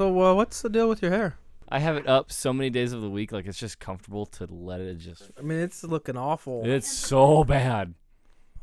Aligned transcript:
So 0.00 0.18
uh, 0.22 0.32
what's 0.32 0.62
the 0.62 0.70
deal 0.70 0.88
with 0.88 1.02
your 1.02 1.10
hair? 1.10 1.36
I 1.68 1.78
have 1.78 1.94
it 1.94 2.08
up 2.08 2.32
so 2.32 2.54
many 2.54 2.70
days 2.70 2.94
of 2.94 3.02
the 3.02 3.10
week, 3.10 3.32
like 3.32 3.44
it's 3.44 3.58
just 3.58 3.80
comfortable 3.80 4.24
to 4.24 4.46
let 4.50 4.80
it 4.80 4.96
just. 4.96 5.30
I 5.38 5.42
mean, 5.42 5.58
it's 5.58 5.84
looking 5.84 6.16
awful. 6.16 6.62
It's 6.64 6.90
so 6.90 7.44
bad. 7.44 7.92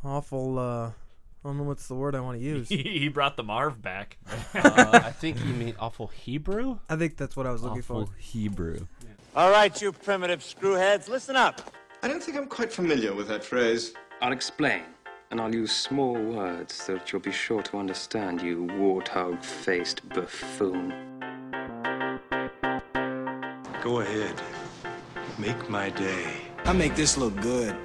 Awful. 0.03 0.57
Uh, 0.57 0.87
I 0.87 0.93
don't 1.43 1.59
know 1.59 1.63
what's 1.63 1.87
the 1.87 1.93
word 1.93 2.15
I 2.15 2.21
want 2.21 2.39
to 2.39 2.43
use. 2.43 2.69
he 2.69 3.07
brought 3.09 3.37
the 3.37 3.43
Marv 3.43 3.79
back. 3.79 4.17
uh, 4.55 4.89
I 4.93 5.11
think 5.11 5.37
you 5.45 5.53
mean 5.53 5.75
awful 5.77 6.07
Hebrew. 6.07 6.79
I 6.89 6.95
think 6.95 7.17
that's 7.17 7.35
what 7.35 7.45
I 7.45 7.51
was 7.51 7.61
looking 7.61 7.83
for. 7.83 7.97
Awful 7.97 8.07
for. 8.07 8.17
Hebrew. 8.17 8.87
All 9.35 9.51
right, 9.51 9.79
you 9.79 9.91
primitive 9.91 10.39
screwheads, 10.39 11.07
listen 11.07 11.35
up. 11.35 11.61
I 12.01 12.07
don't 12.07 12.23
think 12.23 12.35
I'm 12.35 12.47
quite 12.47 12.73
familiar 12.73 13.13
with 13.13 13.27
that 13.27 13.43
phrase. 13.43 13.93
I'll 14.23 14.33
explain, 14.33 14.81
and 15.29 15.39
I'll 15.39 15.53
use 15.53 15.71
small 15.71 16.15
words 16.15 16.73
so 16.73 16.95
that 16.95 17.11
you'll 17.11 17.21
be 17.21 17.31
sure 17.31 17.61
to 17.61 17.77
understand, 17.77 18.41
you 18.41 18.65
warthog 18.71 19.43
faced 19.43 20.09
buffoon. 20.09 21.16
Go 23.81 23.99
ahead. 23.99 24.41
Make 25.37 25.69
my 25.69 25.89
day. 25.91 26.33
I 26.65 26.73
make 26.73 26.95
this 26.95 27.15
look 27.17 27.35
good. 27.41 27.75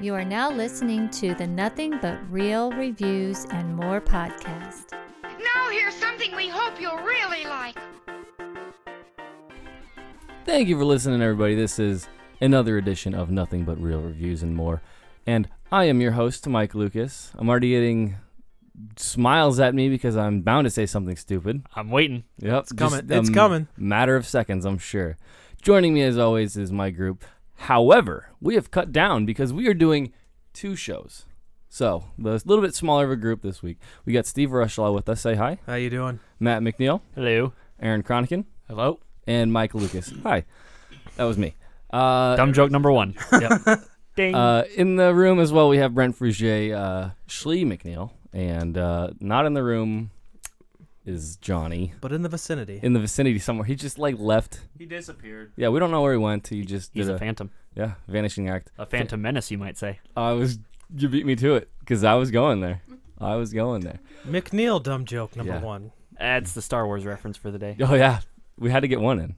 You 0.00 0.14
are 0.14 0.24
now 0.24 0.50
listening 0.50 1.10
to 1.10 1.34
the 1.34 1.46
Nothing 1.46 1.98
But 2.00 2.18
Reel 2.30 2.70
Reviews 2.72 3.46
and 3.46 3.74
More 3.74 4.00
podcast. 4.00 4.92
Now 5.22 5.70
here's 5.70 5.94
something 5.94 6.36
we 6.36 6.48
hope 6.48 6.80
you'll 6.80 6.98
really 6.98 7.44
like. 7.44 7.76
Thank 10.44 10.68
you 10.68 10.78
for 10.78 10.84
listening, 10.84 11.20
everybody. 11.22 11.54
This 11.54 11.78
is 11.78 12.06
another 12.40 12.78
edition 12.78 13.14
of 13.14 13.30
Nothing 13.30 13.64
But 13.64 13.80
Reel 13.80 14.00
Reviews 14.00 14.42
and 14.42 14.54
More. 14.54 14.82
And 15.26 15.48
I 15.72 15.84
am 15.84 16.00
your 16.00 16.12
host, 16.12 16.46
Mike 16.46 16.74
Lucas. 16.74 17.32
I'm 17.36 17.48
already 17.48 17.70
getting 17.70 18.16
smiles 18.96 19.60
at 19.60 19.74
me 19.74 19.88
because 19.88 20.16
I'm 20.16 20.42
bound 20.42 20.64
to 20.66 20.70
say 20.70 20.86
something 20.86 21.16
stupid. 21.16 21.64
I'm 21.74 21.90
waiting. 21.90 22.24
Yep. 22.38 22.62
It's 22.64 22.72
coming. 22.72 23.06
It's 23.08 23.30
coming. 23.30 23.68
Matter 23.76 24.16
of 24.16 24.26
seconds, 24.26 24.64
I'm 24.64 24.78
sure. 24.78 25.16
Joining 25.62 25.94
me 25.94 26.02
as 26.02 26.18
always 26.18 26.56
is 26.56 26.72
my 26.72 26.90
group. 26.90 27.24
However, 27.56 28.30
we 28.40 28.54
have 28.56 28.70
cut 28.70 28.92
down 28.92 29.24
because 29.26 29.52
we 29.52 29.68
are 29.68 29.74
doing 29.74 30.12
two 30.52 30.76
shows. 30.76 31.24
So, 31.68 32.04
a 32.18 32.22
little 32.22 32.60
bit 32.60 32.74
smaller 32.74 33.04
of 33.06 33.10
a 33.10 33.16
group 33.16 33.42
this 33.42 33.62
week. 33.62 33.78
We 34.04 34.12
got 34.12 34.26
Steve 34.26 34.50
Rushlaw 34.50 34.94
with 34.94 35.08
us. 35.08 35.20
Say 35.22 35.34
hi. 35.34 35.58
How 35.66 35.74
you 35.74 35.90
doing? 35.90 36.20
Matt 36.38 36.62
McNeil, 36.62 37.00
Hello. 37.16 37.52
Aaron 37.80 38.02
Cronican, 38.04 38.44
Hello. 38.68 39.00
and 39.26 39.52
Mike 39.52 39.74
Lucas. 39.74 40.12
Hi. 40.22 40.44
That 41.16 41.24
was 41.24 41.36
me. 41.36 41.54
Uh, 41.92 42.36
Dumb 42.36 42.52
joke 42.52 42.70
number 42.70 42.92
one. 42.92 43.14
Yep. 43.32 43.80
Ding. 44.16 44.34
Uh, 44.36 44.62
in 44.76 44.94
the 44.94 45.12
room 45.12 45.40
as 45.40 45.52
well, 45.52 45.68
we 45.68 45.78
have 45.78 45.92
Brent 45.94 46.16
Frugier, 46.16 46.72
uh, 46.72 47.10
Schlee 47.26 47.64
McNeil, 47.64 48.12
and 48.34 48.76
uh, 48.76 49.10
not 49.20 49.46
in 49.46 49.54
the 49.54 49.62
room 49.62 50.10
is 51.06 51.36
Johnny. 51.36 51.92
But 52.00 52.12
in 52.12 52.22
the 52.22 52.28
vicinity. 52.28 52.80
In 52.82 52.92
the 52.92 53.00
vicinity 53.00 53.38
somewhere, 53.38 53.64
he 53.66 53.74
just 53.74 53.98
like 53.98 54.18
left. 54.18 54.60
he 54.78 54.86
disappeared. 54.86 55.52
Yeah, 55.56 55.68
we 55.68 55.78
don't 55.78 55.90
know 55.90 56.02
where 56.02 56.12
he 56.12 56.18
went. 56.18 56.48
He 56.48 56.64
just 56.64 56.90
He's 56.94 57.06
did 57.06 57.14
a 57.14 57.18
phantom. 57.18 57.50
yeah 57.74 57.94
vanishing 58.08 58.48
act. 58.48 58.70
A 58.78 58.86
phantom 58.86 59.22
menace, 59.22 59.50
you 59.50 59.58
might 59.58 59.76
say. 59.78 60.00
I 60.16 60.32
was 60.32 60.58
you 60.96 61.08
beat 61.08 61.24
me 61.26 61.36
to 61.36 61.54
it 61.54 61.70
because 61.80 62.04
I 62.04 62.14
was 62.14 62.30
going 62.30 62.60
there. 62.60 62.82
I 63.18 63.36
was 63.36 63.52
going 63.52 63.82
there. 63.82 64.00
McNeil 64.26 64.82
dumb 64.82 65.04
joke 65.04 65.36
number 65.36 65.54
Yeah. 65.54 65.60
one. 65.60 65.92
That's 66.18 66.52
the 66.52 66.62
Star 66.62 66.86
Wars 66.86 67.04
reference 67.04 67.36
for 67.36 67.50
the 67.50 67.58
day. 67.58 67.76
Oh 67.80 67.94
yeah, 67.94 68.20
we 68.58 68.70
had 68.70 68.80
to 68.80 68.88
get 68.88 69.00
one 69.00 69.18
in. 69.20 69.34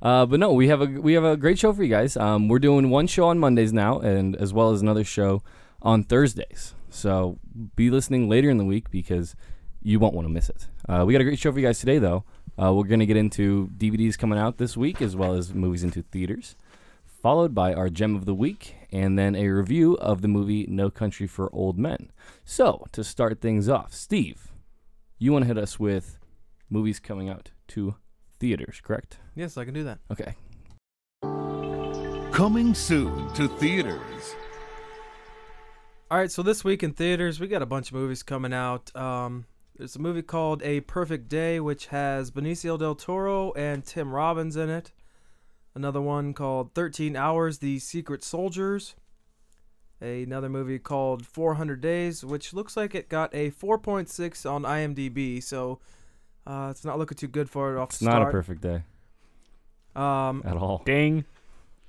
Uh, 0.00 0.26
but 0.26 0.40
no, 0.40 0.52
we 0.52 0.68
have 0.68 0.80
a 0.80 0.86
we 0.86 1.12
have 1.12 1.24
a 1.24 1.36
great 1.36 1.58
show 1.58 1.72
for 1.72 1.82
you 1.82 1.88
guys. 1.88 2.16
Um, 2.16 2.48
we're 2.48 2.58
doing 2.58 2.90
one 2.90 3.06
show 3.06 3.26
on 3.26 3.38
Mondays 3.38 3.72
now, 3.72 3.98
and 4.00 4.34
as 4.36 4.52
well 4.52 4.70
as 4.70 4.80
another 4.82 5.04
show 5.04 5.42
on 5.82 6.02
Thursdays. 6.04 6.74
So 6.92 7.38
be 7.74 7.90
listening 7.90 8.28
later 8.28 8.50
in 8.50 8.58
the 8.58 8.64
week 8.64 8.90
because 8.90 9.34
you 9.82 9.98
won't 9.98 10.14
want 10.14 10.26
to 10.26 10.32
miss 10.32 10.48
it. 10.48 10.68
Uh, 10.88 11.04
we 11.06 11.12
got 11.12 11.20
a 11.20 11.24
great 11.24 11.38
show 11.38 11.50
for 11.50 11.58
you 11.58 11.66
guys 11.66 11.80
today, 11.80 11.98
though. 11.98 12.24
Uh, 12.62 12.72
we're 12.72 12.84
gonna 12.84 13.06
get 13.06 13.16
into 13.16 13.68
DVDs 13.76 14.18
coming 14.18 14.38
out 14.38 14.58
this 14.58 14.76
week, 14.76 15.00
as 15.00 15.16
well 15.16 15.34
as 15.34 15.54
movies 15.54 15.82
into 15.82 16.02
theaters, 16.02 16.54
followed 17.04 17.54
by 17.54 17.72
our 17.72 17.88
gem 17.88 18.14
of 18.14 18.26
the 18.26 18.34
week, 18.34 18.76
and 18.92 19.18
then 19.18 19.34
a 19.34 19.48
review 19.48 19.94
of 19.94 20.20
the 20.20 20.28
movie 20.28 20.66
No 20.68 20.90
Country 20.90 21.26
for 21.26 21.48
Old 21.54 21.78
Men. 21.78 22.10
So 22.44 22.86
to 22.92 23.02
start 23.02 23.40
things 23.40 23.68
off, 23.68 23.94
Steve, 23.94 24.52
you 25.18 25.32
want 25.32 25.44
to 25.44 25.46
hit 25.48 25.58
us 25.58 25.80
with 25.80 26.18
movies 26.68 27.00
coming 27.00 27.30
out 27.30 27.50
to 27.68 27.94
theaters, 28.38 28.80
correct? 28.82 29.18
Yes, 29.34 29.56
I 29.56 29.64
can 29.64 29.72
do 29.72 29.84
that. 29.84 30.00
Okay. 30.10 30.34
Coming 32.32 32.74
soon 32.74 33.32
to 33.34 33.48
theaters. 33.48 34.36
All 36.12 36.18
right, 36.18 36.30
so 36.30 36.42
this 36.42 36.62
week 36.62 36.82
in 36.82 36.92
theaters, 36.92 37.40
we 37.40 37.46
got 37.46 37.62
a 37.62 37.66
bunch 37.66 37.88
of 37.88 37.94
movies 37.94 38.22
coming 38.22 38.52
out. 38.52 38.94
Um, 38.94 39.46
there's 39.78 39.96
a 39.96 39.98
movie 39.98 40.20
called 40.20 40.62
A 40.62 40.80
Perfect 40.80 41.30
Day, 41.30 41.58
which 41.58 41.86
has 41.86 42.30
Benicio 42.30 42.78
del 42.78 42.94
Toro 42.94 43.52
and 43.54 43.82
Tim 43.82 44.12
Robbins 44.12 44.54
in 44.54 44.68
it. 44.68 44.92
Another 45.74 46.02
one 46.02 46.34
called 46.34 46.74
13 46.74 47.16
Hours, 47.16 47.60
The 47.60 47.78
Secret 47.78 48.22
Soldiers. 48.22 48.94
Another 50.02 50.50
movie 50.50 50.78
called 50.78 51.24
400 51.24 51.80
Days, 51.80 52.22
which 52.22 52.52
looks 52.52 52.76
like 52.76 52.94
it 52.94 53.08
got 53.08 53.34
a 53.34 53.50
4.6 53.50 54.50
on 54.50 54.64
IMDb, 54.64 55.42
so 55.42 55.78
uh, 56.46 56.68
it's 56.70 56.84
not 56.84 56.98
looking 56.98 57.16
too 57.16 57.26
good 57.28 57.48
for 57.48 57.74
it 57.74 57.80
off 57.80 57.88
It's 57.88 58.00
the 58.00 58.04
not 58.10 58.20
a 58.20 58.30
perfect 58.30 58.60
day 58.60 58.82
Um, 59.96 60.42
at 60.44 60.58
all. 60.58 60.82
Ding. 60.84 61.24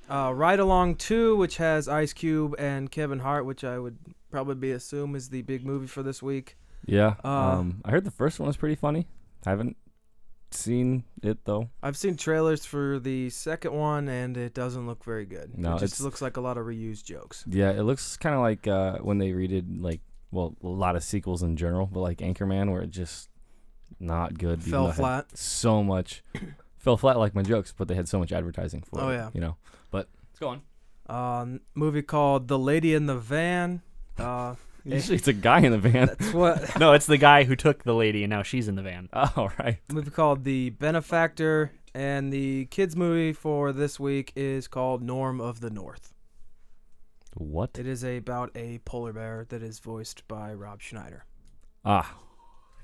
uh, 0.09 0.31
Ride 0.33 0.59
Along 0.59 0.95
2, 0.95 1.35
which 1.35 1.57
has 1.57 1.89
Ice 1.89 2.13
Cube 2.13 2.55
and 2.59 2.91
Kevin 2.91 3.19
Hart, 3.19 3.45
which 3.45 3.63
I 3.63 3.79
would 3.79 3.97
probably 4.33 4.55
be 4.55 4.71
assume 4.71 5.15
is 5.15 5.29
the 5.29 5.43
big 5.43 5.63
movie 5.63 5.85
for 5.85 6.01
this 6.01 6.23
week. 6.23 6.57
Yeah. 6.87 7.13
Uh, 7.23 7.27
um, 7.27 7.81
I 7.85 7.91
heard 7.91 8.03
the 8.03 8.11
first 8.11 8.39
one 8.39 8.47
was 8.47 8.57
pretty 8.57 8.73
funny. 8.73 9.07
I 9.45 9.51
haven't 9.51 9.77
seen 10.49 11.03
it 11.21 11.45
though. 11.45 11.69
I've 11.83 11.95
seen 11.95 12.17
trailers 12.17 12.65
for 12.65 12.97
the 12.99 13.29
second 13.29 13.73
one, 13.73 14.09
and 14.09 14.35
it 14.35 14.55
doesn't 14.55 14.87
look 14.87 15.03
very 15.03 15.25
good. 15.25 15.55
No, 15.55 15.75
it 15.75 15.81
just 15.81 16.01
looks 16.01 16.19
like 16.19 16.37
a 16.37 16.41
lot 16.41 16.57
of 16.57 16.65
reused 16.65 17.05
jokes. 17.05 17.45
Yeah, 17.47 17.69
it 17.69 17.83
looks 17.83 18.17
kind 18.17 18.33
of 18.33 18.41
like 18.41 18.67
uh, 18.67 18.97
when 18.97 19.19
they 19.19 19.29
redid 19.29 19.79
like 19.81 20.01
well 20.31 20.55
a 20.63 20.67
lot 20.67 20.95
of 20.95 21.03
sequels 21.03 21.43
in 21.43 21.55
general, 21.55 21.85
but 21.85 21.99
like 21.99 22.17
Anchorman, 22.17 22.71
where 22.71 22.81
it 22.81 22.89
just 22.89 23.29
not 23.99 24.35
good. 24.39 24.63
Fell 24.63 24.85
though 24.85 24.89
it 24.89 24.93
had 24.93 24.95
flat. 24.95 25.37
So 25.37 25.83
much 25.83 26.23
fell 26.79 26.97
flat 26.97 27.19
like 27.19 27.35
my 27.35 27.43
jokes, 27.43 27.71
but 27.77 27.87
they 27.87 27.93
had 27.93 28.09
so 28.09 28.17
much 28.17 28.31
advertising 28.31 28.81
for 28.81 28.99
it. 28.99 29.03
Oh, 29.03 29.09
it. 29.09 29.13
yeah. 29.13 29.29
You 29.31 29.41
know. 29.41 29.57
But 29.91 30.09
let's 30.31 30.39
go 30.39 30.47
on. 30.47 30.61
Um, 31.05 31.59
movie 31.75 32.01
called 32.01 32.47
The 32.47 32.57
Lady 32.57 32.95
in 32.95 33.05
the 33.05 33.17
Van. 33.17 33.83
Uh, 34.17 34.55
Usually 34.85 35.17
it's 35.17 35.27
a 35.29 35.33
guy 35.33 35.59
in 35.59 35.71
the 35.71 35.77
van. 35.77 36.07
that's 36.07 36.33
what. 36.33 36.75
No, 36.79 36.93
it's 36.93 37.05
the 37.05 37.17
guy 37.17 37.45
who 37.45 37.55
took 37.55 37.83
the 37.83 37.93
lady 37.93 38.23
and 38.23 38.29
now 38.29 38.43
she's 38.43 38.67
in 38.67 38.75
the 38.75 38.81
van. 38.81 39.09
oh 39.13 39.49
right. 39.59 39.79
movie 39.91 40.11
called 40.11 40.43
The 40.43 40.71
Benefactor, 40.71 41.71
and 41.93 42.33
the 42.33 42.65
kids 42.65 42.95
movie 42.95 43.31
for 43.33 43.71
this 43.71 43.99
week 43.99 44.33
is 44.35 44.67
called 44.67 45.01
Norm 45.01 45.39
of 45.39 45.61
the 45.61 45.69
North. 45.69 46.13
What? 47.35 47.79
It 47.79 47.87
is 47.87 48.03
about 48.03 48.51
a 48.55 48.79
polar 48.79 49.13
bear 49.13 49.45
that 49.49 49.63
is 49.63 49.79
voiced 49.79 50.27
by 50.27 50.53
Rob 50.53 50.81
Schneider. 50.81 51.25
Ah, 51.85 52.17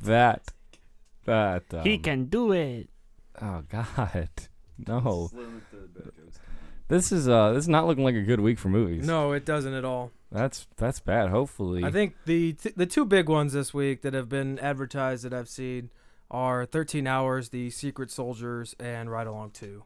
that 0.01 0.53
that. 1.25 1.65
Um, 1.73 1.83
he 1.83 1.97
can 1.97 2.25
do 2.25 2.51
it. 2.53 2.89
Oh 3.41 3.63
God, 3.69 4.29
no. 4.87 5.29
This 6.89 7.11
is 7.11 7.29
uh, 7.29 7.53
this 7.53 7.63
is 7.65 7.69
not 7.69 7.87
looking 7.87 8.03
like 8.03 8.15
a 8.15 8.21
good 8.21 8.39
week 8.41 8.59
for 8.59 8.67
movies. 8.69 9.05
No, 9.07 9.31
it 9.31 9.45
doesn't 9.45 9.73
at 9.73 9.85
all. 9.85 10.11
That's 10.31 10.67
that's 10.75 10.99
bad. 10.99 11.29
Hopefully, 11.29 11.83
I 11.83 11.91
think 11.91 12.15
the 12.25 12.53
t- 12.53 12.73
the 12.75 12.85
two 12.85 13.05
big 13.05 13.29
ones 13.29 13.53
this 13.53 13.73
week 13.73 14.01
that 14.01 14.13
have 14.13 14.27
been 14.27 14.59
advertised 14.59 15.23
that 15.23 15.33
I've 15.33 15.49
seen 15.49 15.91
are 16.31 16.65
13 16.65 17.07
Hours, 17.07 17.49
The 17.49 17.69
Secret 17.71 18.11
Soldiers, 18.11 18.75
and 18.79 19.09
Ride 19.09 19.25
Along 19.27 19.49
2. 19.51 19.83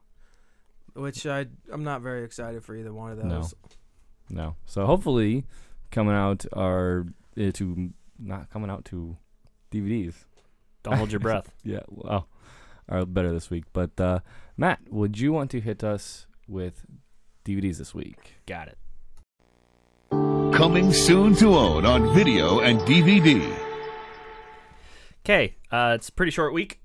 Which 0.96 1.26
I 1.26 1.46
I'm 1.72 1.84
not 1.84 2.02
very 2.02 2.24
excited 2.24 2.64
for 2.64 2.76
either 2.76 2.94
one 2.94 3.12
of 3.12 3.18
No. 3.24 3.30
those. 3.42 3.54
no. 4.30 4.56
So 4.66 4.86
hopefully, 4.86 5.46
coming 5.92 6.16
out 6.16 6.46
are 6.54 7.06
uh, 7.38 7.52
to 7.54 7.92
not 8.20 8.50
coming 8.50 8.70
out 8.70 8.86
to 8.86 9.18
DVDs. 9.72 10.16
Don't 10.84 10.98
hold 10.98 11.12
your 11.12 11.20
breath. 11.28 11.52
Yeah, 11.64 11.82
well, 11.90 12.28
are 12.90 13.06
better 13.06 13.32
this 13.34 13.50
week. 13.50 13.66
But 13.74 14.00
uh, 14.00 14.20
Matt, 14.58 14.80
would 14.90 15.20
you 15.20 15.32
want 15.34 15.52
to 15.52 15.60
hit 15.62 15.84
us 15.84 16.28
with 16.48 16.86
DVDs 17.44 17.78
this 17.78 17.94
week? 17.94 18.36
Got 18.46 18.70
it. 18.70 18.78
Coming 20.54 20.94
soon 20.94 21.36
to 21.36 21.56
own 21.56 21.86
on 21.86 22.14
video 22.14 22.60
and 22.60 22.80
DVD. 22.82 23.58
Okay, 25.26 25.56
uh, 25.72 25.94
it's 25.96 26.10
a 26.10 26.12
pretty 26.12 26.32
short 26.32 26.54
week, 26.54 26.82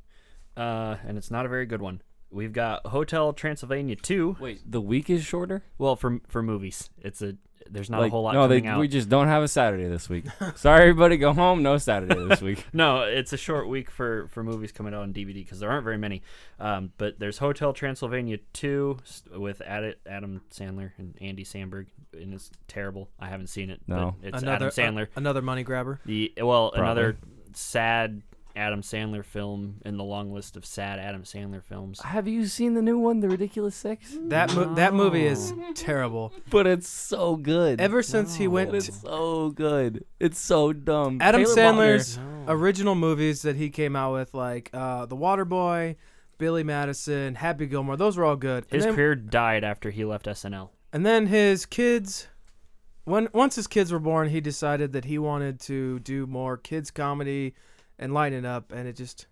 uh, 0.57 0.97
and 1.07 1.19
it's 1.19 1.31
not 1.31 1.45
a 1.45 1.49
very 1.49 1.67
good 1.67 1.83
one. 1.83 2.01
We've 2.31 2.53
got 2.53 2.87
Hotel 2.87 3.33
Transylvania 3.33 3.97
2. 3.97 4.37
Wait, 4.41 4.61
the 4.65 4.81
week 4.81 5.11
is 5.11 5.25
shorter. 5.25 5.65
Well, 5.77 5.97
for 5.97 6.21
for 6.29 6.43
movies, 6.43 6.91
it's 7.03 7.21
a 7.23 7.37
there's 7.71 7.91
not 7.91 8.01
like, 8.01 8.09
a 8.09 8.11
whole 8.11 8.23
lot 8.23 8.35
no, 8.35 8.43
coming 8.43 8.65
they, 8.65 8.69
out. 8.69 8.81
we 8.81 8.89
just 8.89 9.09
don't 9.09 9.29
have 9.29 9.43
a 9.43 9.49
Saturday 9.49 9.87
this 9.87 10.09
week. 10.09 10.25
Sorry, 10.57 10.83
everybody, 10.83 11.17
go 11.17 11.33
home. 11.33 11.63
No 11.63 11.79
Saturday 11.79 12.27
this 12.27 12.41
week. 12.43 12.65
No, 12.73 13.03
it's 13.03 13.33
a 13.33 13.37
short 13.37 13.69
week 13.69 13.91
for, 13.91 14.29
for 14.29 14.45
movies 14.45 14.73
coming 14.73 14.95
out 14.95 15.03
on 15.03 15.13
DVD 15.13 15.35
because 15.35 15.61
there 15.61 15.71
aren't 15.71 15.85
very 15.85 15.97
many. 15.99 16.23
Um, 16.61 16.93
but 16.99 17.19
there's 17.19 17.39
Hotel 17.39 17.73
Transylvania 17.73 18.39
two 18.53 18.99
with 19.35 19.61
Adam 19.63 20.43
Sandler 20.53 20.93
and 20.99 21.17
Andy 21.21 21.45
Samberg, 21.45 21.87
and 22.13 22.35
it's 22.35 22.51
terrible. 22.69 23.09
I 23.19 23.29
haven't 23.29 23.49
seen 23.49 23.71
it. 23.71 23.81
No. 23.87 24.15
but 24.21 24.29
it's 24.35 24.43
another 24.43 24.67
Adam 24.67 24.97
Sandler. 24.97 25.07
a- 25.15 25.19
another 25.19 25.43
money 25.43 25.63
grabber. 25.63 26.01
The 26.05 26.33
well, 26.41 26.71
Probably. 26.71 26.85
another 26.85 27.17
sad 27.55 28.23
Adam 28.59 28.83
Sandler 28.83 29.25
film 29.25 29.81
in 29.87 29.97
the 29.97 30.05
long 30.05 30.33
list 30.33 30.57
of 30.57 30.67
sad 30.67 30.99
Adam 30.99 31.23
Sandler 31.23 31.63
films. 31.63 32.01
Have 32.03 32.27
you 32.29 32.47
seen 32.47 32.75
the 32.75 32.83
new 32.83 32.99
one, 32.99 33.21
The 33.21 33.29
Ridiculous 33.29 33.75
Six? 33.75 34.17
That 34.23 34.55
mo- 34.55 34.75
that 34.75 34.93
movie 34.93 35.25
is 35.25 35.55
terrible. 35.75 36.33
But 36.51 36.67
it's 36.67 36.89
so 36.89 37.37
good. 37.37 37.81
Ever 37.81 38.03
since 38.03 38.35
he 38.37 38.49
went, 38.49 38.73
to, 38.73 38.77
it's 38.79 39.01
so 39.01 39.51
good. 39.51 40.05
It's 40.21 40.39
so 40.41 40.73
dumb. 40.73 41.19
Adam 41.23 41.45
Taylor 41.45 41.57
Sandler's 41.57 42.19
Lautner- 42.19 42.45
original 42.49 42.95
movies 42.95 43.43
that 43.43 43.57
he 43.57 43.71
came 43.71 43.95
out 43.95 44.13
with, 44.13 44.35
like 44.35 44.71
uh, 44.75 45.07
The 45.07 45.17
Waterboy, 45.17 45.97
Billy 46.39 46.65
Madison, 46.65 47.37
Happy 47.37 47.67
Gilmore, 47.67 47.97
those 47.97 48.17
were 48.17 48.25
all 48.25 48.37
good. 48.37 48.67
His 48.71 48.85
then, 48.85 48.95
career 48.95 49.15
died 49.15 49.65
after 49.65 49.91
he 49.91 50.05
left 50.05 50.27
SNL. 50.27 50.71
and 50.93 51.07
then 51.07 51.27
his 51.27 51.65
kids, 51.67 52.29
when 53.05 53.29
once 53.33 53.57
his 53.57 53.67
kids 53.67 53.93
were 53.93 53.99
born, 53.99 54.29
he 54.29 54.41
decided 54.41 54.93
that 54.93 55.05
he 55.05 55.19
wanted 55.19 55.61
to 55.61 55.99
do 56.01 56.27
more 56.27 56.57
kids 56.57 56.91
comedy 56.91 57.55
and 57.99 58.15
lighten 58.15 58.45
up, 58.45 58.73
and 58.73 58.87
it 58.89 58.97
just 58.97 59.27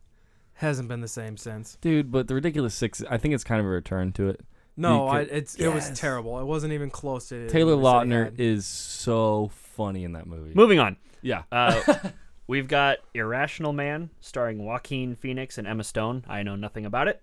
hasn't 0.55 0.89
been 0.89 1.01
the 1.01 1.09
same 1.09 1.37
since. 1.37 1.77
Dude, 1.81 2.11
but 2.11 2.29
The 2.29 2.35
Ridiculous 2.35 2.75
Six, 2.75 3.03
I 3.11 3.19
think 3.19 3.35
it's 3.35 3.45
kind 3.45 3.61
of 3.61 3.67
a 3.67 3.71
return 3.71 4.13
to 4.15 4.29
it. 4.29 4.41
No, 4.77 5.09
I, 5.09 5.25
Because- 5.25 5.39
it's 5.39 5.55
it 5.57 5.69
was 5.69 5.91
terrible. 5.99 6.39
It 6.39 6.45
wasn't 6.45 6.73
even 6.75 6.91
close 6.91 7.29
to 7.31 7.37
it. 7.37 7.49
Taylor 7.49 7.73
the 7.73 7.77
movies 7.79 8.09
they 8.11 8.15
Lautner 8.17 8.39
is 8.39 8.67
so 8.67 9.51
funny 9.53 10.05
in 10.05 10.13
that 10.13 10.27
movie. 10.27 10.53
Moving 10.55 10.79
on. 10.79 10.97
Yeah. 11.23 11.43
Uh, 11.51 11.81
we've 12.47 12.69
got 12.69 12.99
Irrational 13.15 13.73
Man, 13.73 14.11
starring 14.21 14.63
Joaquin 14.65 15.15
Phoenix 15.15 15.57
and 15.59 15.67
Emma 15.67 15.83
Stone. 15.85 16.25
I 16.29 16.43
know 16.43 16.57
nothing 16.57 16.85
about 16.85 17.09
it. 17.09 17.23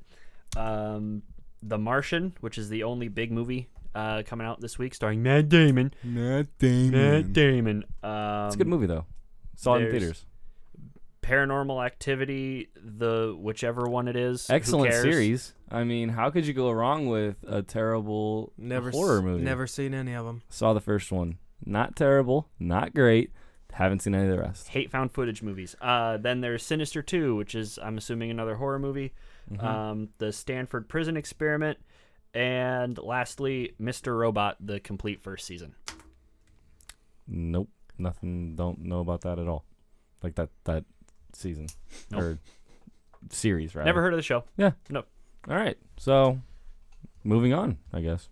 Um, 0.57 1.21
the 1.61 1.77
Martian, 1.77 2.33
which 2.41 2.57
is 2.57 2.69
the 2.69 2.83
only 2.83 3.07
big 3.07 3.31
movie 3.31 3.69
uh, 3.95 4.23
coming 4.25 4.45
out 4.47 4.59
this 4.59 4.77
week, 4.79 4.93
starring 4.95 5.21
Matt 5.23 5.49
Damon. 5.49 5.93
Matt 6.03 6.47
Damon. 6.57 6.91
Matt 6.91 7.33
Damon. 7.33 7.83
Um, 8.01 8.47
It's 8.47 8.55
a 8.55 8.57
good 8.57 8.67
movie 8.67 8.87
though. 8.87 9.05
Saw 9.55 9.75
it 9.75 9.83
in 9.83 9.91
theaters. 9.91 10.25
Paranormal 11.23 11.83
Activity, 11.85 12.69
the 12.75 13.35
whichever 13.39 13.87
one 13.89 14.07
it 14.07 14.15
is. 14.15 14.47
who 14.47 14.53
Excellent 14.53 14.91
cares? 14.91 15.03
series. 15.03 15.53
I 15.71 15.83
mean, 15.83 16.09
how 16.09 16.29
could 16.29 16.45
you 16.45 16.53
go 16.53 16.69
wrong 16.71 17.07
with 17.07 17.37
a 17.47 17.63
terrible 17.63 18.53
never 18.57 18.89
s- 18.89 18.95
horror 18.95 19.21
movie? 19.21 19.43
Never 19.43 19.65
seen 19.65 19.93
any 19.93 20.13
of 20.13 20.25
them. 20.25 20.43
Saw 20.49 20.73
the 20.73 20.79
first 20.81 21.11
one. 21.11 21.39
Not 21.65 21.95
terrible. 21.95 22.49
Not 22.59 22.93
great. 22.93 23.31
Haven't 23.71 24.01
seen 24.03 24.13
any 24.13 24.25
of 24.25 24.31
the 24.31 24.39
rest. 24.39 24.67
Hate 24.67 24.91
found 24.91 25.11
footage 25.13 25.41
movies. 25.41 25.75
Uh, 25.81 26.17
then 26.17 26.41
there's 26.41 26.61
Sinister 26.63 27.01
2, 27.01 27.35
which 27.35 27.55
is, 27.55 27.79
I'm 27.81 27.97
assuming, 27.97 28.29
another 28.29 28.55
horror 28.57 28.77
movie. 28.77 29.13
Mhm. 29.51 29.63
Um, 29.63 30.09
the 30.19 30.31
Stanford 30.31 30.87
Prison 30.87 31.17
Experiment. 31.17 31.79
And 32.35 32.97
lastly, 32.99 33.73
Mr. 33.81 34.17
Robot, 34.17 34.57
the 34.59 34.79
complete 34.79 35.21
first 35.21 35.45
season. 35.47 35.73
Nope. 37.27 37.69
Nothing. 37.97 38.55
Don't 38.55 38.79
know 38.79 38.99
about 38.99 39.21
that 39.21 39.39
at 39.39 39.47
all. 39.47 39.65
Like 40.21 40.35
that 40.35 40.49
that 40.65 40.85
season 41.35 41.67
Nope. 42.11 42.21
or 42.21 42.39
series, 43.29 43.75
right? 43.75 43.85
Never 43.85 44.01
heard 44.01 44.13
of 44.13 44.17
the 44.17 44.23
show. 44.23 44.43
Yeah. 44.57 44.71
Nope. 44.89 45.07
All 45.47 45.55
right. 45.55 45.77
So, 45.97 46.39
moving 47.23 47.53
on, 47.53 47.77
I 47.91 48.01
guess. 48.01 48.29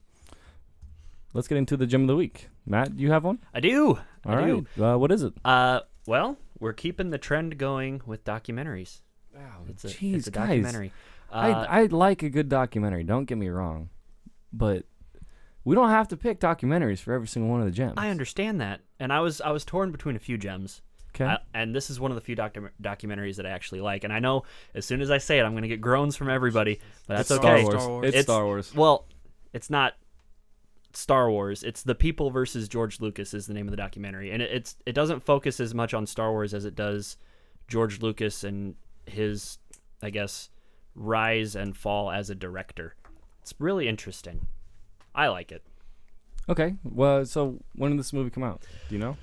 Let's 1.33 1.48
get 1.48 1.57
into 1.57 1.77
the 1.77 1.86
gem 1.88 2.01
of 2.01 2.07
the 2.07 2.15
week. 2.15 2.50
Matt, 2.65 2.98
you 2.98 3.12
have 3.12 3.24
one? 3.24 3.39
I 3.53 3.59
do. 3.62 4.00
All 4.25 4.33
I 4.33 4.36
right. 4.36 4.65
do. 4.75 4.83
Uh, 4.83 4.98
what 4.98 5.12
is 5.12 5.24
it? 5.24 5.33
Uh, 5.45 5.81
well, 6.06 6.38
we're 6.59 6.74
keeping 6.74 7.09
the 7.09 7.18
trend 7.18 7.57
going 7.57 8.01
with 8.06 8.24
documentaries. 8.25 9.01
Wow, 9.33 9.62
it's 9.69 9.86
a, 9.86 9.88
Jeez, 9.88 10.15
it's 10.18 10.27
a 10.27 10.31
guys. 10.31 10.48
documentary. 10.48 10.92
Uh, 11.31 11.36
I 11.69 11.81
I 11.81 11.86
like 11.86 12.21
a 12.24 12.30
good 12.30 12.50
documentary. 12.50 13.03
Don't 13.06 13.24
get 13.25 13.38
me 13.38 13.48
wrong, 13.48 13.89
but 14.51 14.83
we 15.63 15.74
don't 15.74 15.89
have 15.89 16.09
to 16.09 16.18
pick 16.18 16.39
documentaries 16.42 17.00
for 17.00 17.13
every 17.13 17.27
single 17.27 17.50
one 17.50 17.62
of 17.62 17.65
the 17.65 17.71
gems. 17.71 17.94
I 17.95 18.09
understand 18.09 18.59
that, 18.59 18.81
and 19.00 19.13
I 19.13 19.21
was 19.21 19.39
I 19.39 19.51
was 19.51 19.63
torn 19.63 19.92
between 19.92 20.18
a 20.18 20.19
few 20.19 20.38
gems. 20.38 20.81
'Kay. 21.13 21.25
I- 21.25 21.39
and 21.53 21.75
this 21.75 21.89
is 21.89 21.99
one 21.99 22.11
of 22.11 22.15
the 22.15 22.21
few 22.21 22.35
docu- 22.35 22.69
documentaries 22.81 23.35
that 23.37 23.45
I 23.45 23.49
actually 23.49 23.81
like. 23.81 24.03
And 24.03 24.13
I 24.13 24.19
know 24.19 24.43
as 24.73 24.85
soon 24.85 25.01
as 25.01 25.11
I 25.11 25.17
say 25.17 25.39
it, 25.39 25.43
I'm 25.43 25.51
going 25.51 25.63
to 25.63 25.67
get 25.67 25.81
groans 25.81 26.15
from 26.15 26.29
everybody, 26.29 26.79
but 27.07 27.17
that's 27.17 27.31
It's 27.31 27.39
Star 27.39 27.55
okay. 27.57 27.63
Wars. 27.63 28.13
It's 28.15 28.23
Star 28.23 28.45
Wars. 28.45 28.73
Well, 28.73 29.05
it's 29.53 29.69
not 29.69 29.95
Star 30.93 31.29
Wars. 31.29 31.63
It's 31.63 31.83
The 31.83 31.95
People 31.95 32.31
versus 32.31 32.67
George 32.67 32.99
Lucas 33.01 33.33
is 33.33 33.47
the 33.47 33.53
name 33.53 33.67
of 33.67 33.71
the 33.71 33.77
documentary, 33.77 34.31
and 34.31 34.41
it, 34.41 34.51
it's 34.51 34.75
it 34.85 34.93
doesn't 34.93 35.21
focus 35.21 35.59
as 35.59 35.73
much 35.73 35.93
on 35.93 36.05
Star 36.05 36.31
Wars 36.31 36.53
as 36.53 36.65
it 36.65 36.75
does 36.75 37.17
George 37.67 38.01
Lucas 38.01 38.43
and 38.43 38.75
his, 39.05 39.57
I 40.01 40.09
guess, 40.09 40.49
rise 40.95 41.55
and 41.55 41.75
fall 41.75 42.11
as 42.11 42.29
a 42.29 42.35
director. 42.35 42.95
It's 43.41 43.53
really 43.59 43.87
interesting. 43.87 44.47
I 45.15 45.27
like 45.29 45.51
it. 45.51 45.63
Okay. 46.49 46.75
Well, 46.83 47.25
so 47.25 47.59
when 47.75 47.91
did 47.91 47.99
this 47.99 48.13
movie 48.13 48.29
come 48.29 48.43
out? 48.43 48.61
Do 48.89 48.95
you 48.95 48.99
know? 48.99 49.17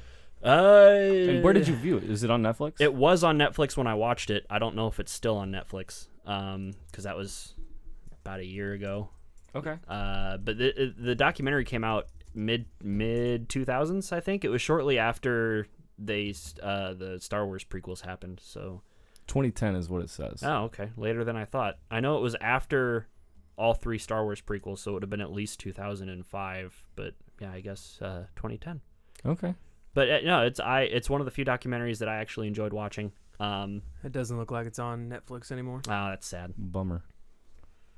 Uh, 0.45 0.99
and 1.31 1.43
where 1.45 1.53
did 1.53 1.67
you 1.67 1.75
view 1.75 1.97
it? 1.97 2.05
Is 2.05 2.23
it 2.23 2.31
on 2.31 2.43
Netflix? 2.43 2.81
It 2.81 2.95
was 2.95 3.25
on 3.25 3.39
Netflix 3.39 3.77
when 3.77 3.87
I 3.87 3.95
watched 3.95 4.31
it. 4.31 4.47
I 4.49 4.59
don't 4.59 4.77
know 4.77 4.87
if 4.87 5.01
it's 5.01 5.13
still 5.13 5.37
on 5.37 5.51
Netflix, 5.51 6.09
um, 6.27 6.73
because 6.87 7.05
that 7.05 7.17
was 7.17 7.55
about 8.25 8.41
a 8.41 8.45
year 8.47 8.73
ago. 8.73 9.11
Okay. 9.55 9.77
Uh, 9.89 10.37
but 10.37 10.59
the 10.59 10.95
the 10.97 11.15
documentary 11.15 11.65
came 11.65 11.83
out 11.83 12.07
mid 12.35 12.67
mid 12.83 13.49
two 13.49 13.65
thousands, 13.65 14.13
I 14.13 14.21
think. 14.21 14.45
It 14.45 14.49
was 14.49 14.63
shortly 14.63 14.99
after 14.99 15.67
they 15.99 16.33
uh 16.63 16.95
the 16.95 17.19
Star 17.21 17.45
Wars 17.47 17.65
prequels 17.65 18.03
happened. 18.03 18.41
So 18.43 18.83
2010 19.27 19.75
is 19.75 19.89
what 19.89 20.03
it 20.03 20.11
says. 20.11 20.43
oh, 20.45 20.65
okay, 20.65 20.91
later 20.97 21.25
than 21.25 21.37
I 21.37 21.45
thought. 21.45 21.79
I 21.91 22.01
know 22.01 22.17
it 22.17 22.23
was 22.23 22.37
after 22.41 23.09
all 23.57 23.75
three 23.75 23.99
Star 23.99 24.23
Wars 24.23 24.41
prequels, 24.41 24.79
so 24.79 24.93
it 24.93 24.95
would 24.95 25.03
have 25.03 25.11
been 25.11 25.21
at 25.21 25.33
least 25.33 25.59
two 25.59 25.73
thousand 25.73 26.11
and 26.11 26.25
five. 26.25 26.85
But 26.95 27.15
yeah, 27.41 27.51
I 27.53 27.61
guess 27.61 27.99
uh, 28.01 28.27
twenty 28.37 28.59
ten. 28.59 28.81
Okay. 29.27 29.55
But 29.95 30.11
uh, 30.11 30.19
no, 30.25 30.43
it's 30.43 30.61
I 30.61 30.83
it's 30.83 31.09
one 31.11 31.21
of 31.21 31.25
the 31.25 31.31
few 31.31 31.45
documentaries 31.45 31.99
that 31.99 32.09
I 32.09 32.17
actually 32.17 32.47
enjoyed 32.47 32.73
watching. 32.73 33.13
Um, 33.41 33.83
It 34.05 34.13
doesn't 34.13 34.37
look 34.37 34.51
like 34.51 34.67
it's 34.67 34.79
on 34.79 35.09
Netflix 35.09 35.51
anymore. 35.53 35.81
oh, 35.89 36.09
that's 36.11 36.27
sad. 36.27 36.53
Bummer. 36.57 37.03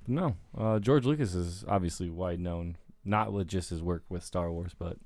No, 0.06 0.36
uh, 0.56 0.78
George 0.78 1.04
Lucas 1.06 1.34
is 1.34 1.64
obviously 1.68 2.10
wide 2.10 2.40
known, 2.40 2.76
not 3.04 3.32
with 3.32 3.48
just 3.48 3.70
his 3.70 3.82
work 3.82 4.02
with 4.08 4.24
Star 4.24 4.50
Wars, 4.50 4.74
but 4.78 4.96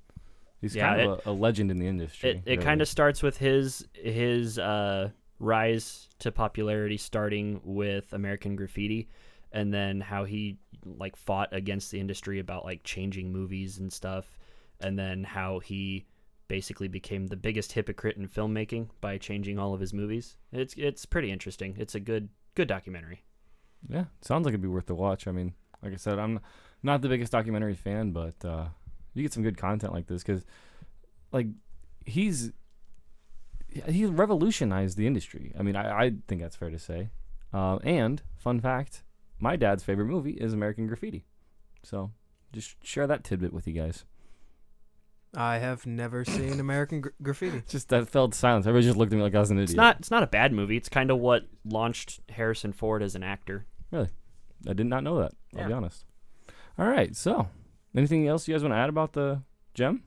he's 0.61 0.75
Yeah, 0.75 0.89
kind 0.89 1.01
it- 1.01 1.09
of 1.09 1.27
a, 1.27 1.31
a 1.31 1.33
legend 1.33 1.71
in 1.71 1.79
the 1.79 1.87
industry. 1.87 2.31
It 2.31 2.43
it 2.47 2.61
kind 2.61 2.81
of 2.81 2.89
starts 2.89 3.23
with 3.23 3.37
his 3.39 3.87
his 3.93 4.59
uh, 4.59 5.11
rise 5.39 6.09
to 6.21 6.33
popularity, 6.33 6.97
starting 6.97 7.61
with 7.65 8.13
American 8.13 8.57
Graffiti, 8.57 9.09
and 9.53 9.73
then 9.75 10.01
how 10.01 10.25
he 10.25 10.59
like 10.85 11.17
fought 11.17 11.49
against 11.53 11.91
the 11.91 11.99
industry 12.01 12.39
about 12.39 12.65
like 12.65 12.83
changing 12.85 13.33
movies 13.33 13.79
and 13.79 13.93
stuff, 13.93 14.39
and 14.81 14.99
then 14.99 15.25
how 15.25 15.59
he 15.59 16.07
basically 16.49 16.89
became 16.89 17.27
the 17.27 17.37
biggest 17.37 17.73
hypocrite 17.73 18.17
in 18.17 18.29
filmmaking 18.29 18.89
by 19.01 19.19
changing 19.19 19.59
all 19.59 19.75
of 19.75 19.81
his 19.81 19.93
movies. 19.93 20.37
It's 20.53 20.75
it's 20.77 21.07
pretty 21.07 21.31
interesting. 21.31 21.77
It's 21.79 21.95
a 21.95 22.01
good 22.01 22.29
good 22.55 22.69
documentary. 22.69 23.25
Yeah, 23.89 24.05
sounds 24.21 24.45
like 24.45 24.53
it'd 24.53 24.63
be 24.63 24.69
worth 24.69 24.87
the 24.87 24.95
watch. 24.95 25.27
I 25.27 25.33
mean, 25.33 25.55
like 25.83 25.93
I 25.93 25.97
said, 25.97 26.19
I'm 26.19 26.41
not 26.83 27.03
the 27.03 27.09
biggest 27.09 27.33
documentary 27.33 27.75
fan, 27.75 28.13
but 28.13 28.45
uh, 28.45 28.67
you 29.13 29.23
get 29.23 29.33
some 29.33 29.43
good 29.43 29.59
content 29.59 29.93
like 29.93 30.07
this 30.07 30.23
because, 30.23 30.45
like, 31.33 31.49
he's 32.05 32.53
he 33.87 34.07
revolutionized 34.07 34.97
the 34.97 35.07
industry. 35.07 35.53
I 35.59 35.63
mean, 35.63 35.77
I, 35.77 36.05
I 36.05 36.13
think 36.29 36.41
that's 36.41 36.57
fair 36.57 36.71
to 36.71 36.79
say. 36.79 37.11
Uh, 37.53 37.77
and 37.83 38.23
fun 38.37 38.61
fact, 38.61 39.03
my 39.39 39.57
dad's 39.57 39.83
favorite 39.83 40.07
movie 40.07 40.33
is 40.33 40.53
American 40.53 40.87
Graffiti. 40.87 41.27
So 41.83 42.13
just 42.53 42.77
share 42.85 43.07
that 43.07 43.25
tidbit 43.25 43.53
with 43.53 43.67
you 43.67 43.75
guys. 43.75 44.05
I 45.37 45.59
have 45.59 45.85
never 45.87 46.25
seen 46.25 46.61
American 46.61 47.01
Gra- 47.01 47.13
Graffiti. 47.23 47.63
Just 47.69 47.89
that 47.89 48.09
felt 48.09 48.35
silence. 48.35 48.67
Everybody 48.67 48.87
just 48.87 48.97
looked 48.99 49.13
at 49.13 49.17
me 49.17 49.23
like 49.23 49.35
I 49.35 49.41
was 49.41 49.51
an 49.51 49.59
idiot. 49.59 49.71
It's 49.71 49.77
not 49.77 49.99
it's 49.99 50.11
not 50.11 50.23
a 50.23 50.27
bad 50.29 50.53
movie. 50.53 50.77
It's 50.77 50.89
kind 50.89 51.11
of 51.11 51.19
what 51.19 51.47
launched 51.65 52.21
Harrison 52.31 52.73
Ford 52.73 53.03
as 53.03 53.15
an 53.15 53.23
actor. 53.23 53.67
Really? 53.91 54.09
I 54.69 54.73
did 54.73 54.87
not 54.87 55.03
know 55.03 55.19
that. 55.21 55.33
I'll 55.59 55.67
be 55.67 55.73
honest. 55.73 56.05
All 56.79 56.87
right. 56.87 57.15
So, 57.15 57.49
anything 57.97 58.27
else 58.29 58.47
you 58.49 58.55
guys 58.55 58.63
want 58.63 58.73
to 58.73 58.79
add 58.79 58.89
about 58.89 59.13
the 59.13 59.43
gem? 59.75 60.03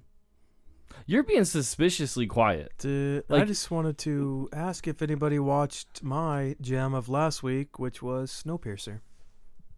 You're 1.06 1.24
being 1.24 1.46
suspiciously 1.46 2.26
quiet. 2.28 2.72
Uh, 2.84 3.18
I 3.34 3.40
Like- 3.40 3.48
just 3.48 3.70
wanted 3.72 3.98
to 4.00 4.50
ask 4.52 4.88
if 4.88 5.02
anybody 5.02 5.40
watched 5.40 6.04
my 6.04 6.56
gem 6.60 6.94
of 6.94 7.08
last 7.08 7.44
week, 7.44 7.78
which 7.80 8.02
was 8.02 8.32
Snowpiercer. 8.46 9.00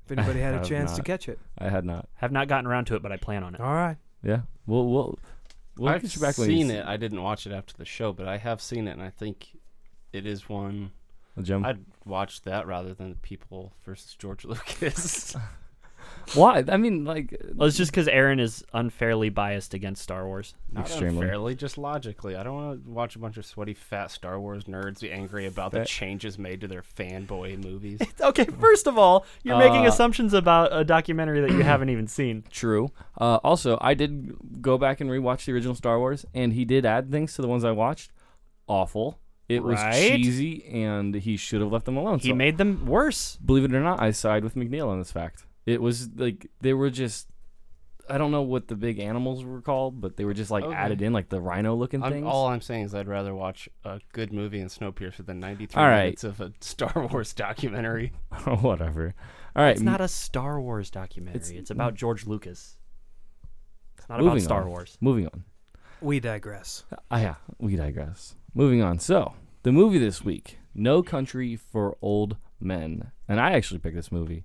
If 0.05 0.11
anybody 0.11 0.39
had 0.41 0.53
a 0.53 0.57
have 0.59 0.67
chance 0.67 0.91
to 0.93 0.97
not. 0.99 1.05
catch 1.05 1.27
it. 1.29 1.39
I 1.57 1.69
had 1.69 1.85
not. 1.85 2.07
Have 2.15 2.31
not 2.31 2.47
gotten 2.47 2.65
around 2.67 2.85
to 2.85 2.95
it, 2.95 3.01
but 3.03 3.11
I 3.11 3.17
plan 3.17 3.43
on 3.43 3.53
it. 3.55 3.61
All 3.61 3.73
right. 3.73 3.97
Yeah. 4.23 4.41
We'll 4.65 4.87
we'll 4.87 5.19
we'll 5.79 5.89
I've 5.89 6.01
get 6.01 6.15
you 6.15 6.21
back 6.21 6.37
when 6.37 6.49
you 6.49 6.57
seen 6.57 6.67
see 6.69 6.75
it. 6.75 6.85
I 6.85 6.97
didn't 6.97 7.21
watch 7.21 7.47
it 7.47 7.53
after 7.53 7.73
the 7.77 7.85
show, 7.85 8.13
but 8.13 8.27
I 8.27 8.37
have 8.37 8.61
seen 8.61 8.87
it, 8.87 8.91
and 8.91 9.01
I 9.01 9.09
think 9.09 9.57
it 10.13 10.25
is 10.25 10.49
one. 10.49 10.91
Gem. 11.41 11.63
I'd 11.63 11.85
watch 12.05 12.41
that 12.41 12.67
rather 12.67 12.93
than 12.93 13.15
People 13.21 13.71
versus 13.85 14.13
George 14.15 14.43
Lucas. 14.45 15.35
Why? 16.35 16.63
I 16.67 16.77
mean, 16.77 17.05
like, 17.05 17.35
Well, 17.55 17.67
it's 17.67 17.77
just 17.77 17.91
because 17.91 18.07
Aaron 18.07 18.39
is 18.39 18.63
unfairly 18.73 19.29
biased 19.29 19.73
against 19.73 20.01
Star 20.01 20.25
Wars. 20.27 20.53
Not 20.71 20.85
Extremely. 20.85 21.21
unfairly, 21.23 21.55
just 21.55 21.77
logically. 21.77 22.35
I 22.35 22.43
don't 22.43 22.55
want 22.55 22.85
to 22.85 22.89
watch 22.91 23.15
a 23.15 23.19
bunch 23.19 23.37
of 23.37 23.45
sweaty, 23.45 23.73
fat 23.73 24.11
Star 24.11 24.39
Wars 24.39 24.65
nerds 24.65 25.01
be 25.01 25.11
angry 25.11 25.45
about 25.45 25.71
the 25.71 25.79
That- 25.79 25.87
changes 25.87 26.37
made 26.37 26.61
to 26.61 26.67
their 26.67 26.81
fanboy 26.83 27.63
movies. 27.63 27.99
Okay, 28.21 28.45
first 28.59 28.85
of 28.87 28.97
all, 28.97 29.25
you're 29.43 29.57
making 29.57 29.85
Uh, 29.85 29.89
assumptions 29.89 30.33
about 30.33 30.69
a 30.71 30.83
documentary 30.83 31.41
that 31.41 31.51
you 31.51 31.61
haven't 31.63 31.89
even 31.89 32.07
seen. 32.07 32.43
true. 32.51 32.91
Uh, 33.19 33.37
also, 33.43 33.77
I 33.81 33.93
did 33.93 34.35
go 34.61 34.77
back 34.77 35.01
and 35.01 35.09
rewatch 35.09 35.45
the 35.45 35.53
original 35.53 35.73
Star 35.75 35.97
Wars, 35.99 36.25
and 36.33 36.53
he 36.53 36.65
did 36.65 36.85
add 36.85 37.11
things 37.11 37.33
to 37.35 37.41
the 37.41 37.47
ones 37.47 37.63
I 37.63 37.71
watched. 37.71 38.11
Awful. 38.67 39.19
It 39.47 39.63
was 39.63 39.79
Right? 39.79 40.15
cheesy, 40.17 40.63
and 40.65 41.15
he 41.15 41.35
should 41.35 41.61
have 41.61 41.71
left 41.71 41.85
them 41.85 41.97
alone. 41.97 42.19
He 42.19 42.29
So, 42.29 42.35
made 42.35 42.57
them 42.59 42.85
worse. 42.85 43.37
believe 43.37 43.63
it 43.63 43.73
or 43.73 43.79
not, 43.81 43.99
I 43.99 44.11
side 44.11 44.43
with 44.43 44.53
McNeil 44.55 44.87
on 44.89 44.99
this 44.99 45.11
fact. 45.11 45.45
It 45.69 45.81
was 45.81 46.09
like 46.15 46.47
they 46.61 46.73
were 46.73 46.89
just. 46.89 47.27
I 48.11 48.17
don't 48.17 48.31
know 48.31 48.41
what 48.41 48.67
the 48.67 48.75
big 48.75 48.97
animals 48.97 49.45
were 49.45 49.61
called, 49.61 50.01
but 50.01 50.17
they 50.17 50.25
were 50.25 50.33
just 50.33 50.49
like 50.49 50.63
Okay. 50.63 50.75
added 50.75 50.99
in, 51.03 51.13
like 51.13 51.29
the 51.29 51.39
rhino-looking 51.39 52.01
I'm, 52.01 52.11
things. 52.11 52.25
all 52.25 52.47
I'm 52.47 52.59
saying 52.59 52.85
is 52.85 52.95
I'd 52.95 53.07
rather 53.07 53.35
watch 53.35 53.69
a 53.85 53.99
good 54.13 54.33
movie 54.33 54.59
in 54.59 54.67
Snowpiercer 54.67 55.23
than 55.23 55.39
93 55.39 55.79
All 55.79 55.87
right. 55.87 56.03
minutes 56.05 56.23
of 56.23 56.41
a 56.41 56.51
Star 56.59 56.91
Wars 57.11 57.33
documentary. 57.35 58.11
Whatever. 58.61 59.13
All 59.55 59.61
right. 59.63 59.73
It's 59.73 59.81
not 59.81 60.01
a 60.01 60.07
Star 60.07 60.59
Wars 60.59 60.89
documentary. 60.89 61.37
It's- 61.39 61.51
It's, 61.51 61.69
about 61.69 61.93
George 61.93 62.25
Lucas. 62.25 62.79
It's 63.99 64.09
not 64.09 64.21
about 64.21 64.41
Star 64.41 64.63
on. 64.63 64.69
Wars. 64.69 64.97
Moving 65.01 65.27
on. 65.27 65.43
We 66.01 66.19
digress. 66.19 66.85
Ah, 67.11 67.19
yeah, 67.19 67.35
we 67.59 67.75
digress. 67.75 68.33
Moving 68.55 68.81
on. 68.81 68.97
So, 68.97 69.33
the 69.61 69.71
movie 69.71 69.99
this 69.99 70.23
week, 70.23 70.57
No 70.73 71.03
Country 71.03 71.55
for 71.55 71.95
Old 72.01 72.37
Men, 72.59 73.11
and 73.27 73.39
I 73.39 73.51
actually 73.51 73.79
picked 73.81 73.95
this 73.95 74.11
movie. 74.11 74.43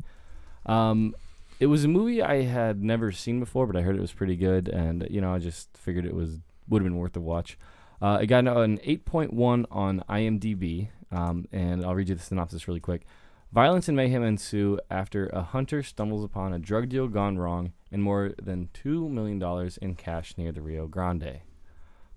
Um, 0.66 1.14
it 1.60 1.66
was 1.66 1.84
a 1.84 1.88
movie 1.88 2.22
I 2.22 2.42
had 2.42 2.82
never 2.82 3.12
seen 3.12 3.40
before, 3.40 3.66
but 3.66 3.76
I 3.76 3.82
heard 3.82 3.96
it 3.96 4.00
was 4.00 4.12
pretty 4.12 4.36
good, 4.36 4.68
and 4.68 5.06
you 5.10 5.20
know, 5.20 5.32
I 5.32 5.38
just 5.38 5.76
figured 5.76 6.04
it 6.04 6.14
was 6.14 6.40
would 6.68 6.82
have 6.82 6.90
been 6.90 6.98
worth 6.98 7.16
a 7.16 7.20
watch. 7.20 7.58
Uh, 8.00 8.18
it 8.20 8.26
got 8.26 8.46
an 8.46 8.78
8.1 8.78 9.66
on 9.70 10.02
IMDb, 10.08 10.88
um, 11.10 11.46
and 11.52 11.84
I'll 11.84 11.94
read 11.94 12.08
you 12.08 12.14
the 12.14 12.22
synopsis 12.22 12.66
really 12.66 12.80
quick. 12.80 13.06
Violence 13.52 13.86
and 13.86 13.96
mayhem 13.96 14.24
ensue 14.24 14.80
after 14.90 15.28
a 15.28 15.42
hunter 15.42 15.82
stumbles 15.82 16.24
upon 16.24 16.52
a 16.52 16.58
drug 16.58 16.88
deal 16.88 17.06
gone 17.06 17.38
wrong 17.38 17.72
and 17.92 18.02
more 18.02 18.32
than 18.42 18.68
$2 18.74 19.08
million 19.08 19.70
in 19.80 19.94
cash 19.94 20.36
near 20.36 20.50
the 20.50 20.60
Rio 20.60 20.88
Grande. 20.88 21.40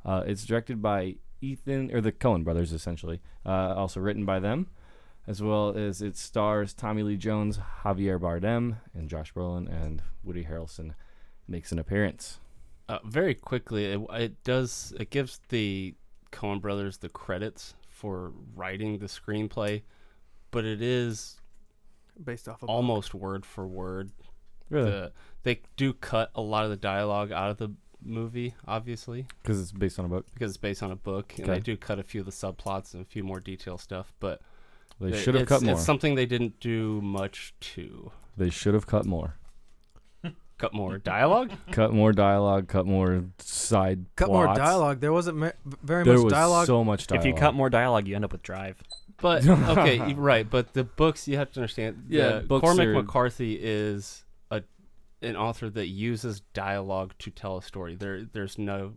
Uh, 0.03 0.23
it's 0.25 0.45
directed 0.45 0.81
by 0.81 1.17
Ethan, 1.39 1.93
or 1.93 2.01
the 2.01 2.11
Coen 2.11 2.43
brothers, 2.43 2.73
essentially. 2.73 3.21
Uh, 3.45 3.75
also 3.75 3.99
written 3.99 4.25
by 4.25 4.39
them, 4.39 4.67
as 5.27 5.41
well 5.41 5.75
as 5.77 6.01
it 6.01 6.15
stars 6.17 6.74
Tommy 6.74 7.03
Lee 7.03 7.17
Jones, 7.17 7.60
Javier 7.84 8.19
Bardem, 8.19 8.77
and 8.93 9.10
Josh 9.10 9.34
Brolin, 9.34 9.67
and 9.69 10.01
Woody 10.24 10.46
Harrelson 10.46 10.93
makes 11.48 11.72
an 11.72 11.79
appearance. 11.79 12.39
Uh, 12.89 13.00
very 13.05 13.36
quickly, 13.36 13.86
it, 13.86 14.00
it 14.13 14.43
does. 14.43 14.93
It 15.00 15.10
gives 15.10 15.39
the 15.50 15.93
Coen 16.31 16.62
Brothers 16.62 16.98
the 16.98 17.10
credits 17.10 17.75
for 17.89 18.31
writing 18.55 19.00
the 19.00 19.07
screenplay, 19.07 19.81
but 20.51 20.63
it 20.65 20.81
is 20.81 21.41
Based 22.24 22.48
off 22.48 22.63
of 22.63 22.69
almost 22.69 23.13
word 23.13 23.46
for 23.46 23.67
word. 23.67 24.12
Really? 24.69 24.89
The, 24.89 25.12
they 25.43 25.62
do 25.75 25.93
cut 25.93 26.31
a 26.36 26.41
lot 26.41 26.63
of 26.63 26.69
the 26.72 26.77
dialogue 26.77 27.31
out 27.31 27.51
of 27.51 27.57
the 27.57 27.69
movie, 28.01 28.55
obviously, 28.67 29.27
Because 29.43 29.62
it's 29.62 29.72
based 29.72 30.00
on 30.00 30.05
a 30.05 30.07
book. 30.07 30.25
because 30.34 30.51
it's 30.51 30.57
based 30.57 30.81
on 30.84 30.91
a 30.91 30.96
book, 30.96 31.34
and 31.38 31.43
Okay. 31.43 31.53
they 31.55 31.60
do 31.60 31.75
cut 31.77 32.00
a 32.00 32.03
few 32.03 32.22
of 32.22 32.25
the 32.25 32.31
subplots 32.31 32.93
and 32.93 33.01
a 33.01 33.05
few 33.05 33.24
more 33.24 33.39
detail 33.39 33.77
stuff. 33.77 34.13
But 34.19 34.41
They 34.99 35.15
should 35.17 35.35
have 35.35 35.47
cut 35.47 35.61
more. 35.61 35.73
It's 35.75 35.83
something 35.85 36.15
they 36.15 36.25
didn't 36.25 36.59
do 36.59 37.01
much 37.01 37.53
to. 37.59 38.11
They 38.35 38.49
should 38.49 38.73
have 38.73 38.87
cut 38.87 39.05
more. 39.05 39.35
Cut 40.57 40.73
more 40.73 40.97
dialogue. 40.97 41.51
cut 41.71 41.93
more 41.93 42.11
dialogue. 42.11 42.67
Cut 42.67 42.87
more 42.87 43.25
side. 43.37 44.07
Cut 44.15 44.27
more 44.29 44.45
plots. 44.45 44.57
dialogue. 44.59 44.99
There 45.01 45.13
wasn't 45.13 45.37
ma- 45.37 45.51
very 45.83 46.03
There 46.03 46.15
much 46.15 46.23
was 46.23 46.33
dialogue. 46.33 46.65
so 46.65 46.83
much 46.83 47.05
dialogue. 47.05 47.27
If 47.27 47.31
you 47.31 47.39
cut 47.39 47.53
more 47.53 47.69
dialogue, 47.69 48.07
you 48.07 48.15
end 48.15 48.25
up 48.25 48.31
with 48.31 48.41
Drive. 48.41 48.81
But 49.21 49.47
okay, 49.47 49.99
y- 49.99 50.13
right. 50.13 50.49
But 50.49 50.73
the 50.73 50.83
books 50.83 51.27
you 51.27 51.37
have 51.37 51.51
to 51.51 51.59
understand. 51.59 52.05
Yeah, 52.09 52.39
the- 52.39 52.47
books 52.47 52.63
Cormac 52.63 52.87
are- 52.87 52.93
McCarthy 52.95 53.59
is 53.61 54.25
a 54.49 54.63
an 55.21 55.35
author 55.35 55.69
that 55.69 55.89
uses 55.89 56.39
dialogue 56.55 57.13
to 57.19 57.29
tell 57.29 57.57
a 57.57 57.61
story. 57.61 57.93
There, 57.95 58.23
there's 58.23 58.57
no 58.57 58.93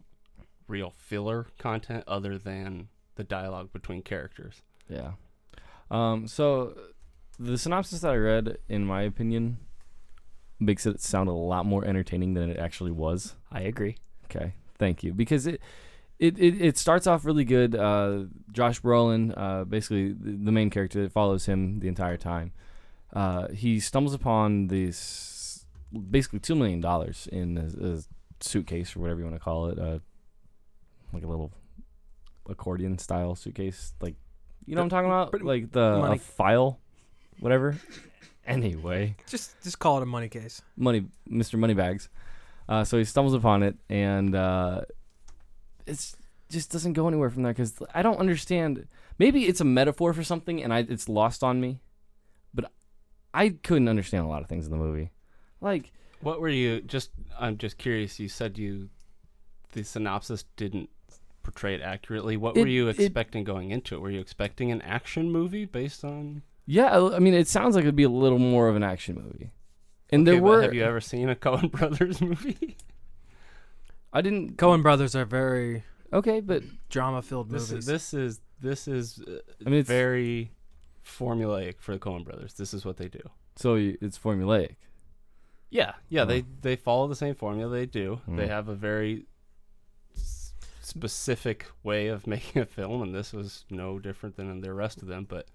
real 0.66 0.94
filler 0.96 1.46
content 1.58 2.04
other 2.06 2.38
than 2.38 2.88
the 3.16 3.24
dialogue 3.24 3.70
between 3.70 4.00
characters. 4.00 4.62
Yeah. 4.88 5.10
Um, 5.90 6.26
so 6.26 6.76
the 7.38 7.58
synopsis 7.58 8.00
that 8.00 8.12
I 8.12 8.16
read, 8.16 8.58
in 8.68 8.84
my 8.84 9.02
opinion, 9.02 9.58
makes 10.58 10.86
it 10.86 11.00
sound 11.00 11.28
a 11.28 11.32
lot 11.32 11.66
more 11.66 11.84
entertaining 11.84 12.34
than 12.34 12.50
it 12.50 12.58
actually 12.58 12.92
was. 12.92 13.34
I 13.50 13.62
agree. 13.62 13.96
Okay, 14.26 14.54
thank 14.78 15.02
you. 15.02 15.12
Because 15.12 15.46
it 15.46 15.60
it, 16.18 16.38
it, 16.38 16.60
it 16.60 16.78
starts 16.78 17.06
off 17.06 17.24
really 17.24 17.46
good. 17.46 17.74
Uh, 17.74 18.24
Josh 18.52 18.82
Brolin, 18.82 19.32
uh, 19.36 19.64
basically 19.64 20.12
the, 20.12 20.32
the 20.32 20.52
main 20.52 20.68
character 20.68 21.02
that 21.02 21.12
follows 21.12 21.46
him 21.46 21.80
the 21.80 21.88
entire 21.88 22.18
time. 22.18 22.52
Uh, 23.12 23.48
he 23.48 23.80
stumbles 23.80 24.14
upon 24.14 24.68
this 24.68 25.64
basically 26.10 26.38
two 26.38 26.54
million 26.54 26.80
dollars 26.80 27.26
in 27.32 27.56
a, 27.56 27.94
a 27.94 28.02
suitcase 28.40 28.94
or 28.94 29.00
whatever 29.00 29.20
you 29.20 29.24
want 29.24 29.34
to 29.34 29.40
call 29.40 29.68
it, 29.68 29.78
uh, 29.78 29.98
like 31.12 31.24
a 31.24 31.26
little 31.26 31.52
accordion 32.48 32.98
style 32.98 33.34
suitcase, 33.34 33.94
like 34.00 34.14
you 34.70 34.76
know 34.76 34.82
what 34.82 34.84
I'm 34.84 34.90
talking 34.90 35.10
about, 35.10 35.30
Pretty 35.30 35.44
like 35.44 35.72
the 35.72 36.12
a 36.12 36.16
file, 36.16 36.78
whatever. 37.40 37.76
Anyway, 38.46 39.16
Just 39.28 39.60
just 39.62 39.78
call 39.78 39.98
it 39.98 40.02
a 40.02 40.06
money 40.06 40.28
case. 40.28 40.62
money, 40.76 41.06
Mr. 41.28 41.58
Moneybags. 41.58 42.08
Uh, 42.68 42.84
so 42.84 42.96
he 42.98 43.04
stumbles 43.04 43.34
upon 43.34 43.62
it, 43.64 43.74
and 43.88 44.34
uh, 44.34 44.82
it's 45.86 46.16
just 46.50 46.70
doesn't 46.70 46.92
go 46.92 47.08
anywhere 47.08 47.30
from 47.30 47.42
there 47.42 47.52
because 47.52 47.74
I 47.94 48.02
don't 48.02 48.18
understand. 48.18 48.86
Maybe 49.18 49.46
it's 49.46 49.60
a 49.60 49.64
metaphor 49.64 50.12
for 50.12 50.22
something, 50.22 50.62
and 50.62 50.72
I 50.72 50.86
it's 50.88 51.08
lost 51.08 51.42
on 51.42 51.60
me. 51.60 51.80
But 52.54 52.70
I 53.34 53.50
couldn't 53.50 53.88
understand 53.88 54.24
a 54.24 54.28
lot 54.28 54.42
of 54.42 54.48
things 54.48 54.66
in 54.66 54.70
the 54.70 54.78
movie. 54.78 55.10
Like, 55.60 55.92
What 56.20 56.40
were 56.40 56.48
you 56.48 56.80
just? 56.80 57.10
I'm 57.38 57.58
just 57.58 57.76
curious. 57.76 58.20
You 58.20 58.28
said 58.28 58.56
you 58.56 58.88
the 59.72 59.82
synopsis 59.82 60.44
didn't 60.56 60.90
portray 61.42 61.74
it 61.74 61.80
accurately. 61.80 62.36
What 62.36 62.54
were 62.54 62.66
It- 62.66 62.70
you 62.70 62.88
it- 62.88 62.98
expecting 62.98 63.44
going 63.44 63.70
into 63.70 63.94
it? 63.94 64.00
Were 64.00 64.10
you 64.10 64.20
expecting 64.20 64.70
an 64.70 64.82
action 64.82 65.30
movie 65.30 65.64
based 65.64 66.04
on? 66.04 66.42
yeah, 66.66 66.96
I 66.98 67.16
I 67.16 67.18
mean, 67.18 67.34
it 67.34 67.48
sounds 67.48 67.74
like 67.74 67.82
it'd 67.84 67.96
be 67.96 68.02
a 68.04 68.08
little 68.10 68.38
more 68.38 68.68
of 68.68 68.76
an 68.76 68.82
action 68.82 69.16
movie. 69.16 69.50
And 70.10 70.26
Okay, 70.26 70.36
there 70.36 70.42
were. 70.42 70.62
Have 70.62 70.74
you 70.74 70.82
ever 70.84 71.00
seen 71.00 71.28
a 71.28 71.34
Coen 71.36 71.70
Brothers 71.78 72.20
movie? 72.20 72.76
I 74.12 74.20
didn't. 74.22 74.56
Coen 74.56 74.82
brothers 74.82 75.14
are 75.14 75.24
very 75.24 75.84
Okay, 76.12 76.40
but 76.40 76.62
drama 76.88 77.22
filled 77.22 77.48
This 77.50 77.70
movies. 77.70 77.84
is, 77.84 77.92
this 77.92 78.14
is 78.14 78.40
this 78.60 78.88
is 78.88 79.20
uh, 79.20 79.38
I 79.64 79.70
mean, 79.70 79.80
it's- 79.80 79.86
very 79.86 80.50
formulaic 81.04 81.80
for 81.80 81.92
the 81.92 81.98
Coen 82.00 82.24
Brothers. 82.24 82.54
This 82.54 82.74
is 82.74 82.84
what 82.84 82.96
they 82.96 83.08
do. 83.08 83.20
so 83.56 83.74
it's 83.76 84.18
formulaic. 84.18 84.76
Yeah, 85.70 85.92
yeah. 86.08 86.22
Oh. 86.22 86.24
They 86.26 86.44
they 86.62 86.74
follow 86.76 87.06
the 87.06 87.14
same 87.14 87.34
formula. 87.36 87.70
They 87.72 87.86
do. 87.86 88.20
They 88.26 88.46
Mm. 88.46 88.48
have 88.48 88.68
a 88.68 88.74
very 88.74 89.12
s- 89.18 89.22
specific 90.80 91.66
way 91.82 92.08
of 92.08 92.26
making 92.34 92.62
a 92.62 92.66
film, 92.66 93.02
and 93.02 93.14
this 93.14 93.32
was 93.32 93.64
no 93.70 93.98
different 93.98 94.36
than 94.36 94.60
the 94.60 94.72
rest 94.72 95.02
of 95.02 95.08
them. 95.08 95.26
But 95.28 95.46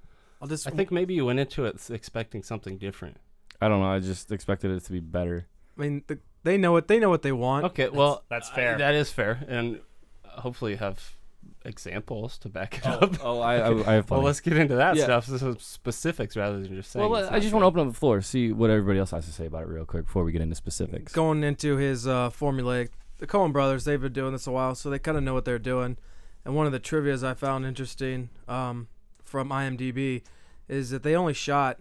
I'll 0.42 0.48
just 0.48 0.68
I 0.68 0.72
think 0.72 0.92
maybe 0.92 1.14
you 1.14 1.26
went 1.26 1.40
into 1.40 1.66
it 1.66 1.80
expecting 1.90 2.44
something 2.44 2.78
different. 2.78 3.18
I 3.62 3.68
don't 3.68 3.80
know. 3.82 3.88
I 3.92 4.00
just 4.00 4.32
expected 4.32 4.72
it 4.72 4.84
to 4.86 4.92
be 4.92 5.00
better. 5.00 5.48
I 5.78 5.82
mean 5.82 6.04
the, 6.08 6.20
they 6.44 6.58
know 6.58 6.72
what 6.72 6.88
they 6.88 7.00
know 7.00 7.10
what 7.10 7.22
they 7.22 7.32
want. 7.32 7.66
Okay, 7.66 7.90
well 7.90 8.24
that's 8.30 8.50
I- 8.52 8.56
fair. 8.56 8.78
that 8.78 8.96
is 8.96 9.12
fair, 9.12 9.44
and 9.48 9.80
hopefully 10.26 10.72
you 10.72 10.78
have 10.78 11.16
examples 11.64 12.38
to 12.40 12.50
back 12.50 12.78
it 12.78 12.86
up. 12.86 13.16
Oh, 13.24 13.40
I, 13.40 13.56
I, 13.58 13.90
I 13.92 13.94
have. 13.96 14.10
Well, 14.12 14.22
let's 14.22 14.40
get 14.40 14.58
into 14.58 14.76
that 14.76 14.96
Yeah. 14.96 15.04
stuff. 15.06 15.26
This 15.28 15.42
is 15.42 15.56
specifics 15.62 16.36
rather 16.36 16.60
than 16.62 16.76
just 16.76 16.92
saying. 16.92 17.10
Well, 17.10 17.28
I 17.32 17.40
just 17.40 17.54
want 17.54 17.64
to 17.64 17.68
open 17.68 17.82
up 17.82 17.88
the 17.88 17.94
floor, 18.00 18.22
see 18.22 18.52
what 18.52 18.70
everybody 18.70 19.00
else 19.00 19.12
has 19.12 19.26
to 19.26 19.32
say 19.32 19.46
about 19.48 19.64
it 19.64 19.70
real 19.70 19.86
quick 19.86 20.06
before 20.06 20.24
we 20.24 20.32
get 20.32 20.42
into 20.42 20.56
specifics. 20.56 21.12
Going 21.14 21.44
into 21.44 21.78
his 21.78 22.08
uh, 22.08 22.30
formulaic, 22.30 22.90
the 23.18 23.28
Coen 23.28 23.52
brothers 23.52 23.86
they've 23.86 24.02
been 24.02 24.14
doing 24.14 24.34
this 24.34 24.48
a 24.48 24.52
while, 24.52 24.76
so 24.76 24.90
they 24.90 25.00
kind 25.00 25.18
of 25.18 25.24
know 25.24 25.34
what 25.34 25.46
they're 25.46 25.60
doing. 25.60 25.98
And 26.44 26.56
one 26.56 26.66
of 26.66 26.72
the 26.72 26.80
trivia's 26.80 27.24
I 27.24 27.34
found 27.34 27.66
interesting 27.66 28.30
um, 28.48 28.88
from 29.24 29.50
IMDb 29.50 30.22
is 30.68 30.90
that 30.92 31.04
they 31.04 31.16
only 31.16 31.34
shot 31.34 31.80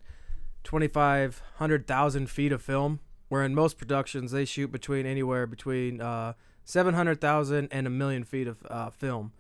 2,500,000 0.65 2.29
feet 2.29 2.53
of 2.53 2.63
film, 2.63 3.01
where 3.29 3.43
in 3.43 3.55
most 3.55 3.77
productions 3.77 4.33
they 4.33 4.45
shoot 4.45 4.73
between 4.73 5.07
anywhere 5.07 5.47
between 5.47 6.01
uh, 6.01 6.33
700,000 6.65 7.69
and 7.71 7.87
a 7.87 7.91
million 7.91 8.25
feet 8.25 8.47
of 8.47 8.59
uh, 8.71 8.91
film. 8.91 9.33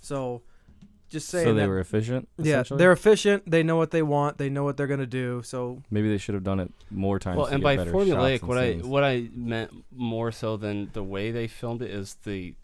So, 0.00 0.42
just 1.12 1.28
saying 1.28 1.46
So 1.46 1.54
they 1.54 1.60
that, 1.60 1.68
were 1.68 1.78
efficient. 1.78 2.28
yeah, 2.38 2.62
they're 2.68 2.92
efficient. 2.92 3.48
They 3.50 3.62
know 3.62 3.76
what 3.76 3.90
they 3.90 4.02
want. 4.02 4.38
They 4.38 4.48
know 4.48 4.64
what 4.64 4.76
they're 4.76 4.86
gonna 4.86 5.06
do. 5.06 5.42
So 5.44 5.82
Maybe 5.90 6.08
they 6.08 6.18
should 6.18 6.34
have 6.34 6.44
done 6.44 6.58
it 6.60 6.72
more 6.90 7.18
times. 7.18 7.36
Well, 7.36 7.46
to 7.46 7.52
and 7.54 7.60
get 7.62 7.64
by 7.64 7.76
better 7.76 7.92
formulaic, 7.92 8.40
and 8.40 8.48
what 8.48 8.58
I 8.58 8.72
what 8.74 9.04
I 9.04 9.28
meant 9.34 9.84
more 9.94 10.32
so 10.32 10.56
than 10.56 10.90
the 10.92 11.02
way 11.02 11.30
they 11.30 11.46
filmed 11.46 11.82
it 11.82 11.90
is 11.90 12.16
the 12.24 12.54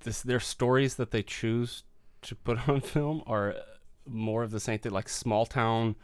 this 0.00 0.22
their 0.22 0.40
stories 0.40 0.96
that 0.96 1.10
they 1.12 1.22
choose 1.22 1.84
to 2.22 2.34
put 2.34 2.68
on 2.68 2.80
film 2.80 3.22
are 3.26 3.54
more 4.06 4.42
of 4.42 4.50
the 4.50 4.60
same 4.60 4.78
thing, 4.78 4.92
like 4.92 5.08
small 5.08 5.46
town 5.46 5.94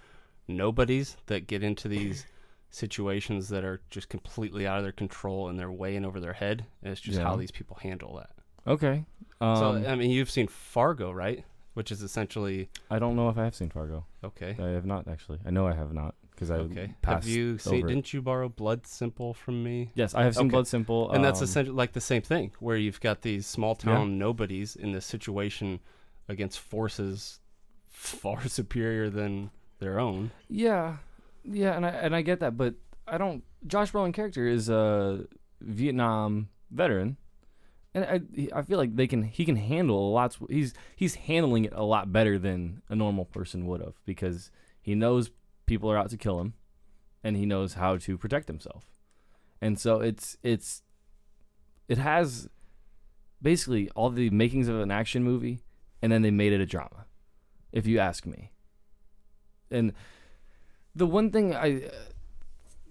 nobodies 0.47 1.17
that 1.27 1.47
get 1.47 1.63
into 1.63 1.89
these 1.89 2.25
situations 2.71 3.49
that 3.49 3.65
are 3.65 3.81
just 3.91 4.09
completely 4.09 4.67
out 4.67 4.79
of 4.79 4.83
their 4.85 4.93
control 4.93 5.49
and 5.49 5.59
they're 5.59 5.73
way 5.73 5.97
in 5.97 6.05
over 6.05 6.21
their 6.21 6.35
head. 6.35 6.67
And 6.83 6.93
it's 6.93 7.01
just 7.01 7.19
how 7.19 7.37
these 7.37 7.51
people 7.51 7.79
handle 7.81 8.17
that. 8.17 8.31
Okay. 8.69 9.05
Um, 9.41 9.57
so 9.57 9.89
I 9.89 9.95
mean, 9.95 10.11
you've 10.11 10.31
seen 10.31 10.47
Fargo, 10.49 11.11
right? 11.11 11.45
Which 11.75 11.91
is 11.93 12.03
essentially 12.03 12.69
I 12.91 12.99
don't 12.99 13.17
know 13.17 13.29
if 13.29 13.39
I 13.39 13.45
have 13.45 13.55
seen 13.55 13.71
Fargo. 13.71 14.05
okay. 14.25 14.57
I 14.61 14.69
have 14.69 14.85
not 14.85 15.09
actually. 15.09 15.39
I 15.47 15.51
know 15.51 15.67
I 15.67 15.75
have 15.75 15.93
not 15.93 16.15
because 16.33 16.51
I 16.51 16.57
Okay. 16.57 16.95
Have 17.05 17.27
you 17.27 17.59
seen? 17.59 17.85
it. 17.85 17.89
Didn't 17.89 18.13
you 18.13 18.23
borrow 18.23 18.49
Blood 18.49 18.87
Simple 18.87 19.35
from 19.35 19.63
me? 19.63 19.91
Yes, 19.95 20.15
I 20.15 20.25
have 20.25 20.35
seen 20.35 20.47
Okay. 20.47 20.53
Blood 20.53 20.67
Simple, 20.67 21.11
and 21.13 21.25
that's 21.25 21.41
um, 21.41 21.45
essentially 21.45 21.77
like 21.77 21.93
the 21.93 22.01
same 22.01 22.23
thing, 22.23 22.53
where 22.61 22.77
you've 22.77 23.01
got 23.01 23.23
these 23.23 23.47
small 23.47 23.75
town 23.75 24.19
nobodies 24.19 24.77
in 24.77 24.93
this 24.93 25.07
situation 25.07 25.81
against 26.29 26.59
forces 26.59 27.41
far 27.91 28.47
superior 28.49 29.09
than 29.11 29.51
their 29.79 29.99
own. 29.99 30.31
Yeah, 30.49 30.99
yeah, 31.45 31.77
and 31.77 31.87
I 31.87 31.91
and 31.91 32.15
I 32.15 32.23
get 32.23 32.41
that, 32.41 32.57
but 32.57 32.75
I 33.07 33.19
don't. 33.19 33.43
Josh 33.67 33.93
Brolin 33.93 34.13
character 34.15 34.47
is 34.47 34.69
a 34.69 35.27
Vietnam 35.61 36.49
veteran, 36.71 37.17
and 38.03 38.51
I 38.55 38.59
I 38.59 38.63
feel 38.63 38.79
like 38.79 38.97
they 38.97 39.07
can 39.07 39.23
he 39.23 39.45
can 39.45 39.57
handle 39.57 40.09
a 40.09 40.13
lot. 40.13 40.37
He's 40.49 40.75
he's 40.97 41.15
handling 41.15 41.65
it 41.65 41.73
a 41.75 41.85
lot 41.85 42.13
better 42.13 42.39
than 42.39 42.83
a 42.89 42.97
normal 42.97 43.25
person 43.25 43.67
would 43.67 43.81
have 43.81 43.95
because 44.05 44.51
he 44.81 44.95
knows 44.95 45.31
people 45.67 45.91
are 45.91 45.99
out 45.99 46.11
to 46.11 46.17
kill 46.17 46.41
him, 46.41 46.55
and 47.23 47.37
he 47.37 47.47
knows 47.47 47.75
how 47.75 47.97
to 47.99 48.19
protect 48.19 48.49
himself, 48.49 48.85
and 49.61 49.79
so 49.79 50.01
it's 50.01 50.37
it's 50.43 50.83
it 51.89 51.99
has 51.99 52.49
basically 53.41 53.89
all 53.91 54.11
the 54.11 54.31
makings 54.31 54.69
of 54.69 54.81
an 54.81 54.91
action 54.91 55.23
movie, 55.23 55.63
and 56.03 56.11
then 56.13 56.23
they 56.23 56.31
made 56.31 56.53
it 56.53 56.61
a 56.61 56.67
drama, 56.67 57.07
if 57.73 57.87
you 57.87 57.99
ask 57.99 58.27
me. 58.27 58.53
And 59.71 59.93
the 60.95 61.07
one 61.07 61.31
thing 61.31 61.55
I 61.55 61.91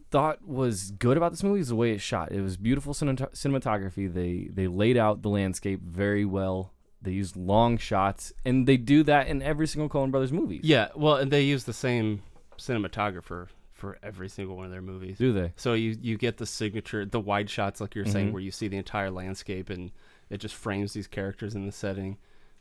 thought 0.09 0.45
was 0.47 0.91
good 0.91 1.17
about 1.17 1.31
this 1.31 1.43
movie 1.43 1.59
is 1.59 1.67
the 1.69 1.75
way 1.75 1.91
it's 1.91 2.03
shot. 2.03 2.31
It 2.31 2.41
was 2.41 2.57
beautiful 2.57 2.93
cinemat- 2.93 3.33
cinematography. 3.33 4.11
They 4.13 4.49
they 4.53 4.67
laid 4.67 4.97
out 4.97 5.21
the 5.21 5.29
landscape 5.29 5.81
very 5.81 6.25
well. 6.25 6.73
They 7.01 7.11
used 7.11 7.35
long 7.35 7.77
shots, 7.77 8.33
and 8.45 8.67
they 8.67 8.77
do 8.77 9.03
that 9.03 9.27
in 9.27 9.41
every 9.41 9.67
single 9.67 9.87
Coen 9.89 10.09
Brothers 10.11 10.33
movie. 10.33 10.59
Yeah, 10.63 10.87
well, 10.95 11.15
and 11.17 11.29
they 11.31 11.43
use 11.43 11.63
the 11.65 11.73
same 11.73 12.23
cinematographer 12.57 13.47
for 13.71 13.97
every 14.01 14.27
single 14.29 14.55
one 14.55 14.65
of 14.65 14.71
their 14.71 14.81
movies. 14.81 15.17
Do 15.17 15.31
they? 15.33 15.53
So 15.55 15.73
you 15.73 15.95
you 16.01 16.17
get 16.17 16.37
the 16.37 16.45
signature, 16.45 17.05
the 17.05 17.19
wide 17.19 17.49
shots, 17.49 17.79
like 17.79 17.95
you're 17.95 18.05
saying, 18.05 18.29
Mhm. 18.29 18.33
where 18.33 18.41
you 18.41 18.51
see 18.51 18.67
the 18.67 18.77
entire 18.77 19.11
landscape 19.11 19.69
and 19.69 19.91
it 20.29 20.39
just 20.39 20.55
frames 20.55 20.93
these 20.93 21.07
characters 21.07 21.55
in 21.55 21.65
the 21.65 21.71
setting. 21.71 22.17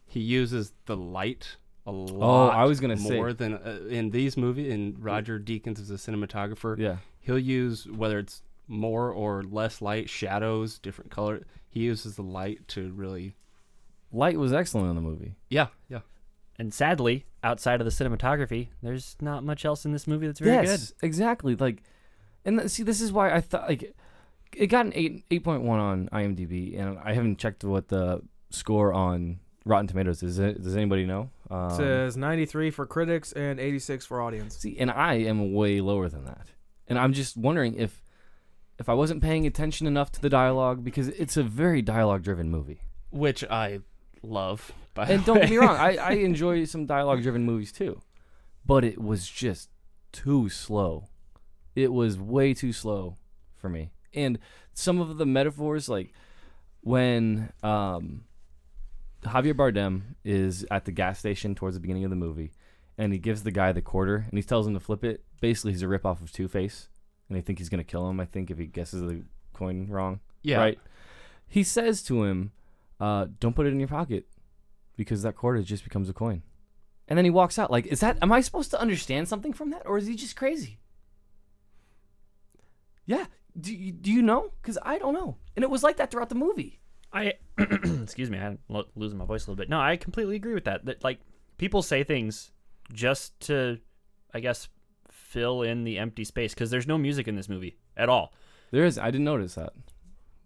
He 0.07 0.21
uses 0.21 0.73
the 0.85 0.97
light 0.97 1.57
a 1.87 1.91
lot. 1.93 2.49
Oh, 2.49 2.49
I 2.51 2.65
was 2.65 2.79
gonna 2.81 2.97
say- 2.97 3.17
more 3.17 3.33
than 3.33 3.55
uh, 3.55 3.81
in 3.89 4.11
these 4.11 4.37
movies. 4.37 4.73
And 4.73 5.03
Roger 5.03 5.41
Deakins 5.41 5.81
as 5.81 5.91
a 5.91 5.95
cinematographer, 5.95 6.79
Yeah. 6.79 6.99
He'll 7.27 7.39
use 7.39 7.87
whether 7.87 8.19
it's 8.19 8.43
more 8.69 9.11
or 9.11 9.43
less 9.43 9.83
light, 9.83 10.09
shadows, 10.09 10.79
different 10.79 11.11
color. 11.11 11.43
He 11.69 11.81
uses 11.81 12.17
the 12.17 12.23
light 12.23 12.67
to 12.69 12.91
really, 12.93 13.35
Light 14.13 14.39
was 14.39 14.53
excellent 14.53 14.89
in 14.89 14.95
the 14.97 15.03
movie. 15.03 15.35
yeah, 15.51 15.67
yeah. 15.89 16.01
And 16.59 16.73
sadly, 16.73 17.27
outside 17.45 17.83
of 17.83 17.85
the 17.85 17.91
cinematography, 17.91 18.69
there's 18.83 19.15
not 19.21 19.45
much 19.45 19.67
else 19.67 19.85
in 19.85 19.93
this 19.93 20.07
movie 20.07 20.27
that's 20.27 20.41
very 20.41 20.65
good. 20.65 20.71
yes, 20.71 20.95
exactly. 21.03 21.55
Like, 21.55 21.83
and 22.47 22.59
th- 22.59 22.71
see, 22.71 22.83
this 22.83 23.03
is 23.03 23.13
why 23.13 23.31
I 23.31 23.43
thought 23.43 23.69
like 23.69 23.95
it 24.57 24.69
got 24.69 24.87
an 24.87 24.93
eight 24.95 25.25
eight 25.31 25.45
point 25.45 25.65
one 25.65 25.79
on 25.81 26.09
IMDb, 26.15 26.81
and 26.81 26.99
I 27.05 27.13
haven't 27.13 27.39
checked 27.39 27.63
what 27.63 27.89
the 27.89 28.23
score 28.49 28.95
on 28.95 29.41
Rotten 29.67 29.87
Tomatoes 29.87 30.23
is. 30.23 30.39
It, 30.39 30.63
does 30.63 30.75
anybody 30.77 31.05
know? 31.05 31.29
Um, 31.51 31.71
says 31.77 32.17
93 32.17 32.71
for 32.71 32.87
critics 32.87 33.33
and 33.33 33.61
86 33.61 34.07
for 34.07 34.23
audience. 34.23 34.57
See, 34.57 34.79
and 34.79 34.91
I 34.91 35.15
am 35.15 35.53
way 35.53 35.83
lower 35.83 36.09
than 36.09 36.25
that. 36.25 36.47
And 36.89 36.99
I'm 36.99 37.13
just 37.13 37.37
wondering 37.37 37.75
if 37.75 38.03
if 38.79 38.89
I 38.89 38.95
wasn't 38.95 39.23
paying 39.23 39.47
attention 39.47 39.87
enough 39.87 40.13
to 40.13 40.21
the 40.21 40.29
dialogue 40.29 40.85
because 40.85 41.09
it's 41.09 41.37
a 41.37 41.43
very 41.43 41.81
dialogue 41.81 42.23
driven 42.23 42.51
movie. 42.51 42.81
Which 43.11 43.43
I 43.45 43.81
love. 44.23 44.73
By 44.95 45.07
And 45.07 45.25
don't 45.25 45.41
get 45.41 45.51
me 45.51 45.57
wrong, 45.57 45.77
I, 45.77 45.97
I 45.97 46.11
enjoy 46.31 46.65
some 46.65 46.87
dialogue 46.87 47.23
driven 47.23 47.45
movies 47.45 47.73
too. 47.73 48.03
But 48.65 48.85
it 48.85 49.01
was 49.01 49.29
just 49.29 49.71
too 50.13 50.49
slow. 50.49 51.09
It 51.75 51.93
was 51.93 52.19
way 52.19 52.55
too 52.55 52.73
slow 52.73 53.17
for 53.57 53.69
me. 53.69 53.93
And 54.15 54.39
some 54.73 55.01
of 55.01 55.17
the 55.19 55.27
metaphors 55.27 55.89
like 55.89 56.13
when 56.81 57.53
um 57.63 58.25
Javier 59.25 59.55
Bardem 59.55 60.03
is 60.25 60.65
at 60.71 60.85
the 60.85 60.93
gas 60.93 61.19
station 61.19 61.55
towards 61.55 61.75
the 61.77 61.81
beginning 61.81 62.05
of 62.05 62.11
the 62.11 62.17
movie, 62.17 62.53
and 62.99 63.13
he 63.13 63.19
gives 63.19 63.43
the 63.43 63.51
guy 63.51 63.73
the 63.73 63.83
quarter, 63.83 64.27
and 64.29 64.39
he 64.39 64.43
tells 64.43 64.67
him 64.67 64.75
to 64.75 64.81
flip 64.81 65.05
it. 65.05 65.25
Basically, 65.41 65.73
he's 65.73 65.83
a 65.83 65.87
ripoff 65.87 66.23
of 66.23 66.33
Two 66.33 66.49
Face, 66.49 66.89
and 67.29 67.37
they 67.37 67.41
think 67.41 67.59
he's 67.59 67.69
gonna 67.69 67.85
kill 67.85 68.09
him. 68.09 68.21
I 68.21 68.25
think 68.25 68.51
if 68.51 68.59
he 68.59 68.67
guesses 68.67 69.03
the 69.03 69.25
coin 69.53 69.89
wrong. 69.89 70.21
Yeah. 70.43 70.59
Right. 70.59 70.79
He 71.49 71.63
says 71.63 72.03
to 72.05 72.25
him, 72.25 72.53
uh, 73.01 73.27
"Don't 73.41 73.55
put 73.55 73.67
it 73.67 73.73
in 73.73 73.79
your 73.79 73.89
pocket, 73.89 74.27
because 74.97 75.23
that 75.23 75.37
quarter 75.37 75.63
just 75.63 75.85
becomes 75.85 76.09
a 76.09 76.15
coin." 76.15 76.43
And 77.09 77.17
then 77.17 77.25
he 77.25 77.31
walks 77.31 77.59
out. 77.59 77.71
Like, 77.71 77.87
is 77.87 78.01
that? 78.01 78.19
Am 78.23 78.33
I 78.33 78.41
supposed 78.41 78.71
to 78.73 78.81
understand 78.81 79.29
something 79.29 79.53
from 79.53 79.71
that, 79.71 79.83
or 79.85 79.99
is 79.99 80.07
he 80.07 80.17
just 80.17 80.37
crazy? 80.37 80.79
Yeah. 83.05 83.27
Do 83.59 83.75
you, 83.75 83.93
do 83.93 84.13
you 84.13 84.21
know? 84.21 84.53
Because 84.61 84.79
I 84.83 84.99
don't 84.99 85.15
know. 85.15 85.39
And 85.55 85.63
it 85.63 85.71
was 85.71 85.83
like 85.83 85.97
that 85.97 86.11
throughout 86.11 86.29
the 86.29 86.35
movie. 86.35 86.81
I 87.13 87.35
excuse 87.59 88.29
me, 88.29 88.39
I'm 88.39 88.59
losing 88.95 89.19
my 89.19 89.25
voice 89.25 89.47
a 89.47 89.51
little 89.51 89.57
bit. 89.57 89.71
No, 89.71 89.81
I 89.81 89.97
completely 89.97 90.37
agree 90.37 90.55
with 90.55 90.65
that. 90.65 90.85
That 90.85 91.03
like 91.03 91.21
people 91.57 91.83
say 91.83 92.05
things 92.05 92.51
just 92.93 93.39
to, 93.41 93.79
I 94.33 94.41
guess, 94.41 94.69
fill 95.11 95.63
in 95.63 95.85
the 95.85 95.99
empty 95.99 96.25
space 96.25 96.55
because 96.55 96.71
there's 96.71 96.87
no 96.87 96.99
music 96.99 97.29
in 97.29 97.37
this 97.37 97.49
movie 97.49 97.77
at 97.97 98.09
all. 98.09 98.33
There 98.71 98.85
is. 98.85 98.99
I 98.99 99.11
didn't 99.11 99.25
notice 99.25 99.55
that. 99.55 99.73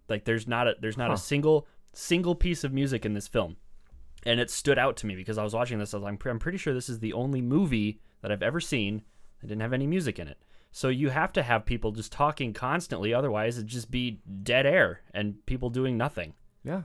Like 0.09 0.25
there's 0.25 0.47
not 0.49 0.67
a 0.69 0.75
there's 0.81 0.97
not 0.99 1.09
Huh. 1.09 1.15
a 1.15 1.19
single 1.19 1.67
single 1.93 2.35
piece 2.35 2.65
of 2.65 2.73
music 2.73 3.05
in 3.07 3.15
this 3.15 3.29
film, 3.29 3.57
and 4.25 4.41
it 4.41 4.51
stood 4.51 4.79
out 4.79 4.97
to 4.99 5.07
me 5.07 5.15
because 5.17 5.39
I 5.39 5.45
was 5.45 5.55
watching 5.55 5.79
this. 5.79 5.95
I 5.95 5.99
was 5.99 6.05
like, 6.05 6.11
I'm, 6.13 6.19
pre- 6.19 6.31
I'm 6.31 6.39
pretty 6.39 6.59
sure 6.59 6.75
this 6.75 6.89
is 6.89 6.99
the 7.01 7.13
only 7.13 7.41
movie 7.41 8.01
that 8.23 8.31
I've 8.33 8.43
ever 8.43 8.61
seen 8.61 9.03
that 9.41 9.47
didn't 9.49 9.63
have 9.63 9.73
any 9.73 9.87
music 9.87 10.19
in 10.19 10.29
it. 10.29 10.39
So 10.73 10.89
you 10.89 11.09
have 11.11 11.33
to 11.33 11.43
have 11.43 11.65
people 11.67 11.91
just 11.93 12.13
talking 12.13 12.53
constantly, 12.53 13.13
otherwise 13.15 13.57
it'd 13.59 13.69
just 13.69 13.91
be 13.91 14.21
dead 14.43 14.67
air 14.67 15.01
and 15.13 15.45
people 15.47 15.69
doing 15.71 15.97
nothing. 15.97 16.35
Yeah. 16.63 16.83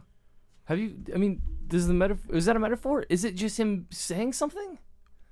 Have 0.66 0.80
you? 0.80 0.96
I 1.14 1.18
mean, 1.18 1.42
does 1.68 1.88
the 1.88 1.94
metaphor? 1.94 2.36
Is 2.36 2.46
that 2.46 2.56
a 2.56 2.60
metaphor? 2.60 3.06
Is 3.10 3.24
it 3.24 3.36
just 3.36 3.60
him 3.60 3.86
saying 3.92 4.34
something? 4.34 4.80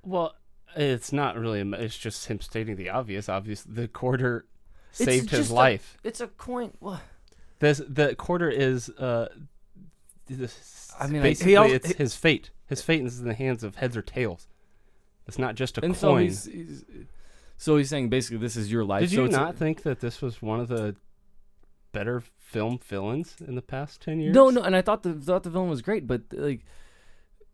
Well, 0.04 0.36
it's 0.76 1.14
not 1.14 1.38
really. 1.38 1.62
a 1.62 1.66
It's 1.80 1.98
just 1.98 2.26
him 2.28 2.40
stating 2.42 2.76
the 2.76 2.90
obvious. 2.90 3.30
Obvious, 3.30 3.64
the 3.64 3.88
quarter 3.88 4.46
It's 4.90 5.04
saved 5.06 5.30
his 5.30 5.40
just 5.42 5.52
a- 5.52 5.56
life. 5.56 5.98
it's 6.04 6.22
a 6.22 6.28
coin. 6.28 6.72
What? 6.80 7.02
This 7.60 7.82
the 7.88 8.16
quarter 8.16 8.50
is. 8.50 8.90
uh 8.90 9.30
this, 10.28 10.92
I 11.00 11.08
mean, 11.08 11.22
basically, 11.22 11.52
He 11.52 11.56
al- 11.58 11.72
it's 11.72 11.88
he- 11.90 11.94
his 11.96 12.16
fate. 12.16 12.50
His 12.68 12.82
fate 12.82 13.04
is 13.06 13.20
in 13.20 13.28
the 13.28 13.34
hands 13.34 13.64
of 13.64 13.76
heads 13.76 13.96
or 13.98 14.02
tails. 14.02 14.48
It's 15.28 15.38
not 15.38 15.56
just 15.56 15.78
a 15.78 15.84
And 15.84 15.96
so 15.96 16.14
coin. 16.14 16.24
he's, 16.24 16.46
he's. 16.46 16.86
So 17.58 17.78
he's 17.78 17.90
saying 17.90 18.10
basically 18.10 18.38
this 18.38 18.56
is 18.58 18.72
your 18.72 18.84
life. 18.84 19.02
Did 19.02 19.12
so 19.12 19.16
you 19.22 19.26
it's 19.26 19.36
a- 19.36 19.40
not 19.40 19.56
think 19.58 19.84
that 19.84 20.00
this 20.00 20.22
was 20.22 20.42
one 20.42 20.60
of 20.60 20.70
the 20.70 20.96
better 21.92 22.22
film 22.40 22.80
villains 22.84 23.36
in 23.46 23.56
the 23.56 23.62
past 23.62 24.02
ten 24.02 24.20
years? 24.20 24.34
No, 24.34 24.50
no, 24.50 24.62
and 24.64 24.76
I 24.76 24.82
thought 24.82 25.04
the 25.04 25.14
thought 25.14 25.44
the 25.44 25.50
villain 25.50 25.70
was 25.70 25.82
great, 25.82 26.08
but 26.08 26.22
like 26.32 26.66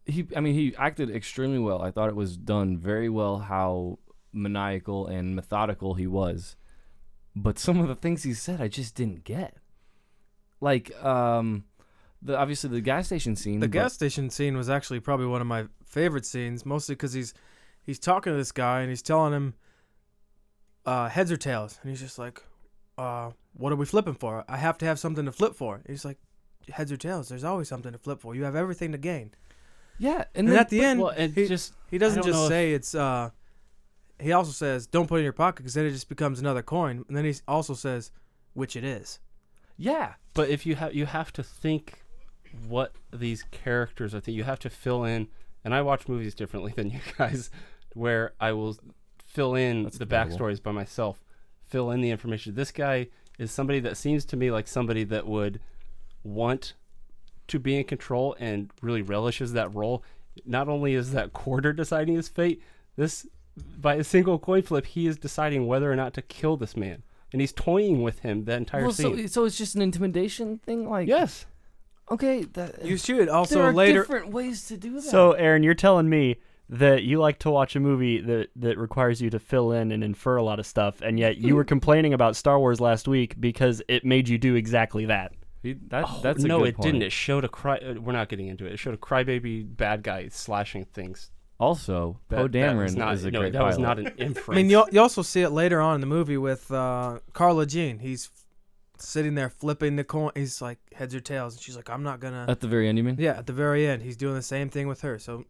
he, 0.10 0.28
I 0.36 0.40
mean, 0.40 0.56
he 0.56 0.76
acted 0.78 1.10
extremely 1.10 1.60
well. 1.60 1.82
I 1.82 1.92
thought 1.92 2.10
it 2.10 2.16
was 2.16 2.38
done 2.38 2.78
very 2.78 3.10
well 3.10 3.40
how 3.40 4.00
maniacal 4.34 5.08
and 5.08 5.36
methodical 5.36 5.96
he 5.96 6.08
was, 6.08 6.56
but 7.36 7.58
some 7.60 7.80
of 7.80 7.88
the 7.88 7.96
things 7.96 8.24
he 8.24 8.34
said 8.34 8.62
I 8.62 8.68
just 8.68 8.96
didn't 8.96 9.24
get. 9.24 9.56
Like, 10.62 10.92
um, 11.04 11.64
the 12.22 12.38
obviously 12.38 12.70
the 12.70 12.82
gas 12.82 13.06
station 13.08 13.36
scene. 13.36 13.60
The 13.60 13.68
but- 13.68 13.74
gas 13.74 13.94
station 13.94 14.30
scene 14.30 14.58
was 14.58 14.70
actually 14.70 15.00
probably 15.00 15.28
one 15.28 15.42
of 15.42 15.48
my 15.48 15.66
favorite 15.86 16.26
scenes, 16.26 16.66
mostly 16.66 16.96
because 16.96 17.14
he's 17.14 17.34
he's 17.86 18.00
talking 18.00 18.34
to 18.34 18.38
this 18.38 18.52
guy 18.52 18.82
and 18.82 18.90
he's 18.90 19.02
telling 19.02 19.34
him 19.34 19.54
uh, 20.86 21.10
heads 21.10 21.32
or 21.32 21.38
tails, 21.38 21.80
and 21.82 21.90
he's 21.90 22.02
just 22.02 22.20
like, 22.20 22.44
uh, 22.98 23.32
"What 23.54 23.72
are 23.72 23.78
we 23.78 23.86
flipping 23.86 24.16
for? 24.16 24.44
I 24.48 24.58
have 24.58 24.78
to 24.80 24.86
have 24.86 25.00
something 25.00 25.26
to 25.26 25.32
flip 25.32 25.56
for." 25.56 25.82
He's 25.88 26.04
like, 26.06 26.18
"Heads 26.70 26.92
or 26.92 26.98
tails? 26.98 27.30
There's 27.30 27.44
always 27.44 27.68
something 27.68 27.92
to 27.92 27.98
flip 27.98 28.20
for. 28.20 28.36
You 28.36 28.44
have 28.44 28.56
everything 28.56 28.92
to 28.92 28.98
gain." 28.98 29.32
Yeah, 30.00 30.16
And, 30.18 30.26
and, 30.36 30.48
then, 30.50 30.56
at 30.58 30.70
the 30.70 30.80
but- 30.80 30.86
end, 30.86 31.00
well, 31.02 31.10
it 31.10 31.32
he, 31.36 31.48
just- 31.48 31.74
he 31.92 31.98
doesn't 31.98 32.24
just 32.24 32.34
know 32.34 32.44
if- 32.46 32.50
say 32.50 32.74
it's. 32.74 32.96
Uh, 32.96 33.30
he 34.20 34.32
also 34.34 34.52
says, 34.52 34.88
"Don't 34.88 35.08
put 35.08 35.16
it 35.16 35.20
in 35.20 35.24
your 35.26 35.34
pocket," 35.34 35.58
because 35.64 35.74
then 35.76 35.86
it 35.86 35.92
just 35.92 36.10
becomes 36.10 36.40
another 36.40 36.62
coin. 36.62 37.06
And 37.08 37.16
then 37.16 37.26
he 37.26 37.34
also 37.48 37.74
says, 37.74 38.12
"Which 38.54 38.76
it 38.76 38.84
is." 38.84 39.20
yeah, 39.78 40.16
But 40.34 40.50
if 40.50 40.66
you 40.66 40.76
have 40.76 40.94
you 40.94 41.06
have 41.06 41.32
to 41.34 41.44
think 41.44 42.04
what 42.68 42.94
these 43.14 43.44
characters 43.52 44.14
are. 44.16 44.20
Th- 44.22 44.36
you 44.36 44.44
have 44.44 44.60
to 44.60 44.70
fill 44.70 45.04
in. 45.06 45.28
And 45.64 45.74
I 45.76 45.82
watch 45.82 46.08
movies 46.08 46.34
differently 46.36 46.72
than 46.76 46.90
you 46.90 47.00
guys, 47.18 47.50
where 47.94 48.34
I 48.40 48.52
will 48.54 48.78
fill 49.26 49.56
in 49.56 49.84
That's 49.84 49.98
the 49.98 50.06
debatable. 50.06 50.38
backstories 50.38 50.62
by 50.64 50.72
myself, 50.72 51.24
fill 51.64 51.92
in 51.92 52.02
the 52.02 52.10
information. 52.12 52.56
This 52.56 52.72
guy 52.72 53.08
is 53.38 53.52
somebody 53.52 53.80
that 53.82 53.96
seems 53.98 54.26
to 54.26 54.38
me 54.38 54.52
like 54.52 54.68
somebody 54.68 55.04
that 55.06 55.28
would 55.28 55.60
want 56.24 56.74
to 57.50 57.60
be 57.60 57.78
in 57.78 57.84
control 57.84 58.36
and 58.40 58.72
really 58.82 59.02
relishes 59.02 59.54
that 59.54 59.74
role. 59.74 60.04
Not 60.46 60.70
only 60.70 60.94
is 60.94 61.12
that 61.12 61.34
quarter 61.34 61.74
deciding 61.74 62.16
his 62.16 62.30
fate, 62.30 62.62
this 62.96 63.28
by 63.80 63.96
a 63.96 64.04
single 64.04 64.40
coin 64.40 64.62
flip, 64.62 64.86
he 64.86 65.08
is 65.08 65.18
deciding 65.18 65.68
whether 65.68 65.92
or 65.92 65.96
not 65.96 66.14
to 66.16 66.22
kill 66.22 66.58
this 66.58 66.78
man, 66.78 67.04
and 67.32 67.42
he's 67.42 67.52
toying 67.52 68.02
with 68.02 68.20
him 68.20 68.46
the 68.46 68.54
entire 68.54 68.84
well, 68.84 68.92
scene. 68.92 69.18
so 69.18 69.28
so 69.28 69.46
it's 69.46 69.58
just 69.58 69.76
an 69.76 69.82
intimidation 69.82 70.60
thing. 70.60 70.90
Like, 70.90 71.08
yes. 71.08 71.46
okay, 72.10 72.44
that 72.54 72.86
You 72.86 72.98
should 72.98 73.28
there 73.28 73.36
also 73.36 73.62
are 73.62 73.74
later. 73.74 74.02
different 74.02 74.30
ways 74.30 74.68
to 74.68 74.78
do 74.78 74.94
that. 74.96 75.02
So, 75.02 75.34
Aaron, 75.34 75.64
you're 75.64 75.74
telling 75.74 76.10
me 76.10 76.38
that 76.70 77.04
you 77.04 77.20
like 77.20 77.40
to 77.40 77.50
watch 77.50 77.76
a 77.76 77.80
movie 77.80 78.22
that, 78.22 78.50
that 78.56 78.78
requires 78.78 79.22
you 79.22 79.30
to 79.32 79.40
fill 79.40 79.72
in 79.72 79.92
and 79.92 80.04
infer 80.04 80.38
a 80.38 80.44
lot 80.44 80.60
of 80.60 80.68
stuff, 80.68 81.02
and 81.02 81.20
yet 81.20 81.38
you 81.38 81.48
mm-hmm. 81.48 81.56
were 81.56 81.64
complaining 81.64 82.14
about 82.14 82.36
Star 82.36 82.60
Wars 82.60 82.80
last 82.80 83.08
week 83.08 83.40
because 83.40 83.82
it 83.88 84.06
made 84.06 84.30
you 84.30 84.38
do 84.38 84.56
exactly 84.56 85.06
that. 85.06 85.34
He, 85.62 85.74
that 85.90 86.06
Oh, 86.08 86.20
that's 86.24 86.44
a 86.44 86.48
no, 86.48 86.60
good 86.60 86.68
it 86.70 86.76
point. 86.78 86.86
didn't. 86.86 87.02
It 87.04 87.12
showed 87.12 87.44
a 87.44 87.50
cry. 87.50 87.78
uh, 87.78 87.96
We're 88.00 88.14
not 88.14 88.30
getting 88.30 88.48
into 88.48 88.66
it. 88.66 88.74
It 88.74 88.78
showed 88.80 88.94
a 88.94 88.98
crybaby 88.98 89.76
bad 89.76 90.04
guy 90.04 90.30
slashing 90.30 90.86
things. 90.86 91.32
Also, 91.60 92.20
Poe 92.30 92.48
That- 92.48 92.52
that 92.54 92.76
was 92.78 92.96
Dameron 92.96 92.98
not- 92.98 93.14
is 93.16 93.26
a 93.26 93.32
no, 93.32 93.40
great 93.42 93.54
that 93.54 93.64
was 93.64 93.78
not 93.78 94.00
an 94.00 94.08
inference. 94.18 94.48
I 94.58 94.62
mean, 94.62 94.70
you, 94.70 94.86
you 94.92 95.02
also 95.02 95.22
see 95.22 95.42
it 95.42 95.50
later 95.50 95.82
on 95.82 95.96
in 95.96 96.02
the 96.02 96.08
movie 96.08 96.38
with 96.38 96.72
uh, 96.72 97.20
Carla 97.34 97.66
Jean. 97.66 98.00
He's 98.00 98.30
sitting 98.98 99.36
there 99.36 99.50
flipping 99.50 99.98
the 99.98 100.06
coin. 100.06 100.32
He's 100.36 100.62
like 100.62 100.78
heads 100.94 101.14
or 101.14 101.20
tails, 101.20 101.56
and 101.56 101.62
she's 101.62 101.76
like, 101.76 101.90
"I'm 101.90 102.04
not 102.04 102.22
gonna." 102.22 102.46
At 102.48 102.62
the 102.62 102.68
very 102.70 102.88
end, 102.88 102.98
you 102.98 103.04
mean? 103.04 103.18
yeah, 103.20 103.32
at 103.38 103.46
the 103.46 103.52
very 103.54 103.86
end, 103.86 104.02
he's 104.04 104.16
doing 104.16 104.36
the 104.36 104.42
same 104.42 104.70
thing 104.70 104.88
with 104.88 105.02
her. 105.02 105.20
So 105.20 105.44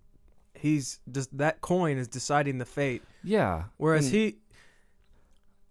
he's 0.55 0.99
just 1.11 1.37
that 1.37 1.61
coin 1.61 1.97
is 1.99 2.07
deciding 2.07 2.57
the 2.57 2.65
fate. 2.65 3.03
Yeah. 3.23 3.65
Whereas 3.77 4.05
and- 4.07 4.15
he, 4.15 4.37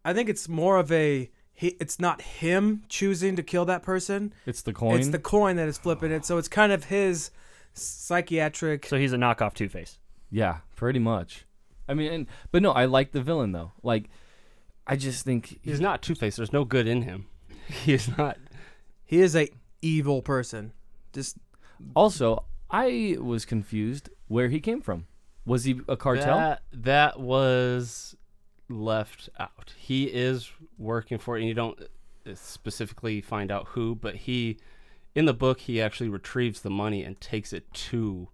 I 0.04 0.14
think 0.14 0.28
it's 0.28 0.48
more 0.48 0.78
of 0.78 0.90
a 0.92 1.30
he. 1.58 1.76
It's 1.80 1.98
not 1.98 2.22
him 2.22 2.84
choosing 2.88 3.34
to 3.34 3.42
kill 3.42 3.64
that 3.64 3.82
person. 3.82 4.32
It's 4.46 4.62
the 4.62 4.72
coin. 4.72 4.98
It's 4.98 5.08
the 5.08 5.18
coin 5.18 5.56
that 5.56 5.66
is 5.66 5.76
flipping 5.76 6.12
it. 6.12 6.24
So 6.24 6.38
it's 6.38 6.46
kind 6.46 6.70
of 6.70 6.84
his 6.84 7.32
psychiatric. 7.72 8.86
So 8.86 8.96
he's 8.96 9.12
a 9.12 9.16
knockoff 9.16 9.54
Two 9.54 9.68
Face. 9.68 9.98
Yeah, 10.30 10.58
pretty 10.76 11.00
much. 11.00 11.46
I 11.88 11.94
mean, 11.94 12.12
and, 12.12 12.26
but 12.52 12.62
no, 12.62 12.70
I 12.70 12.84
like 12.84 13.10
the 13.10 13.20
villain 13.20 13.50
though. 13.50 13.72
Like, 13.82 14.08
I 14.86 14.94
just 14.94 15.24
think 15.24 15.58
He's 15.62 15.80
not 15.80 16.00
Two 16.00 16.14
Face. 16.14 16.36
There's 16.36 16.52
no 16.52 16.64
good 16.64 16.86
in 16.86 17.02
him. 17.02 17.26
He 17.84 17.92
is 17.92 18.16
not. 18.16 18.38
He 19.04 19.20
is 19.20 19.36
a 19.36 19.50
evil 19.82 20.22
person. 20.22 20.72
Just 21.12 21.36
Also, 21.94 22.44
I 22.70 23.16
was 23.20 23.44
confused 23.44 24.08
where 24.28 24.48
he 24.48 24.60
came 24.60 24.80
from. 24.80 25.06
Was 25.44 25.64
he 25.64 25.80
a 25.88 25.96
cartel? 25.96 26.36
That, 26.36 26.62
that 26.72 27.20
was 27.20 28.16
left 28.68 29.28
out. 29.38 29.72
He 29.76 30.04
is 30.04 30.50
working 30.76 31.18
for 31.18 31.36
it, 31.36 31.40
and 31.40 31.48
you 31.48 31.54
don't 31.54 31.80
uh, 31.80 32.34
specifically 32.34 33.20
find 33.20 33.50
out 33.50 33.68
who, 33.68 33.94
but 33.94 34.14
he, 34.16 34.58
in 35.14 35.24
the 35.24 35.34
book, 35.34 35.60
he 35.60 35.80
actually 35.80 36.08
retrieves 36.08 36.60
the 36.60 36.70
money 36.70 37.02
and 37.02 37.20
takes 37.20 37.52
it 37.52 37.72
to 37.72 38.28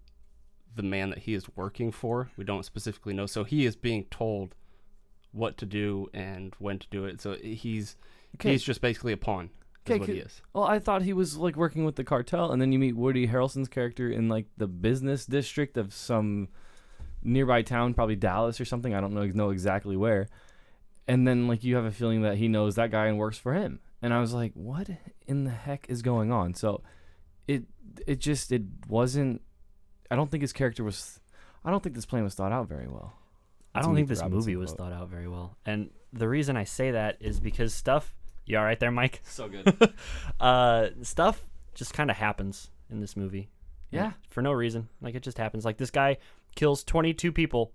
the 0.75 0.83
man 0.83 1.11
that 1.11 1.20
he 1.20 1.35
is 1.35 1.47
working 1.57 1.92
for. 1.92 2.31
We 2.37 2.44
don't 2.44 2.64
specifically 2.64 3.14
know. 3.14 3.27
So 3.27 3.44
he 3.44 3.64
is 3.64 3.77
being 3.77 4.05
told 4.11 4.55
what 5.31 5.57
to 5.59 5.66
do 5.66 6.09
and 6.12 6.55
when 6.59 6.79
to 6.79 6.87
do 6.90 7.05
it. 7.05 7.20
So 7.20 7.35
he's 7.35 7.97
Okay. 8.37 8.51
he's 8.51 8.64
just 8.64 8.81
basically 8.81 9.12
a 9.12 9.16
pawn. 9.16 9.51
Is 9.87 9.90
Okay, 9.92 10.01
what 10.01 10.09
he 10.09 10.16
is. 10.18 10.42
Well, 10.53 10.64
I 10.64 10.79
thought 10.81 11.03
he 11.03 11.12
was 11.12 11.37
like 11.37 11.55
working 11.57 11.85
with 11.85 11.94
the 11.94 12.03
cartel, 12.05 12.51
and 12.51 12.61
then 12.61 12.73
you 12.73 12.79
meet 12.81 12.97
Woody 12.97 13.29
Harrelson's 13.29 13.68
character 13.68 14.11
in 14.11 14.29
like 14.29 14.47
the 14.57 14.66
business 14.66 15.27
district 15.27 15.77
of 15.77 15.92
some 15.94 16.49
nearby 17.25 17.63
town, 17.63 17.95
probably 17.95 18.17
Dallas 18.17 18.61
or 18.61 18.65
something. 18.65 18.95
I 18.95 19.01
don't 19.01 19.15
know 19.15 19.27
know 19.27 19.51
exactly 19.51 19.97
where. 19.97 20.29
And 21.09 21.27
then 21.27 21.49
like 21.49 21.65
you 21.65 21.77
have 21.77 21.85
a 21.85 21.91
feeling 21.91 22.23
that 22.23 22.37
he 22.37 22.49
knows 22.49 22.77
that 22.77 22.91
guy 22.91 23.07
and 23.07 23.19
works 23.19 23.39
for 23.39 23.55
him. 23.55 23.81
And 24.03 24.13
I 24.13 24.21
was 24.21 24.33
like, 24.33 24.53
what 24.55 24.89
in 25.27 25.45
the 25.45 25.51
heck 25.51 25.87
is 25.89 26.03
going 26.03 26.31
on? 26.31 26.55
So 26.55 26.83
it 27.49 27.65
it 28.07 28.21
just 28.21 28.53
it 28.53 28.63
wasn't. 28.89 29.41
I 30.11 30.17
don't 30.17 30.31
think 30.31 30.43
his 30.43 30.53
character 30.53 30.85
was. 30.85 31.21
I 31.65 31.71
don't 31.71 31.83
think 31.83 31.95
this 31.95 32.07
plan 32.07 32.25
was 32.25 32.35
thought 32.35 32.53
out 32.53 32.69
very 32.69 32.87
well. 32.87 33.15
I 33.75 33.81
don't 33.81 33.95
think 33.95 34.09
this 34.09 34.21
Robinson 34.21 34.39
movie 34.39 34.57
was 34.57 34.71
quote. 34.71 34.79
thought 34.79 34.93
out 34.93 35.09
very 35.09 35.27
well. 35.27 35.57
And 35.67 35.91
the 36.13 36.29
reason 36.29 36.57
I 36.57 36.65
say 36.65 36.93
that 36.93 37.17
is 37.21 37.41
because 37.41 37.75
stuff. 37.75 38.15
You 38.47 38.59
all 38.59 38.65
right 38.65 38.79
there, 38.79 38.91
Mike? 38.91 39.23
So 39.25 39.49
good. 39.49 39.95
uh, 40.41 40.89
stuff 41.01 41.41
just 41.75 41.95
kind 41.95 42.11
of 42.11 42.17
happens 42.17 42.71
in 42.91 43.01
this 43.01 43.17
movie. 43.17 43.49
Yeah. 43.91 44.13
For 44.29 44.43
no 44.43 44.53
reason. 44.53 44.89
Like 45.01 45.15
it 45.15 45.23
just 45.23 45.39
happens. 45.39 45.65
Like 45.65 45.79
this 45.79 45.91
guy 45.91 46.19
kills 46.55 46.85
22 46.85 47.33
people, 47.33 47.73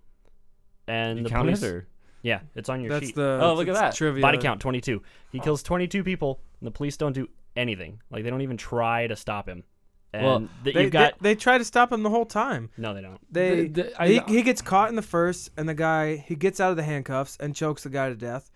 and 0.88 1.18
You 1.20 1.24
the 1.26 1.30
counted, 1.30 1.58
police. 1.58 1.64
or- 1.64 1.88
Yeah, 2.22 2.42
it's 2.56 2.68
on 2.70 2.82
your 2.82 2.90
That's 2.90 3.08
sheet. 3.08 3.16
the 3.16 3.40
Oh, 3.42 3.54
look 3.54 3.68
at 3.68 3.76
that. 3.76 3.96
trivia. 3.96 4.22
Body 4.22 4.38
count 4.40 4.60
22. 4.62 5.02
He 5.32 5.40
kills 5.40 5.64
22 5.64 6.04
people, 6.04 6.42
and 6.60 6.68
the 6.68 6.72
police 6.72 6.98
don't 6.98 7.14
do 7.14 7.28
anything. 7.56 8.02
Like 8.12 8.24
they 8.24 8.30
don't 8.30 8.42
even 8.42 8.58
try 8.58 9.08
to 9.08 9.16
stop 9.16 9.48
him. 9.48 9.64
And 10.12 10.26
Well, 10.26 10.50
th- 10.64 10.74
They, 10.76 10.90
got 10.90 11.20
they, 11.20 11.30
they 11.30 11.36
try 11.36 11.58
to 11.60 11.64
stop 11.64 11.92
him 11.94 12.02
the 12.04 12.10
whole 12.10 12.26
time. 12.26 12.72
no, 12.78 12.94
they 12.96 13.02
don't. 13.02 13.20
They 13.32 13.68
The- 13.68 13.84
the- 13.84 14.02
I- 14.02 14.08
he, 14.08 14.20
he 14.28 14.42
gets 14.42 14.62
caught 14.62 14.90
in 14.90 14.96
the 14.96 15.02
first, 15.04 15.52
and 15.56 15.70
the 15.70 15.74
guy 15.76 16.18
he 16.18 16.36
gets 16.36 16.60
out 16.60 16.72
of 16.72 16.78
the 16.78 16.84
handcuffs 16.84 17.38
and 17.40 17.56
chokes 17.56 17.84
the 17.84 17.90
guy 17.90 18.10
to 18.10 18.16
death. 18.16 18.50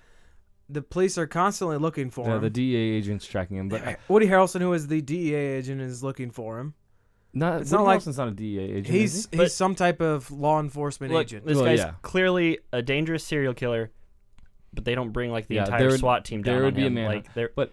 The 0.69 0.81
police 0.81 1.17
are 1.17 1.27
constantly 1.27 1.77
looking 1.77 2.09
for 2.09 2.25
Yeah, 2.27 2.35
him. 2.37 2.41
the 2.41 2.49
DEA 2.49 2.75
agent's 2.97 3.27
tracking 3.27 3.57
him, 3.57 3.69
but 3.69 3.99
Woody 4.07 4.27
Harrelson, 4.27 4.61
who 4.61 4.73
is 4.73 4.87
the 4.87 5.01
DEA 5.01 5.35
agent, 5.35 5.79
is 5.81 6.03
looking 6.03 6.31
for 6.31 6.59
him. 6.59 6.73
Not. 7.33 7.61
It's 7.61 7.71
Woody 7.71 7.83
not 7.83 7.87
like- 7.87 7.99
Harrelson's 8.01 8.17
not 8.17 8.27
a 8.27 8.31
DEA 8.31 8.59
agent. 8.59 8.87
He's 8.87 9.15
is 9.15 9.27
he's 9.31 9.37
But- 9.37 9.51
some 9.51 9.75
type 9.75 10.01
of 10.01 10.29
law 10.31 10.59
enforcement 10.59 11.13
Look, 11.13 11.27
agent. 11.27 11.45
this 11.45 11.57
Well, 11.57 11.65
guy's 11.65 11.79
yeah. 11.79 11.93
clearly 12.01 12.59
a 12.71 12.81
dangerous 12.81 13.23
serial 13.23 13.53
killer, 13.53 13.91
but 14.73 14.85
they 14.85 14.95
don't 14.95 15.11
bring 15.11 15.31
like 15.31 15.47
the 15.47 15.55
Yeah, 15.55 15.65
entire 15.65 15.79
there 15.79 15.89
would- 15.89 15.99
SWAT 15.99 16.25
team 16.25 16.41
down 16.43 16.55
there 16.55 16.63
would 16.63 16.73
on 16.73 16.79
be 16.79 16.83
a 16.83 16.87
him. 16.87 16.93
man- 16.95 17.07
like 17.07 17.33
they're 17.33 17.51
but- 17.55 17.71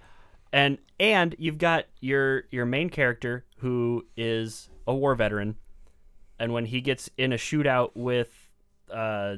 and 0.53 0.79
and 0.99 1.35
you've 1.39 1.59
got 1.59 1.87
your 2.01 2.45
your 2.51 2.67
main 2.67 2.91
character 2.91 3.45
who 3.59 4.07
is 4.17 4.69
a 4.87 4.95
war 4.95 5.15
veteran, 5.15 5.57
and 6.39 6.53
when 6.53 6.65
he 6.67 6.81
gets 6.81 7.09
in 7.17 7.33
a 7.33 7.37
shootout 7.37 7.91
with 7.95 8.49
uh, 8.91 9.37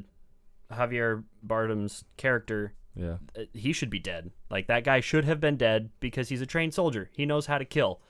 Javier 0.71 1.25
Bardem's 1.47 2.05
character, 2.17 2.73
Yeah. 2.95 3.19
uh, 3.37 3.43
he 3.53 3.73
should 3.75 3.91
be 3.91 3.99
dead. 3.99 4.31
Like 4.51 4.67
that 4.69 4.85
guy 4.85 5.01
should 5.01 5.25
have 5.27 5.41
been 5.41 5.57
dead 5.59 5.91
because 6.01 6.31
he's 6.31 6.41
a 6.41 6.47
trained 6.47 6.73
soldier. 6.73 7.11
He 7.13 7.27
knows 7.27 7.47
how 7.47 7.59
to 7.59 7.65
kill. 7.67 8.01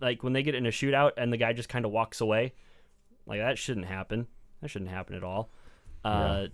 Like 0.00 0.22
when 0.22 0.32
they 0.32 0.42
get 0.42 0.54
in 0.54 0.66
a 0.66 0.70
shootout 0.70 1.12
and 1.16 1.32
the 1.32 1.36
guy 1.36 1.52
just 1.52 1.68
kind 1.68 1.84
of 1.84 1.90
walks 1.90 2.20
away, 2.20 2.52
like 3.26 3.38
that 3.40 3.58
shouldn't 3.58 3.86
happen. 3.86 4.26
That 4.60 4.68
shouldn't 4.68 4.90
happen 4.90 5.14
at 5.16 5.24
all. 5.24 5.50
Uh, 6.04 6.46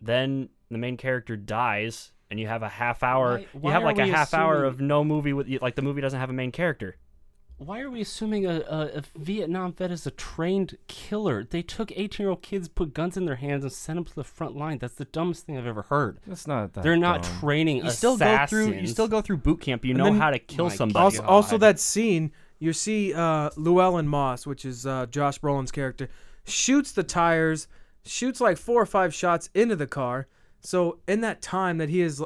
Then 0.00 0.48
the 0.70 0.78
main 0.78 0.96
character 0.96 1.36
dies, 1.36 2.12
and 2.30 2.38
you 2.38 2.46
have 2.46 2.62
a 2.62 2.68
half 2.68 3.02
hour. 3.02 3.38
Why- 3.52 3.70
you 3.70 3.72
have 3.72 3.82
like 3.84 3.98
a 3.98 4.04
we 4.04 4.10
half 4.10 4.32
hour 4.34 4.64
of 4.64 4.80
no 4.80 5.02
movie 5.04 5.32
with 5.32 5.48
like 5.62 5.74
the 5.74 5.82
movie 5.82 6.00
doesn't 6.00 6.20
have 6.20 6.30
a 6.30 6.34
main 6.34 6.52
character. 6.52 6.96
Why 7.58 7.80
are 7.80 7.90
we 7.90 8.00
assuming 8.00 8.46
a, 8.46 8.60
a, 8.60 8.98
a 8.98 9.02
Vietnam 9.18 9.72
vet 9.72 9.90
is 9.90 10.06
a 10.06 10.12
trained 10.12 10.78
killer? 10.86 11.42
They 11.42 11.60
took 11.60 11.90
18 11.90 12.22
year 12.24 12.30
old 12.30 12.40
kids, 12.42 12.68
put 12.68 12.94
guns 12.94 13.16
in 13.16 13.24
their 13.24 13.36
hands, 13.36 13.64
and 13.64 13.72
sent 13.72 13.96
them 13.96 14.04
to 14.04 14.14
the 14.14 14.22
front 14.22 14.56
line. 14.56 14.78
That's 14.78 14.94
the 14.94 15.06
dumbest 15.06 15.44
thing 15.44 15.58
I've 15.58 15.66
ever 15.66 15.82
heard. 15.82 16.20
That's 16.26 16.46
not 16.46 16.72
that. 16.74 16.84
They're 16.84 16.96
not 16.96 17.24
dumb. 17.24 17.40
training 17.40 17.84
You 17.84 17.90
still 17.90 18.16
go 18.16 18.46
through. 18.46 18.74
You 18.74 18.86
still 18.86 19.08
go 19.08 19.20
through 19.20 19.38
boot 19.38 19.60
camp. 19.60 19.84
You 19.84 19.90
And 19.90 19.98
know 19.98 20.04
then- 20.04 20.18
how 20.20 20.30
to 20.30 20.38
kill 20.38 20.70
somebody. 20.70 21.02
Also, 21.02 21.22
also 21.24 21.58
that 21.58 21.80
scene 21.80 22.30
you 22.60 22.72
see 22.72 23.12
uh, 23.12 23.50
Llewellyn 23.56 24.06
Moss, 24.06 24.46
which 24.46 24.64
is 24.64 24.86
uh, 24.86 25.06
Josh 25.06 25.40
Brolin's 25.40 25.72
character, 25.72 26.08
shoots 26.44 26.92
the 26.92 27.02
tires, 27.02 27.66
shoots 28.04 28.40
like 28.40 28.56
four 28.56 28.80
or 28.80 28.86
five 28.86 29.12
shots 29.12 29.50
into 29.54 29.74
the 29.76 29.86
car. 29.86 30.28
So 30.60 30.98
in 31.08 31.20
that 31.22 31.42
time 31.42 31.78
that 31.78 31.88
he 31.88 32.00
is 32.02 32.22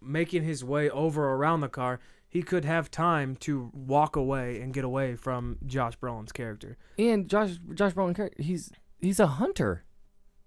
making 0.00 0.42
his 0.42 0.62
way 0.62 0.88
over 0.90 1.32
around 1.32 1.60
the 1.60 1.68
car, 1.68 2.00
he 2.34 2.42
could 2.42 2.64
have 2.64 2.90
time 2.90 3.36
to 3.36 3.70
walk 3.72 4.16
away 4.16 4.60
and 4.60 4.74
get 4.74 4.82
away 4.82 5.14
from 5.14 5.56
Josh 5.64 5.96
Brolin's 5.96 6.32
character. 6.32 6.76
And 6.98 7.30
Josh 7.30 7.60
Josh 7.74 7.92
Brolin 7.92 8.16
character, 8.16 8.42
he's 8.42 8.72
he's 9.00 9.20
a 9.20 9.28
hunter. 9.28 9.84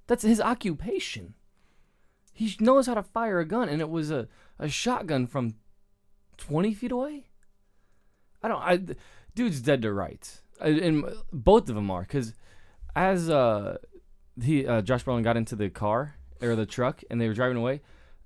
That's 0.05 0.23
his 0.23 0.41
occupation. 0.41 1.35
He 2.33 2.53
knows 2.59 2.87
how 2.87 2.95
to 2.95 3.03
fire 3.03 3.39
a 3.39 3.45
gun, 3.45 3.69
and 3.69 3.79
it 3.79 3.89
was 3.89 4.11
a, 4.11 4.27
a 4.59 4.67
shotgun 4.67 5.27
from 5.27 5.55
twenty 6.35 6.73
feet 6.73 6.91
away. 6.91 7.27
I 8.43 8.49
don't. 8.49 8.61
I 8.61 8.95
dude's 9.33 9.61
dead 9.61 9.81
to 9.83 9.93
rights, 9.93 10.41
and 10.59 11.05
both 11.31 11.69
of 11.69 11.75
them 11.75 11.89
are 11.89 12.01
because 12.01 12.33
as 12.97 13.29
uh 13.29 13.77
he 14.43 14.67
uh, 14.67 14.81
Josh 14.81 15.05
Brolin 15.05 15.23
got 15.23 15.37
into 15.37 15.55
the 15.55 15.69
car 15.69 16.15
or 16.41 16.53
the 16.57 16.65
truck 16.65 17.01
and 17.09 17.21
they 17.21 17.29
were 17.29 17.33
driving 17.33 17.57
away. 17.57 17.79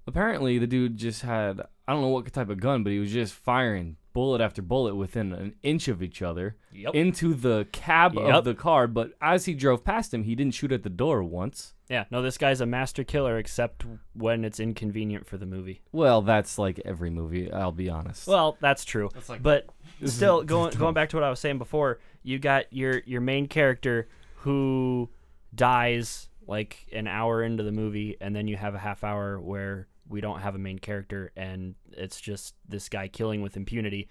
Apparently, 0.08 0.58
the 0.58 0.66
dude 0.66 0.98
just 0.98 1.22
had 1.22 1.62
I 1.92 1.94
don't 1.94 2.04
know 2.04 2.08
what 2.08 2.32
type 2.32 2.50
of 2.50 2.62
gun, 2.62 2.84
but 2.84 2.94
he 2.94 3.00
was 3.00 3.12
just 3.12 3.34
firing 3.34 3.98
bullet 4.14 4.40
after 4.42 4.62
bullet 4.62 4.96
within 4.96 5.34
an 5.34 5.56
inch 5.62 5.88
of 5.90 6.02
each 6.02 6.22
other 6.22 6.56
Yep. 6.72 6.96
into 6.96 7.34
the 7.34 7.68
cab 7.74 8.14
Yep. 8.16 8.34
of 8.34 8.46
the 8.46 8.54
car. 8.56 8.88
But 8.88 9.12
as 9.22 9.44
he 9.46 9.54
drove 9.54 9.84
past 9.84 10.14
him, 10.14 10.24
he 10.24 10.36
didn't 10.36 10.54
shoot 10.54 10.72
at 10.72 10.84
the 10.84 10.90
door 10.90 11.22
once. 11.24 11.74
Yeah, 11.90 12.06
no, 12.12 12.22
this 12.22 12.38
guy's 12.38 12.62
a 12.62 12.66
master 12.66 13.04
killer, 13.04 13.38
except 13.38 13.86
when 14.14 14.46
it's 14.46 14.60
inconvenient 14.62 15.28
for 15.28 15.38
the 15.38 15.46
movie. 15.46 15.82
Well, 15.92 16.22
that's 16.22 16.58
like 16.58 16.80
every 16.86 17.10
movie. 17.10 17.52
I'll 17.52 17.74
be 17.74 17.90
honest. 17.90 18.26
Well, 18.28 18.58
that's 18.62 18.86
true. 18.86 19.10
That's 19.14 19.28
like- 19.28 19.44
but 19.44 19.68
still, 20.06 20.44
going 20.54 20.74
going 20.78 20.94
back 20.94 21.10
to 21.10 21.18
what 21.18 21.24
I 21.26 21.30
was 21.30 21.40
saying 21.42 21.58
before, 21.58 22.00
you 22.24 22.40
got 22.40 22.72
your 22.72 23.00
your 23.06 23.20
main 23.22 23.48
character 23.48 24.08
who 24.36 25.10
dies 25.54 26.30
like 26.48 26.88
an 26.92 27.08
hour 27.08 27.44
into 27.44 27.64
the 27.64 27.72
movie, 27.72 28.18
and 28.20 28.36
then 28.36 28.48
you 28.48 28.58
have 28.58 28.76
a 28.76 28.80
half 28.80 29.04
hour 29.04 29.40
where 29.40 29.88
we 30.12 30.22
don't 30.22 30.40
have 30.42 30.56
a 30.56 30.60
main 30.60 30.80
character, 30.80 31.32
and 31.36 31.76
it's 31.92 32.20
just 32.20 32.56
this 32.68 32.90
guy 32.90 33.08
killing 33.08 33.42
with 33.42 33.58
impunity, 33.58 34.10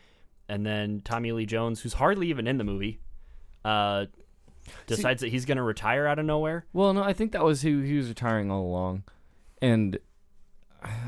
and 0.48 0.64
then 0.66 1.02
Tommy 1.04 1.32
Lee 1.32 1.46
Jones, 1.46 1.80
who's 1.80 1.94
hardly 1.94 2.28
even 2.28 2.46
in 2.46 2.58
the 2.58 2.64
movie, 2.64 3.00
uh, 3.64 4.06
decides 4.86 5.20
that 5.20 5.28
he's 5.28 5.44
gonna 5.44 5.62
retire 5.62 6.06
out 6.06 6.18
of 6.18 6.26
nowhere. 6.26 6.66
Well, 6.72 6.92
no, 6.92 7.02
I 7.02 7.12
think 7.12 7.32
that 7.32 7.44
was 7.44 7.62
who 7.62 7.80
he 7.80 7.96
was 7.96 8.08
retiring 8.08 8.50
all 8.50 8.62
along, 8.62 9.04
and 9.60 9.98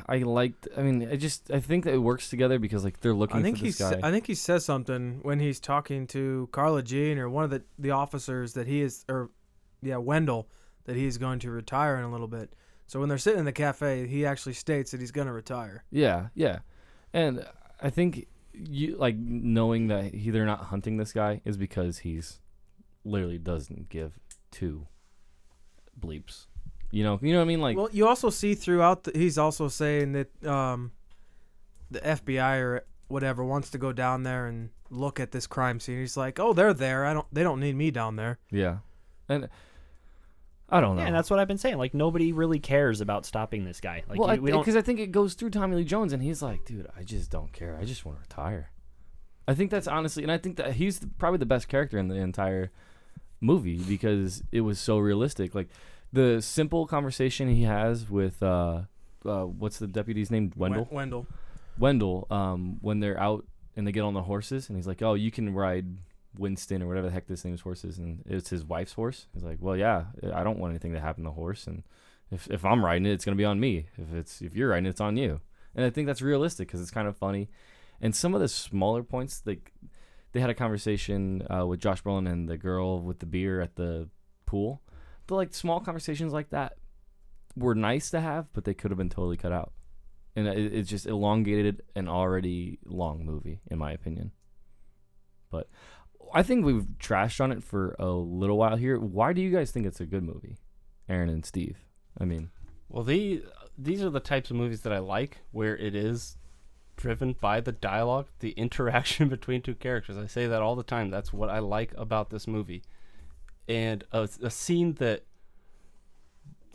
I 0.06 0.18
liked. 0.18 0.68
I 0.76 0.82
mean, 0.82 1.08
I 1.10 1.16
just 1.16 1.50
I 1.50 1.60
think 1.60 1.84
that 1.84 1.94
it 1.94 1.98
works 1.98 2.28
together 2.28 2.58
because 2.58 2.84
like 2.84 3.00
they're 3.00 3.14
looking 3.14 3.38
I 3.38 3.42
think 3.42 3.58
for 3.58 3.64
he 3.64 3.70
this 3.70 3.78
sa- 3.78 3.94
guy. 3.94 4.08
I 4.08 4.10
think 4.10 4.26
he 4.26 4.34
says 4.34 4.64
something 4.64 5.20
when 5.22 5.40
he's 5.40 5.60
talking 5.60 6.06
to 6.08 6.48
Carla 6.52 6.82
Jean 6.82 7.18
or 7.18 7.28
one 7.28 7.44
of 7.44 7.50
the, 7.50 7.62
the 7.78 7.90
officers 7.90 8.54
that 8.54 8.66
he 8.66 8.82
is 8.82 9.04
or 9.08 9.30
yeah 9.80 9.96
Wendell 9.96 10.48
that 10.84 10.96
he's 10.96 11.18
going 11.18 11.38
to 11.40 11.50
retire 11.50 11.96
in 11.96 12.04
a 12.04 12.10
little 12.10 12.28
bit. 12.28 12.52
So 12.92 13.00
when 13.00 13.08
they're 13.08 13.16
sitting 13.16 13.38
in 13.38 13.46
the 13.46 13.52
cafe, 13.52 14.06
he 14.06 14.26
actually 14.26 14.52
states 14.52 14.90
that 14.90 15.00
he's 15.00 15.12
going 15.12 15.26
to 15.26 15.32
retire. 15.32 15.82
Yeah, 15.90 16.26
yeah. 16.34 16.58
And 17.14 17.42
I 17.80 17.88
think 17.88 18.26
you 18.52 18.96
like 18.98 19.16
knowing 19.16 19.86
that 19.86 20.12
he, 20.12 20.28
they're 20.28 20.44
not 20.44 20.64
hunting 20.64 20.98
this 20.98 21.10
guy 21.10 21.40
is 21.46 21.56
because 21.56 22.00
he's 22.00 22.40
literally 23.02 23.38
doesn't 23.38 23.88
give 23.88 24.18
two 24.50 24.88
bleeps. 25.98 26.48
You 26.90 27.02
know, 27.02 27.18
you 27.22 27.32
know 27.32 27.38
what 27.38 27.44
I 27.44 27.46
mean? 27.46 27.62
Like, 27.62 27.78
well, 27.78 27.88
you 27.92 28.06
also 28.06 28.28
see 28.28 28.54
throughout. 28.54 29.04
The, 29.04 29.12
he's 29.14 29.38
also 29.38 29.68
saying 29.68 30.12
that 30.12 30.44
um, 30.46 30.92
the 31.90 32.00
FBI 32.00 32.60
or 32.60 32.84
whatever 33.08 33.42
wants 33.42 33.70
to 33.70 33.78
go 33.78 33.94
down 33.94 34.22
there 34.22 34.48
and 34.48 34.68
look 34.90 35.18
at 35.18 35.30
this 35.30 35.46
crime 35.46 35.80
scene. 35.80 35.98
He's 35.98 36.18
like, 36.18 36.38
"Oh, 36.38 36.52
they're 36.52 36.74
there. 36.74 37.06
I 37.06 37.14
don't. 37.14 37.26
They 37.32 37.42
don't 37.42 37.60
need 37.60 37.74
me 37.74 37.90
down 37.90 38.16
there." 38.16 38.38
yeah, 38.50 38.80
and 39.30 39.48
I 40.72 40.80
don't 40.80 40.96
know. 40.96 41.02
Yeah, 41.02 41.08
and 41.08 41.14
that's 41.14 41.30
what 41.30 41.38
I've 41.38 41.46
been 41.46 41.58
saying. 41.58 41.76
Like 41.76 41.92
nobody 41.92 42.32
really 42.32 42.58
cares 42.58 43.00
about 43.02 43.26
stopping 43.26 43.64
this 43.64 43.80
guy. 43.80 44.02
Like 44.08 44.18
well, 44.18 44.34
you- 44.34 44.40
we 44.42 44.50
don't. 44.50 44.62
because 44.62 44.74
I, 44.74 44.80
think 44.80 44.98
it 45.00 45.12
goes 45.12 45.34
through 45.34 45.50
Tommy 45.50 45.76
Lee 45.76 45.84
Jones, 45.84 46.12
and 46.12 46.22
he's 46.22 46.42
like, 46.42 46.64
dude, 46.64 46.88
I 46.96 47.02
just 47.02 47.30
don't 47.30 47.52
care. 47.52 47.78
I 47.80 47.84
just 47.84 48.06
want 48.06 48.16
to 48.16 48.22
retire. 48.22 48.70
I 49.46 49.54
think 49.54 49.70
that's 49.70 49.86
honestly, 49.86 50.22
and 50.22 50.32
I 50.32 50.38
think 50.38 50.56
that 50.56 50.74
he's 50.74 51.00
the, 51.00 51.08
probably 51.18 51.38
the 51.38 51.46
best 51.46 51.68
character 51.68 51.98
in 51.98 52.08
the 52.08 52.14
entire 52.14 52.70
movie 53.40 53.82
because 53.82 54.42
it 54.50 54.62
was 54.62 54.78
so 54.78 54.98
realistic. 54.98 55.54
Like 55.54 55.68
the 56.12 56.40
simple 56.40 56.86
conversation 56.86 57.48
he 57.48 57.64
has 57.64 58.08
with 58.08 58.42
uh, 58.42 58.82
uh 59.26 59.42
what's 59.44 59.78
the 59.78 59.86
deputy's 59.86 60.30
name? 60.30 60.52
Wendell. 60.56 60.84
Wen- 60.84 60.96
Wendell. 60.96 61.26
Wendell, 61.78 62.26
um, 62.30 62.78
when 62.80 63.00
they're 63.00 63.20
out 63.20 63.44
and 63.76 63.86
they 63.86 63.92
get 63.92 64.02
on 64.02 64.14
the 64.14 64.22
horses, 64.22 64.68
and 64.68 64.76
he's 64.76 64.86
like, 64.86 65.02
"Oh, 65.02 65.14
you 65.14 65.30
can 65.30 65.54
ride 65.54 65.86
Winston 66.36 66.82
or 66.82 66.88
whatever 66.88 67.06
the 67.06 67.12
heck 67.12 67.26
this 67.26 67.44
name's 67.44 67.60
horse 67.60 67.84
is," 67.84 67.98
and 67.98 68.22
it's 68.26 68.50
his 68.50 68.64
wife's 68.64 68.92
horse. 68.92 69.26
He's 69.32 69.42
like, 69.42 69.58
"Well, 69.60 69.76
yeah, 69.76 70.06
I 70.32 70.42
don't 70.42 70.58
want 70.58 70.72
anything 70.72 70.92
to 70.92 71.00
happen 71.00 71.24
to 71.24 71.30
the 71.30 71.34
horse, 71.34 71.66
and 71.66 71.82
if 72.30 72.48
if 72.50 72.64
I'm 72.64 72.84
riding 72.84 73.06
it, 73.06 73.12
it's 73.12 73.24
gonna 73.24 73.36
be 73.36 73.44
on 73.44 73.60
me. 73.60 73.86
If 73.96 74.12
it's 74.14 74.42
if 74.42 74.54
you're 74.54 74.70
riding 74.70 74.86
it, 74.86 74.90
it's 74.90 75.00
on 75.00 75.16
you." 75.16 75.40
And 75.74 75.84
I 75.84 75.90
think 75.90 76.06
that's 76.06 76.22
realistic 76.22 76.68
because 76.68 76.80
it's 76.80 76.90
kind 76.90 77.08
of 77.08 77.16
funny, 77.16 77.48
and 78.00 78.14
some 78.14 78.34
of 78.34 78.40
the 78.40 78.48
smaller 78.48 79.02
points, 79.02 79.42
like 79.46 79.72
they 80.32 80.40
had 80.40 80.50
a 80.50 80.54
conversation 80.54 81.46
uh, 81.50 81.66
with 81.66 81.80
Josh 81.80 82.02
Brolin 82.02 82.30
and 82.30 82.48
the 82.48 82.56
girl 82.56 83.00
with 83.00 83.18
the 83.18 83.26
beer 83.26 83.60
at 83.60 83.76
the 83.76 84.08
pool, 84.46 84.82
but 85.26 85.36
like 85.36 85.54
small 85.54 85.80
conversations 85.80 86.32
like 86.32 86.50
that 86.50 86.76
were 87.56 87.74
nice 87.74 88.10
to 88.10 88.20
have, 88.20 88.52
but 88.52 88.64
they 88.64 88.74
could 88.74 88.90
have 88.90 88.98
been 88.98 89.10
totally 89.10 89.36
cut 89.36 89.52
out 89.52 89.72
and 90.34 90.48
it, 90.48 90.74
it 90.74 90.82
just 90.84 91.06
elongated 91.06 91.82
an 91.94 92.08
already 92.08 92.78
long 92.84 93.24
movie, 93.24 93.60
in 93.70 93.78
my 93.78 93.92
opinion. 93.92 94.32
But 95.50 95.68
I 96.34 96.42
think 96.42 96.64
we've 96.64 96.86
trashed 96.98 97.40
on 97.40 97.52
it 97.52 97.62
for 97.62 97.94
a 97.98 98.06
little 98.10 98.56
while 98.56 98.76
here. 98.76 98.98
Why 98.98 99.32
do 99.32 99.40
you 99.40 99.50
guys 99.50 99.70
think 99.70 99.86
it's 99.86 100.00
a 100.00 100.06
good 100.06 100.22
movie, 100.22 100.56
Aaron 101.08 101.28
and 101.28 101.44
Steve? 101.44 101.78
I 102.18 102.24
mean, 102.24 102.50
Well, 102.88 103.04
these 103.04 103.42
these 103.78 104.02
are 104.02 104.10
the 104.10 104.20
types 104.20 104.50
of 104.50 104.56
movies 104.56 104.82
that 104.82 104.92
I 104.92 104.98
like, 104.98 105.38
where 105.50 105.76
it 105.76 105.94
is 105.94 106.36
driven 106.96 107.34
by 107.40 107.60
the 107.60 107.72
dialogue, 107.72 108.28
the 108.40 108.50
interaction 108.56 109.28
between 109.28 109.62
two 109.62 109.74
characters. 109.74 110.16
I 110.16 110.26
say 110.26 110.46
that 110.46 110.62
all 110.62 110.76
the 110.76 110.82
time. 110.82 111.10
That's 111.10 111.32
what 111.32 111.48
I 111.48 111.58
like 111.58 111.92
about 111.96 112.30
this 112.30 112.46
movie, 112.46 112.82
and 113.68 114.04
a, 114.12 114.28
a 114.42 114.50
scene 114.50 114.94
that 114.94 115.24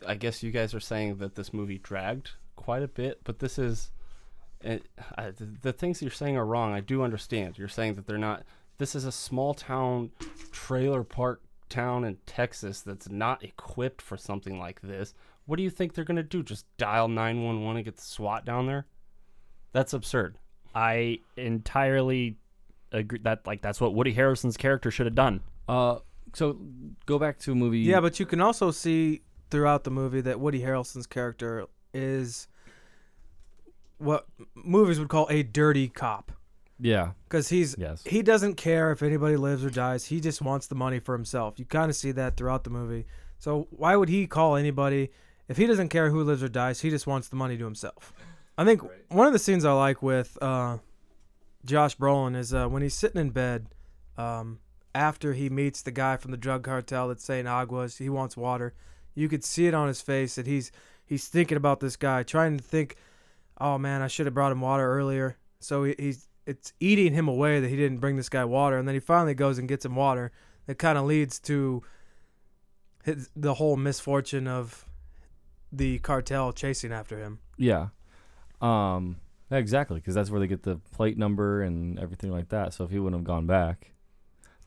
I 0.06 0.16
guess 0.16 0.44
you 0.44 0.52
guys 0.52 0.74
are 0.74 0.80
saying 0.80 1.18
that 1.18 1.36
this 1.36 1.54
movie 1.54 1.78
dragged 1.78 2.32
quite 2.56 2.84
a 2.84 2.88
bit, 2.88 3.22
but 3.24 3.40
this 3.40 3.58
is. 3.58 3.92
It, 4.62 4.88
I, 5.16 5.30
the, 5.30 5.48
the 5.62 5.74
things 5.74 6.02
you're 6.02 6.10
saying 6.10 6.36
are 6.36 6.46
wrong. 6.46 6.74
I 6.74 6.80
do 6.80 7.04
understand. 7.04 7.60
You're 7.60 7.68
saying 7.68 7.96
that 7.96 8.08
they're 8.08 8.18
not. 8.18 8.44
This 8.78 8.96
is 8.96 9.06
a 9.06 9.12
small 9.12 9.54
town, 9.54 10.12
trailer 10.52 11.04
park 11.04 11.42
town 11.70 12.04
in 12.04 12.18
Texas 12.26 12.82
that's 12.82 13.10
not 13.10 13.44
equipped 13.44 14.02
for 14.02 14.18
something 14.18 14.60
like 14.60 14.82
this. 14.82 15.14
What 15.46 15.58
do 15.58 15.64
you 15.64 15.70
think 15.70 15.94
they're 15.94 16.06
gonna 16.06 16.24
do? 16.24 16.44
Just 16.44 16.66
dial 16.78 17.08
nine 17.08 17.44
one 17.44 17.64
one 17.64 17.76
and 17.76 17.86
get 17.86 17.96
the 17.96 18.02
SWAT 18.04 18.46
down 18.46 18.68
there? 18.68 18.86
That's 19.72 19.94
absurd. 19.94 20.38
I 20.76 21.20
entirely 21.38 22.38
agree 22.92 23.20
that 23.24 23.46
like 23.48 23.62
that's 23.62 23.82
what 23.82 23.94
Woody 23.96 24.14
Harrelson's 24.14 24.58
character 24.58 24.92
should 24.92 25.06
have 25.08 25.16
done. 25.16 25.42
uh, 25.68 26.00
so 26.34 26.58
go 27.06 27.18
back 27.18 27.40
to 27.40 27.54
a 27.54 27.56
movie. 27.56 27.80
Yeah, 27.80 28.02
but 28.02 28.20
you 28.20 28.26
can 28.26 28.42
also 28.42 28.70
see 28.70 29.22
throughout 29.50 29.86
the 29.86 29.90
movie 29.92 30.22
that 30.22 30.40
Woody 30.40 30.60
Harrelson's 30.62 31.08
character 31.08 31.66
is 31.94 32.48
what 33.98 34.28
movies 34.54 35.00
would 35.00 35.08
call 35.08 35.26
a 35.32 35.42
dirty 35.42 35.88
cop. 35.88 36.32
Yeah, 36.80 37.12
Because 37.28 37.50
he's 37.50 37.76
Yes. 37.78 38.04
he 38.04 38.22
doesn't 38.22 38.56
care 38.56 38.92
if 38.92 39.02
anybody 39.02 39.36
lives 39.36 39.64
or 39.66 39.70
dies. 39.70 40.06
He 40.06 40.20
just 40.20 40.42
wants 40.42 40.68
the 40.68 40.76
money 40.76 41.00
for 41.00 41.14
himself. 41.16 41.58
You 41.58 41.66
kind 41.66 41.90
of 41.90 41.96
see 41.96 42.12
that 42.12 42.38
throughout 42.38 42.64
the 42.64 42.70
movie. 42.70 43.06
So 43.40 43.68
why 43.72 43.96
would 43.96 44.10
he 44.10 44.28
call 44.28 44.56
anybody 44.56 45.10
if 45.48 45.58
he 45.58 45.66
doesn't 45.66 45.90
care 45.90 46.10
who 46.10 46.24
lives 46.24 46.44
or 46.44 46.48
dies? 46.50 46.82
He 46.82 46.90
just 46.90 47.08
wants 47.08 47.30
the 47.30 47.36
money 47.36 47.58
to 47.58 47.64
himself. 47.66 48.14
I 48.58 48.66
think 48.66 48.82
one 49.10 49.28
of 49.28 49.34
the 49.34 49.40
scenes 49.40 49.66
I 49.66 49.74
like 49.74 50.02
with 50.02 50.38
uh, 50.42 50.78
Josh 51.66 51.98
Brolin 51.98 52.36
is 52.36 52.54
uh, 52.54 52.68
when 52.68 52.82
he's 52.82 52.94
sitting 52.96 53.22
in 53.22 53.30
bed 53.30 53.68
um, 54.18 54.60
after 54.96 55.34
he 55.34 55.50
meets 55.50 55.82
the 55.84 55.92
guy 55.92 56.18
from 56.18 56.32
the 56.32 56.38
drug 56.38 56.64
cartel 56.64 57.08
that's 57.08 57.24
saying 57.24 57.46
aguas. 57.48 57.98
He 57.98 58.10
wants 58.10 58.36
water. 58.36 58.74
You 59.14 59.30
could 59.30 59.44
see 59.44 59.68
it 59.68 59.74
on 59.74 59.88
his 59.88 60.02
face 60.02 60.36
that 60.36 60.48
he's 60.48 60.72
he's 61.06 61.28
thinking 61.28 61.58
about 61.58 61.80
this 61.80 61.96
guy, 61.96 62.24
trying 62.24 62.58
to 62.58 62.64
think, 62.64 62.96
"Oh 63.60 63.78
man, 63.78 64.02
I 64.02 64.08
should 64.08 64.26
have 64.28 64.34
brought 64.34 64.52
him 64.52 64.62
water 64.62 64.92
earlier." 64.92 65.38
So 65.60 65.84
he, 65.84 65.96
he's 65.98 66.27
it's 66.48 66.74
eating 66.80 67.14
him 67.14 67.28
away 67.28 67.60
that 67.60 67.68
he 67.68 67.76
didn't 67.76 67.98
bring 67.98 68.16
this 68.16 68.30
guy 68.30 68.46
water, 68.46 68.78
and 68.78 68.88
then 68.88 68.96
he 68.96 69.00
finally 69.00 69.36
goes 69.36 69.60
and 69.60 69.68
gets 69.68 69.86
him 69.86 69.96
water. 69.96 70.32
That 70.66 70.76
kind 70.76 70.98
of 70.98 71.06
leads 71.06 71.40
to 71.42 71.84
his, 73.04 73.30
the 73.36 73.56
whole 73.56 73.76
misfortune 73.76 74.48
of 74.48 74.86
the 75.72 76.00
cartel 76.00 76.54
chasing 76.54 76.92
after 76.94 77.20
him. 77.20 77.40
yeah, 77.58 77.90
um, 78.62 79.18
exactly, 79.52 79.98
because 79.98 80.16
that's 80.16 80.30
where 80.32 80.40
they 80.40 80.48
get 80.48 80.64
the 80.64 80.78
plate 80.94 81.18
number 81.18 81.62
and 81.62 82.00
everything 82.00 82.32
like 82.32 82.50
that. 82.50 82.74
So 82.74 82.86
if 82.86 82.92
he 82.92 83.00
wouldn't 83.00 83.20
have 83.20 83.28
gone 83.28 83.46
back, 83.46 83.92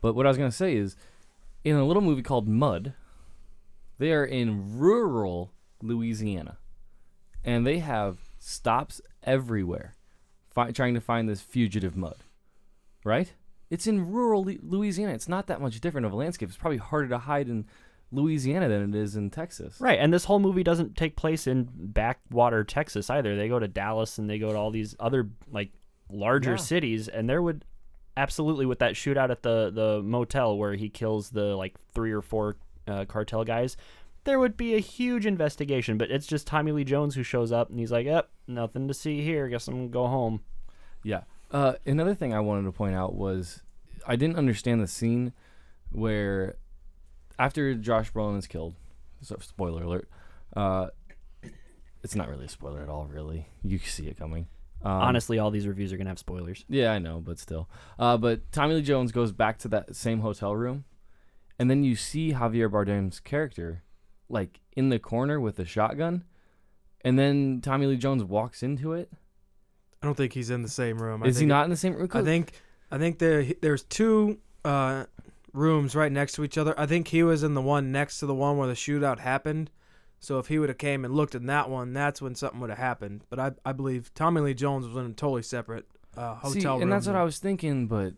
but 0.03 0.15
what 0.15 0.27
I 0.27 0.29
was 0.29 0.39
gonna 0.39 0.53
say 0.53 0.77
is, 0.77 0.97
in 1.65 1.77
a 1.77 1.85
little 1.85 2.03
movie 2.03 2.23
called 2.23 2.47
Mud, 2.47 2.95
they 3.99 4.13
are 4.13 4.25
in 4.25 4.79
rural 4.79 5.53
Louisiana, 5.83 6.59
and 7.43 7.67
they 7.67 7.79
have 7.79 8.19
stops 8.39 9.01
everywhere, 9.23 9.97
fi- 10.51 10.71
trying 10.73 10.95
to 10.95 11.01
find 11.01 11.29
this 11.29 11.41
fugitive 11.41 11.97
mud. 11.97 12.17
Right? 13.05 13.33
It's 13.71 13.87
in 13.87 14.11
rural 14.13 14.45
Louisiana. 14.45 15.13
It's 15.15 15.29
not 15.29 15.47
that 15.47 15.61
much 15.61 15.81
different 15.81 16.07
of 16.07 16.13
a 16.13 16.17
landscape. 16.17 16.49
It's 16.49 16.59
probably 16.59 16.79
harder 16.79 17.09
to 17.09 17.19
hide 17.19 17.49
in 17.49 17.67
Louisiana 18.13 18.69
than 18.69 18.93
it 18.95 18.99
is 19.01 19.15
in 19.15 19.31
Texas. 19.31 19.81
Right, 19.81 19.99
and 19.99 20.13
this 20.13 20.25
whole 20.25 20.41
movie 20.41 20.65
doesn't 20.65 20.97
take 20.97 21.15
place 21.15 21.47
in 21.47 21.69
backwater 21.73 22.65
Texas 22.65 23.09
either. 23.09 23.37
They 23.37 23.49
go 23.49 23.61
to 23.61 23.69
Dallas 23.69 24.19
and 24.19 24.29
they 24.29 24.39
go 24.41 24.51
to 24.51 24.59
all 24.59 24.73
these 24.73 24.97
other 24.99 25.31
like 25.51 25.71
larger 26.11 26.53
Yeah. 26.53 26.57
cities, 26.57 27.07
and 27.09 27.29
there 27.31 27.41
would 27.41 27.65
absolutely 28.17 28.67
with 28.67 28.81
that 28.81 28.95
shootout 28.95 29.31
at 29.31 29.43
the 29.43 29.71
the 29.73 30.03
motel 30.03 30.59
where 30.59 30.75
he 30.75 30.89
kills 30.89 31.31
the 31.31 31.55
like 31.57 31.77
three 31.95 32.11
or 32.11 32.21
four 32.23 32.57
uh, 32.89 33.05
cartel 33.05 33.45
guys. 33.45 33.77
There 34.25 34.39
would 34.39 34.57
be 34.57 34.75
a 34.75 34.81
huge 34.81 35.25
investigation, 35.27 35.97
but 35.99 36.11
it's 36.11 36.27
just 36.27 36.47
Tommy 36.47 36.73
Lee 36.73 36.85
Jones 36.85 37.15
who 37.15 37.23
shows 37.23 37.53
up 37.53 37.71
and 37.71 37.79
he's 37.79 37.93
like, 37.93 38.07
"Yep, 38.07 38.31
nothing 38.47 38.89
to 38.89 38.95
see 38.95 39.23
here. 39.23 39.49
Guess 39.49 39.69
I'm 39.69 39.75
gonna 39.75 39.89
go 39.89 40.07
home." 40.07 40.43
Yeah. 41.03 41.23
Uh, 41.51 41.75
another 41.87 42.15
thing 42.15 42.33
I 42.35 42.41
wanted 42.41 42.65
to 42.65 42.73
point 42.73 42.95
out 42.95 43.15
was 43.15 43.63
I 44.07 44.17
didn't 44.17 44.37
understand 44.37 44.81
the 44.81 44.87
scene 44.87 45.33
where 45.91 46.57
after 47.39 47.75
Josh 47.75 48.13
Brolin 48.13 48.39
is 48.39 48.47
killed. 48.47 48.75
So 49.23 49.37
spoiler 49.41 49.83
alert. 49.83 50.09
Uh, 50.55 50.89
it's 52.03 52.15
not 52.15 52.29
really 52.29 52.47
a 52.47 52.49
spoiler 52.49 52.83
at 52.83 52.89
all. 52.89 53.07
Really, 53.07 53.49
you 53.63 53.79
see 53.79 54.07
it 54.07 54.19
coming. 54.19 54.47
Um, 54.83 54.93
Honestly, 54.93 55.39
all 55.39 55.51
these 55.51 55.67
reviews 55.67 55.93
are 55.93 55.97
gonna 55.99 56.11
have 56.11 56.19
spoilers. 56.19 56.65
Yeah, 56.69 56.93
I 56.93 56.99
know, 56.99 57.21
but 57.21 57.39
still. 57.39 57.69
Uh, 57.99 58.17
but 58.17 58.51
Tommy 58.53 58.75
Lee 58.77 58.83
Jones 58.83 59.13
goes 59.13 59.33
back 59.33 59.59
to 59.59 59.69
that 59.69 59.95
same 59.95 60.21
hotel 60.21 60.57
room, 60.57 60.85
and 61.59 61.71
then 61.71 61.85
you 61.85 61.97
see 61.97 62.33
Javier 62.33 62.71
Bardem's 62.71 63.21
character, 63.21 63.83
like 64.31 64.61
in 64.73 64.89
the 64.89 64.99
corner 64.99 65.41
with 65.41 65.59
a 65.59 65.65
shotgun, 65.65 66.25
and 67.03 67.19
then 67.19 67.61
Tommy 67.63 67.87
Lee 67.87 67.97
Jones 67.97 68.25
walks 68.25 68.63
into 68.63 68.93
it. 68.93 69.11
I 70.03 70.07
don't 70.07 70.15
think 70.17 70.33
he's 70.33 70.51
in 70.51 70.63
the 70.63 70.69
same 70.69 70.99
room. 70.99 71.23
I 71.23 71.27
Is 71.27 71.39
he 71.39 71.47
not 71.47 71.65
in 71.65 71.71
the 71.71 71.77
same 71.77 71.95
room? 71.95 72.09
I 72.13 72.23
think 72.23 72.53
I 72.91 72.99
think 72.99 73.19
there 73.19 73.45
there's 73.61 73.83
two 73.83 74.39
uh, 74.65 75.05
rooms 75.53 75.95
right 75.95 76.11
next 76.11 76.33
to 76.35 76.45
each 76.45 76.57
other. 76.57 76.75
I 76.79 76.87
think 76.87 77.09
he 77.09 77.23
was 77.23 77.43
in 77.43 77.55
the 77.55 77.61
one 77.63 77.93
next 77.93 78.21
to 78.21 78.27
the 78.27 78.35
one 78.35 78.57
where 78.57 78.69
the 78.69 78.75
shootout 78.75 79.19
happened. 79.19 79.71
So 80.23 80.39
if 80.39 80.49
he 80.49 80.59
would 80.59 80.69
have 80.69 80.79
came 80.79 81.05
and 81.05 81.15
looked 81.15 81.35
in 81.35 81.47
that 81.47 81.71
one, 81.71 81.93
that's 81.95 82.21
when 82.21 82.35
something 82.35 82.61
would 82.61 82.69
have 82.71 82.79
happened. 82.79 83.25
But 83.31 83.39
I 83.39 83.53
I 83.65 83.73
believe 83.73 84.13
Tommy 84.15 84.41
Lee 84.41 84.55
Jones 84.55 84.87
was 84.87 84.97
in 84.97 85.11
a 85.11 85.15
totally 85.15 85.43
separate 85.43 85.87
uh, 86.17 86.35
hotel 86.37 86.53
See, 86.53 86.67
room. 86.69 86.83
and 86.83 86.93
that's 86.93 87.07
what 87.07 87.17
I 87.17 87.23
was 87.25 87.39
thinking, 87.39 87.87
but 87.87 88.15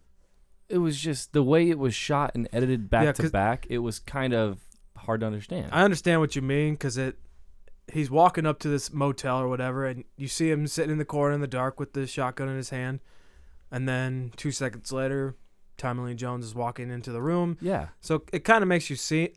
it 0.68 0.78
was 0.78 0.98
just 0.98 1.32
the 1.32 1.42
way 1.42 1.68
it 1.68 1.78
was 1.78 1.94
shot 1.94 2.32
and 2.34 2.48
edited 2.52 2.88
back 2.88 3.04
Yeah, 3.04 3.12
to 3.12 3.30
back. 3.30 3.66
It 3.68 3.78
was 3.78 3.98
kind 3.98 4.32
of 4.34 4.60
hard 5.06 5.20
to 5.20 5.26
understand. 5.26 5.68
I 5.72 5.82
understand 5.84 6.20
what 6.20 6.34
you 6.36 6.42
mean 6.42 6.74
because 6.74 6.96
it. 6.96 7.16
He's 7.92 8.10
walking 8.10 8.46
up 8.46 8.60
to 8.60 8.68
this 8.68 8.92
motel 8.92 9.38
or 9.40 9.48
whatever, 9.48 9.86
and 9.86 10.04
you 10.16 10.28
see 10.28 10.50
him 10.50 10.66
sitting 10.68 10.92
in 10.92 10.98
the 10.98 11.04
corner 11.04 11.34
in 11.34 11.40
the 11.40 11.46
dark 11.48 11.80
with 11.80 11.92
the 11.94 12.06
shotgun 12.06 12.48
in 12.48 12.56
his 12.56 12.70
hand, 12.70 13.00
and 13.72 13.88
then 13.88 14.32
two 14.36 14.52
seconds 14.52 14.92
later, 14.92 15.34
Tommy 15.76 16.02
Lee 16.02 16.14
Jones 16.14 16.46
is 16.46 16.54
walking 16.54 16.90
into 16.90 17.10
the 17.10 17.20
room. 17.20 17.58
Yeah. 17.60 17.88
So 18.00 18.22
it 18.32 18.44
kind 18.44 18.62
of 18.62 18.68
makes 18.68 18.88
you 18.88 18.94
see, 18.96 19.30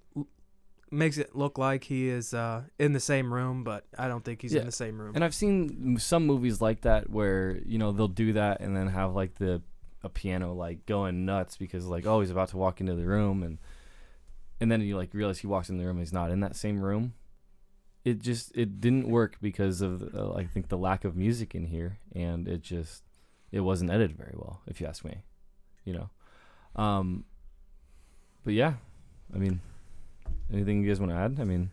makes 0.91 1.17
it 1.17 1.36
look 1.36 1.58
like 1.58 1.86
he 1.86 2.08
is 2.08 2.34
uh, 2.36 2.62
in 2.78 2.93
the 2.93 2.99
same 2.99 3.34
room, 3.34 3.63
but 3.63 3.86
I 3.97 4.08
don't 4.08 4.23
think 4.23 4.43
he's 4.43 4.54
Yeah. 4.54 4.60
in 4.62 4.65
the 4.67 4.71
same 4.71 5.01
room. 5.01 5.13
And 5.15 5.23
I've 5.23 5.36
seen 5.36 5.97
some 5.99 6.25
movies 6.28 6.62
like 6.62 6.82
that 6.82 7.10
where 7.10 7.58
you 7.65 7.78
know 7.80 7.91
they'll 7.91 8.08
do 8.08 8.34
that 8.34 8.62
and 8.62 8.78
then 8.78 8.88
have 8.88 9.15
like 9.15 9.36
the 9.36 9.62
a 10.04 10.10
piano 10.10 10.54
like 10.54 10.86
going 10.86 11.25
nuts 11.25 11.58
because 11.58 11.88
like 11.88 12.06
oh 12.06 12.21
he's 12.21 12.30
about 12.30 12.49
to 12.49 12.58
walk 12.58 12.80
into 12.80 12.93
the 12.93 13.06
room 13.08 13.41
and 13.41 13.58
and 14.59 14.71
then 14.71 14.81
you 14.81 14.97
like 14.97 15.13
realize 15.13 15.39
he 15.39 15.47
walks 15.47 15.69
in 15.69 15.77
the 15.77 15.85
room 15.85 15.99
he's 15.99 16.13
not 16.13 16.31
in 16.31 16.39
that 16.41 16.55
same 16.55 16.81
room. 16.81 17.13
It 18.03 18.19
just 18.19 18.55
it 18.55 18.79
didn't 18.79 19.09
work 19.09 19.37
because 19.41 19.81
of 19.81 20.15
uh, 20.15 20.33
I 20.33 20.45
think 20.45 20.69
the 20.69 20.77
lack 20.77 21.05
of 21.05 21.15
music 21.15 21.55
in 21.55 21.65
here 21.65 21.99
and 22.13 22.47
it 22.47 22.61
just 22.61 23.03
it 23.51 23.61
wasn't 23.61 23.91
edited 23.91 24.17
very 24.17 24.33
well 24.35 24.61
if 24.67 24.79
you 24.79 24.87
ask 24.87 25.03
me, 25.03 25.23
you 25.83 25.93
know. 25.93 26.09
Um, 26.75 27.25
but 28.43 28.53
yeah, 28.53 28.73
I 29.33 29.37
mean, 29.37 29.59
anything 30.51 30.83
you 30.83 30.89
guys 30.89 30.99
want 30.99 31.11
to 31.11 31.17
add? 31.17 31.37
I 31.39 31.43
mean, 31.45 31.71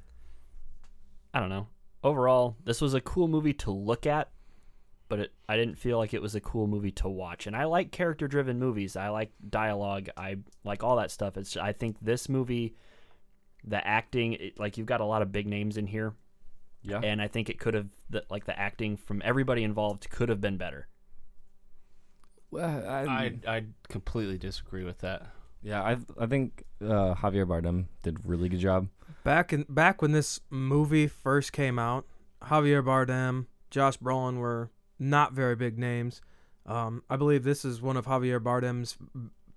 I 1.35 1.41
don't 1.41 1.51
know. 1.51 1.69
Overall, 2.03 2.57
this 2.65 2.81
was 2.81 2.95
a 2.95 3.01
cool 3.01 3.29
movie 3.29 3.53
to 3.55 3.71
look 3.71 4.07
at, 4.07 4.31
but 5.13 5.21
it, 5.21 5.33
I 5.47 5.59
didn't 5.59 5.77
feel 5.77 5.99
like 5.99 6.15
it 6.15 6.23
was 6.23 6.35
a 6.35 6.41
cool 6.41 6.67
movie 6.67 6.91
to 6.93 7.07
watch. 7.07 7.47
And 7.47 7.55
I 7.55 7.65
like 7.65 7.93
character-driven 7.93 8.59
movies. 8.59 8.97
I 8.97 9.11
like 9.11 9.31
dialogue. 9.51 10.09
I 10.17 10.39
like 10.65 10.83
all 10.83 10.97
that 10.97 11.11
stuff. 11.11 11.37
It's 11.37 11.55
I 11.55 11.75
think 11.75 11.99
this 12.01 12.31
movie, 12.31 12.77
the 13.63 13.87
acting, 13.87 14.33
it, 14.33 14.59
like 14.59 14.79
you've 14.79 14.87
got 14.87 15.03
a 15.03 15.05
lot 15.05 15.21
of 15.21 15.31
big 15.31 15.47
names 15.47 15.77
in 15.77 15.87
here, 15.87 16.15
yeah. 16.81 17.01
and 17.05 17.21
I 17.21 17.29
think 17.29 17.51
it 17.51 17.59
could 17.59 17.75
have 17.75 17.89
the, 18.09 18.25
like 18.31 18.47
the 18.47 18.59
acting 18.59 18.97
from 18.97 19.21
everybody 19.23 19.65
involved 19.65 20.09
could 20.09 20.31
have 20.31 20.41
been 20.41 20.57
better. 20.57 20.89
Well, 22.51 22.83
I, 22.89 23.05
I 23.05 23.57
I 23.57 23.65
completely 23.91 24.39
disagree 24.39 24.83
with 24.83 25.01
that. 25.01 25.27
Yeah, 25.63 25.83
I 25.83 25.99
I 26.19 26.25
think 26.25 26.65
uh, 26.81 27.17
Javier 27.17 27.47
Bardem 27.47 27.85
did 28.03 28.17
a 28.17 28.23
really 28.25 28.49
good 28.49 28.61
job. 28.61 28.89
Back 29.25 29.53
in 29.53 29.67
back 29.69 30.01
when 30.01 30.13
this 30.13 30.41
movie 30.49 31.07
first 31.07 31.53
came 31.53 31.79
out, 31.79 32.07
Javier 32.45 32.83
Bardem, 32.83 33.45
Josh 33.71 33.99
Brolin 33.99 34.39
were 34.39 34.71
not 35.03 35.33
very 35.33 35.57
big 35.57 35.79
names. 35.79 36.21
Um, 36.65 37.03
I 37.11 37.17
believe 37.17 37.43
this 37.43 37.65
is 37.65 37.83
one 37.83 37.97
of 37.97 38.07
Javier 38.07 38.41
Bardem's 38.41 38.97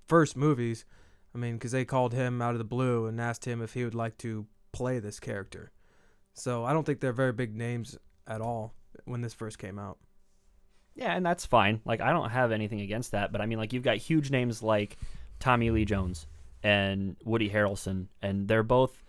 first 0.08 0.36
movies. 0.36 0.86
I 1.34 1.38
mean, 1.38 1.56
because 1.56 1.72
they 1.72 1.86
called 1.86 2.14
him 2.14 2.42
out 2.42 2.54
of 2.54 2.58
the 2.58 2.64
blue 2.64 3.06
and 3.06 3.20
asked 3.20 3.46
him 3.46 3.62
if 3.62 3.74
he 3.74 3.84
would 3.84 3.96
like 3.96 4.18
to 4.20 4.48
play 4.72 5.00
this 5.00 5.20
character. 5.20 5.72
So 6.34 6.66
I 6.66 6.74
don't 6.74 6.86
think 6.86 7.00
they're 7.00 7.14
very 7.14 7.34
big 7.34 7.56
names 7.56 7.98
at 8.28 8.42
all 8.42 8.74
when 9.06 9.22
this 9.22 9.34
first 9.34 9.60
came 9.60 9.78
out. 9.78 9.98
Yeah, 10.96 11.14
and 11.14 11.26
that's 11.26 11.46
fine. 11.46 11.82
Like 11.86 12.02
I 12.02 12.12
don't 12.12 12.30
have 12.30 12.52
anything 12.52 12.82
against 12.82 13.12
that, 13.12 13.32
but 13.32 13.42
I 13.42 13.46
mean 13.46 13.58
like 13.58 13.74
you've 13.74 13.84
got 13.84 13.98
huge 13.98 14.32
names 14.32 14.64
like 14.64 14.98
Tommy 15.40 15.70
Lee 15.70 15.86
Jones 15.86 16.26
and 16.64 17.18
Woody 17.24 17.50
Harrelson 17.50 18.08
and 18.22 18.48
they're 18.48 18.64
both 18.64 19.04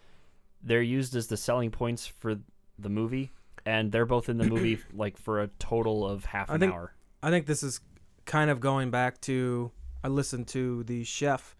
they're 0.62 0.82
used 0.82 1.14
as 1.14 1.28
the 1.28 1.36
selling 1.36 1.70
points 1.70 2.06
for 2.06 2.36
the 2.78 2.88
movie 2.88 3.30
and 3.66 3.90
they're 3.92 4.06
both 4.06 4.28
in 4.28 4.38
the 4.38 4.44
movie 4.46 4.78
like 4.94 5.18
for 5.18 5.42
a 5.42 5.48
total 5.58 6.06
of 6.06 6.24
half 6.24 6.50
I 6.50 6.54
an 6.54 6.60
think 6.60 6.72
hour. 6.72 6.94
I 7.22 7.30
think 7.30 7.46
this 7.46 7.62
is 7.62 7.80
kind 8.24 8.48
of 8.48 8.60
going 8.60 8.90
back 8.90 9.20
to 9.22 9.72
I 10.02 10.08
listened 10.08 10.46
to 10.48 10.84
the 10.84 11.04
Chef 11.04 11.56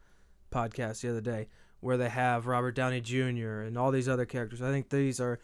podcast 0.52 1.00
the 1.00 1.10
other 1.10 1.20
day 1.20 1.48
where 1.80 1.96
they 1.96 2.08
have 2.08 2.46
Robert 2.46 2.74
Downey 2.74 3.00
Jr. 3.00 3.60
and 3.60 3.76
all 3.76 3.90
these 3.90 4.08
other 4.08 4.24
characters. 4.24 4.62
I 4.62 4.70
think 4.70 4.88
these 4.88 5.20
are 5.20 5.38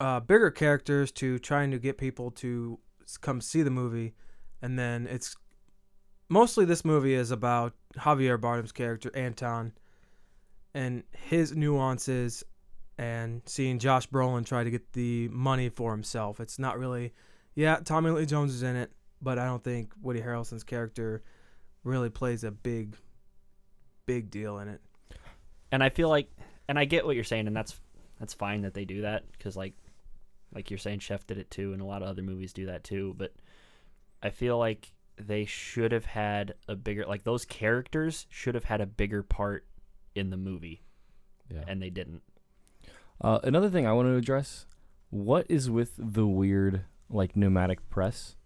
uh, 0.00 0.20
bigger 0.20 0.50
characters 0.50 1.12
to 1.12 1.38
trying 1.38 1.70
to 1.70 1.78
get 1.78 1.98
people 1.98 2.30
to 2.32 2.78
come 3.20 3.40
see 3.40 3.62
the 3.62 3.70
movie, 3.70 4.14
and 4.60 4.78
then 4.78 5.06
it's 5.06 5.36
mostly 6.28 6.64
this 6.64 6.84
movie 6.84 7.14
is 7.14 7.30
about 7.30 7.74
Javier 7.96 8.40
Bardem's 8.40 8.72
character 8.72 9.10
Anton 9.14 9.72
and 10.74 11.02
his 11.12 11.54
nuances 11.54 12.44
and 12.98 13.42
seeing 13.46 13.78
Josh 13.78 14.08
Brolin 14.08 14.44
try 14.44 14.64
to 14.64 14.70
get 14.70 14.92
the 14.92 15.28
money 15.28 15.68
for 15.68 15.92
himself. 15.92 16.40
It's 16.40 16.58
not 16.58 16.78
really 16.78 17.12
yeah, 17.54 17.76
Tommy 17.84 18.10
Lee 18.10 18.26
Jones 18.26 18.54
is 18.54 18.62
in 18.62 18.76
it, 18.76 18.92
but 19.20 19.38
I 19.38 19.44
don't 19.44 19.62
think 19.64 19.92
Woody 20.00 20.20
Harrelson's 20.20 20.62
character 20.64 21.22
really 21.82 22.08
plays 22.10 22.44
a 22.44 22.50
big, 22.52 22.96
big 24.06 24.30
deal 24.30 24.58
in 24.58 24.68
it. 24.68 24.80
And 25.72 25.82
I 25.82 25.88
feel 25.88 26.08
like 26.08 26.30
and 26.68 26.78
I 26.78 26.84
get 26.84 27.04
what 27.06 27.14
you're 27.14 27.24
saying 27.24 27.46
and 27.46 27.56
that's 27.56 27.80
that's 28.20 28.34
fine 28.34 28.62
that 28.62 28.74
they 28.74 28.84
do 28.84 29.02
that 29.02 29.24
cuz 29.38 29.56
like 29.56 29.74
like 30.54 30.70
you're 30.70 30.78
saying 30.78 30.98
Chef 31.00 31.26
did 31.26 31.38
it 31.38 31.50
too 31.50 31.72
and 31.72 31.82
a 31.82 31.84
lot 31.84 32.02
of 32.02 32.08
other 32.08 32.22
movies 32.22 32.52
do 32.52 32.66
that 32.66 32.84
too, 32.84 33.14
but 33.18 33.32
I 34.22 34.30
feel 34.30 34.58
like 34.58 34.92
they 35.16 35.44
should 35.44 35.90
have 35.92 36.04
had 36.04 36.54
a 36.68 36.76
bigger 36.76 37.04
like 37.06 37.24
those 37.24 37.44
characters 37.44 38.26
should 38.30 38.54
have 38.54 38.64
had 38.64 38.80
a 38.80 38.86
bigger 38.86 39.22
part 39.22 39.66
in 40.14 40.30
the 40.30 40.36
movie 40.36 40.82
Yeah. 41.52 41.64
and 41.66 41.82
they 41.82 41.90
didn't. 41.90 42.22
Uh, 43.20 43.38
another 43.42 43.68
thing 43.70 43.86
I 43.86 43.92
want 43.92 44.06
to 44.06 44.14
address: 44.16 44.66
what 45.10 45.46
is 45.48 45.70
with 45.70 45.92
the 45.98 46.26
weird 46.26 46.82
like 47.10 47.36
pneumatic 47.36 47.88
press 47.90 48.36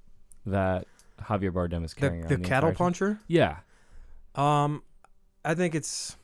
that 0.47 0.87
Javier 1.23 1.51
Bardem 1.53 1.85
is 1.85 1.95
The, 1.95 2.01
carrying? 2.01 2.23
the 2.27 2.37
cattle 2.39 2.71
entire 2.71 2.71
time? 2.71 2.75
puncher. 2.75 3.21
Yeah. 3.27 3.59
Um, 4.35 4.83
I 5.45 5.55
think 5.55 5.75
it's 5.75 6.17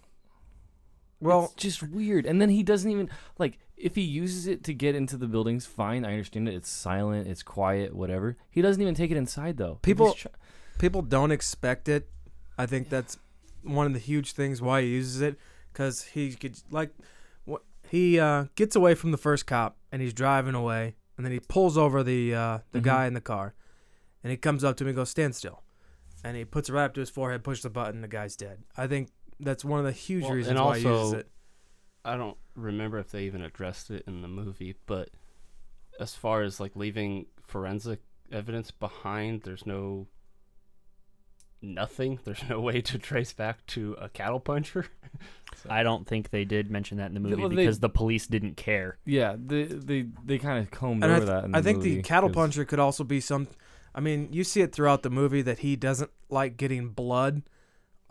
well, 1.20 1.46
it's 1.46 1.54
just 1.62 1.82
weird. 1.82 2.26
And 2.26 2.40
then 2.40 2.48
he 2.48 2.62
doesn't 2.62 2.90
even 2.90 3.10
like 3.38 3.58
if 3.76 3.94
he 3.94 4.02
uses 4.02 4.46
it 4.46 4.64
to 4.64 4.74
get 4.74 4.94
into 4.94 5.16
the 5.16 5.26
buildings, 5.26 5.66
fine. 5.66 6.04
I 6.04 6.12
understand 6.12 6.48
it. 6.48 6.54
It's 6.54 6.70
silent. 6.70 7.28
It's 7.28 7.42
quiet. 7.42 7.94
Whatever. 7.94 8.36
He 8.50 8.62
doesn't 8.62 8.80
even 8.80 8.94
take 8.94 9.10
it 9.10 9.16
inside 9.16 9.56
though. 9.56 9.78
People 9.82 10.16
people 10.78 11.02
don't 11.02 11.32
expect 11.32 11.88
it. 11.88 12.08
I 12.56 12.66
think 12.66 12.88
that's 12.88 13.18
one 13.62 13.86
of 13.86 13.92
the 13.92 13.98
huge 13.98 14.32
things 14.32 14.62
why 14.62 14.82
he 14.82 14.88
uses 14.88 15.20
it 15.20 15.36
because 15.72 16.02
he 16.04 16.32
could 16.32 16.58
like 16.70 16.90
he 17.90 18.18
uh, 18.20 18.46
gets 18.54 18.76
away 18.76 18.94
from 18.94 19.10
the 19.10 19.16
first 19.18 19.46
cop 19.46 19.76
and 19.92 20.02
he's 20.02 20.12
driving 20.12 20.54
away 20.54 20.96
and 21.16 21.24
then 21.24 21.32
he 21.32 21.40
pulls 21.40 21.76
over 21.78 22.02
the 22.02 22.34
uh, 22.34 22.58
the 22.72 22.80
Mhm. 22.80 22.84
guy 22.84 23.06
in 23.06 23.14
the 23.14 23.20
car 23.20 23.54
and 24.22 24.30
he 24.30 24.36
comes 24.36 24.64
up 24.64 24.76
to 24.76 24.84
him 24.84 24.88
and 24.88 24.96
goes 24.96 25.10
stand 25.10 25.34
still. 25.34 25.62
And 26.24 26.36
he 26.36 26.44
puts 26.44 26.68
it 26.68 26.72
right 26.72 26.84
up 26.84 26.94
to 26.94 27.00
his 27.00 27.10
forehead 27.10 27.44
pushes 27.44 27.62
the 27.62 27.70
button 27.70 28.00
the 28.00 28.08
guy's 28.08 28.34
dead. 28.36 28.64
I 28.76 28.86
think 28.88 29.10
that's 29.40 29.64
one 29.64 29.78
of 29.78 29.84
the 29.86 29.92
huge 29.92 30.24
Well, 30.24 30.32
reasons 30.32 30.58
and 30.58 30.66
why 30.66 30.78
he 30.78 30.84
uses 30.84 30.98
also- 31.04 31.18
it. 31.18 31.30
I 32.04 32.16
don't 32.16 32.38
remember 32.54 32.98
if 32.98 33.10
they 33.10 33.24
even 33.24 33.42
addressed 33.42 33.90
it 33.90 34.02
in 34.06 34.22
the 34.22 34.28
movie, 34.28 34.74
but 34.86 35.10
as 36.00 36.14
far 36.14 36.42
as 36.42 36.58
like 36.60 36.74
leaving 36.76 37.26
forensic 37.42 38.00
evidence 38.32 38.70
behind, 38.70 39.42
there's 39.42 39.66
no 39.66 40.06
nothing. 41.62 42.18
There's 42.24 42.42
no 42.48 42.60
way 42.60 42.80
to 42.82 42.98
trace 42.98 43.32
back 43.32 43.64
to 43.68 43.96
a 44.00 44.08
cattle 44.08 44.40
puncher. 44.40 44.86
I 45.68 45.82
don't 45.82 46.06
think 46.06 46.30
they 46.30 46.44
did 46.44 46.70
mention 46.70 46.98
that 46.98 47.06
in 47.06 47.14
the 47.14 47.20
movie 47.20 47.36
well, 47.36 47.48
they- 47.48 47.56
because 47.56 47.80
the 47.80 47.88
police 47.88 48.26
didn't 48.26 48.56
care. 48.56 48.98
yeah, 49.04 49.34
they 49.38 49.64
they 49.64 50.06
they 50.24 50.38
kind 50.38 50.58
of 50.64 50.70
combed 50.70 51.02
and 51.02 51.12
I, 51.12 51.16
over 51.16 51.26
th- 51.26 51.34
that. 51.36 51.44
In 51.46 51.54
I 51.54 51.60
the 51.60 51.64
think 51.64 51.78
movie 51.78 51.96
the 51.96 52.02
cattle 52.02 52.28
'cause- 52.28 52.34
puncher 52.36 52.64
could 52.64 52.78
also 52.78 53.02
be 53.04 53.20
some 53.20 53.48
i 53.94 54.00
mean 54.00 54.28
you 54.30 54.44
see 54.44 54.60
it 54.60 54.72
throughout 54.72 55.02
the 55.02 55.08
movie 55.10 55.40
that 55.40 55.60
he 55.60 55.74
doesn't 55.74 56.10
like 56.28 56.58
getting 56.58 56.90
blood 56.90 57.42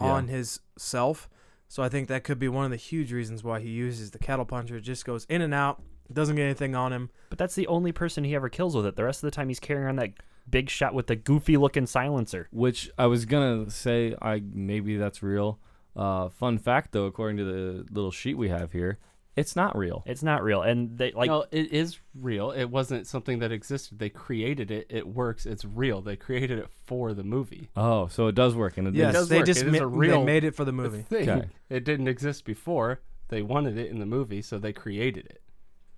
Yeah. 0.02 0.08
on 0.08 0.28
his 0.28 0.60
self 0.76 1.30
so 1.68 1.84
i 1.84 1.88
think 1.88 2.08
that 2.08 2.24
could 2.24 2.40
be 2.40 2.48
one 2.50 2.66
of 2.66 2.72
the 2.72 2.78
huge 2.78 3.14
reasons 3.14 3.44
why 3.44 3.60
he 3.60 3.70
uses 3.70 4.10
the 4.10 4.18
cattle 4.18 4.44
puncher 4.44 4.78
it 4.78 4.82
just 4.82 5.06
goes 5.06 5.26
in 5.30 5.42
and 5.44 5.54
out 5.54 5.82
doesn't 6.12 6.36
get 6.36 6.44
anything 6.46 6.74
on 6.76 6.92
him 6.92 7.12
But 7.30 7.38
that's 7.38 7.54
the 7.56 7.68
only 7.68 7.92
person 7.92 8.24
he 8.24 8.34
ever 8.34 8.50
kills 8.50 8.76
with 8.76 8.86
it. 8.88 8.96
The 8.96 9.04
rest 9.04 9.20
of 9.24 9.28
the 9.28 9.36
time 9.36 9.50
he's 9.50 9.60
carrying 9.60 9.86
around 9.86 9.98
that 9.98 10.14
big 10.50 10.70
shot 10.70 10.94
with 10.94 11.08
the 11.08 11.16
goofy 11.16 11.58
looking 11.58 11.86
silencer. 11.86 12.48
Which 12.52 12.90
I 12.98 13.08
was 13.08 13.26
gonna 13.26 13.70
say, 13.70 14.16
I 14.22 14.42
maybe 14.54 14.98
that's 14.98 15.22
real. 15.24 15.60
Uh, 15.96 16.30
fun 16.30 16.58
fact 16.58 16.92
though, 16.92 17.06
according 17.06 17.38
to 17.38 17.44
the 17.46 17.86
little 17.92 18.12
sheet 18.12 18.36
we 18.38 18.50
have 18.50 18.72
here, 18.72 19.00
it's 19.36 19.56
not 19.56 19.78
real. 19.78 20.04
It's 20.06 20.24
not 20.24 20.44
real. 20.44 20.62
And 20.62 20.98
they 20.98 21.12
like 21.12 21.28
no, 21.28 21.46
it 21.52 21.72
is 21.72 22.00
real. 22.16 22.52
It 22.52 22.66
wasn't 22.66 23.08
something 23.08 23.40
that 23.40 23.52
existed. 23.52 24.00
They 24.00 24.10
created 24.10 24.72
it. 24.72 24.88
It 24.90 25.08
works. 25.08 25.46
It's 25.46 25.66
real. 25.66 26.02
They 26.02 26.16
created 26.16 26.60
it 26.60 26.70
for 26.86 27.14
the 27.14 27.24
movie. 27.24 27.70
Oh, 27.76 28.08
so 28.08 28.28
it 28.28 28.36
does 28.36 28.56
work, 28.56 28.78
and 28.78 28.88
it 28.88 28.94
yes 28.96 29.14
does 29.14 29.30
they 29.30 29.38
work. 29.38 29.46
just 29.48 29.62
It 29.62 29.68
is 29.68 29.74
ma- 29.80 29.86
a 29.86 29.88
real 29.88 30.20
they 30.20 30.26
made 30.26 30.44
it 30.44 30.56
for 30.56 30.66
the 30.66 30.72
movie 30.72 31.02
Thing. 31.04 31.30
Okay. 31.30 31.48
It 31.70 31.84
didn't 31.84 32.08
exist 32.08 32.46
before. 32.46 33.02
They 33.30 33.42
wanted 33.42 33.78
it 33.78 33.92
in 33.92 34.00
the 34.00 34.06
movie, 34.06 34.42
so 34.42 34.58
they 34.58 34.72
created 34.74 35.26
it. 35.26 35.42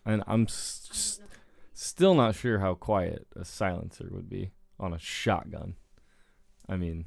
and 0.05 0.23
I'm 0.27 0.43
s- 0.43 0.87
s- 0.91 1.18
still 1.81 2.13
not 2.13 2.35
sure 2.35 2.59
how 2.59 2.73
quiet 2.73 3.27
a 3.35 3.45
silencer 3.45 4.07
would 4.11 4.29
be 4.29 4.51
on 4.79 4.93
a 4.93 4.99
shotgun. 4.99 5.75
I 6.67 6.75
mean, 6.75 7.05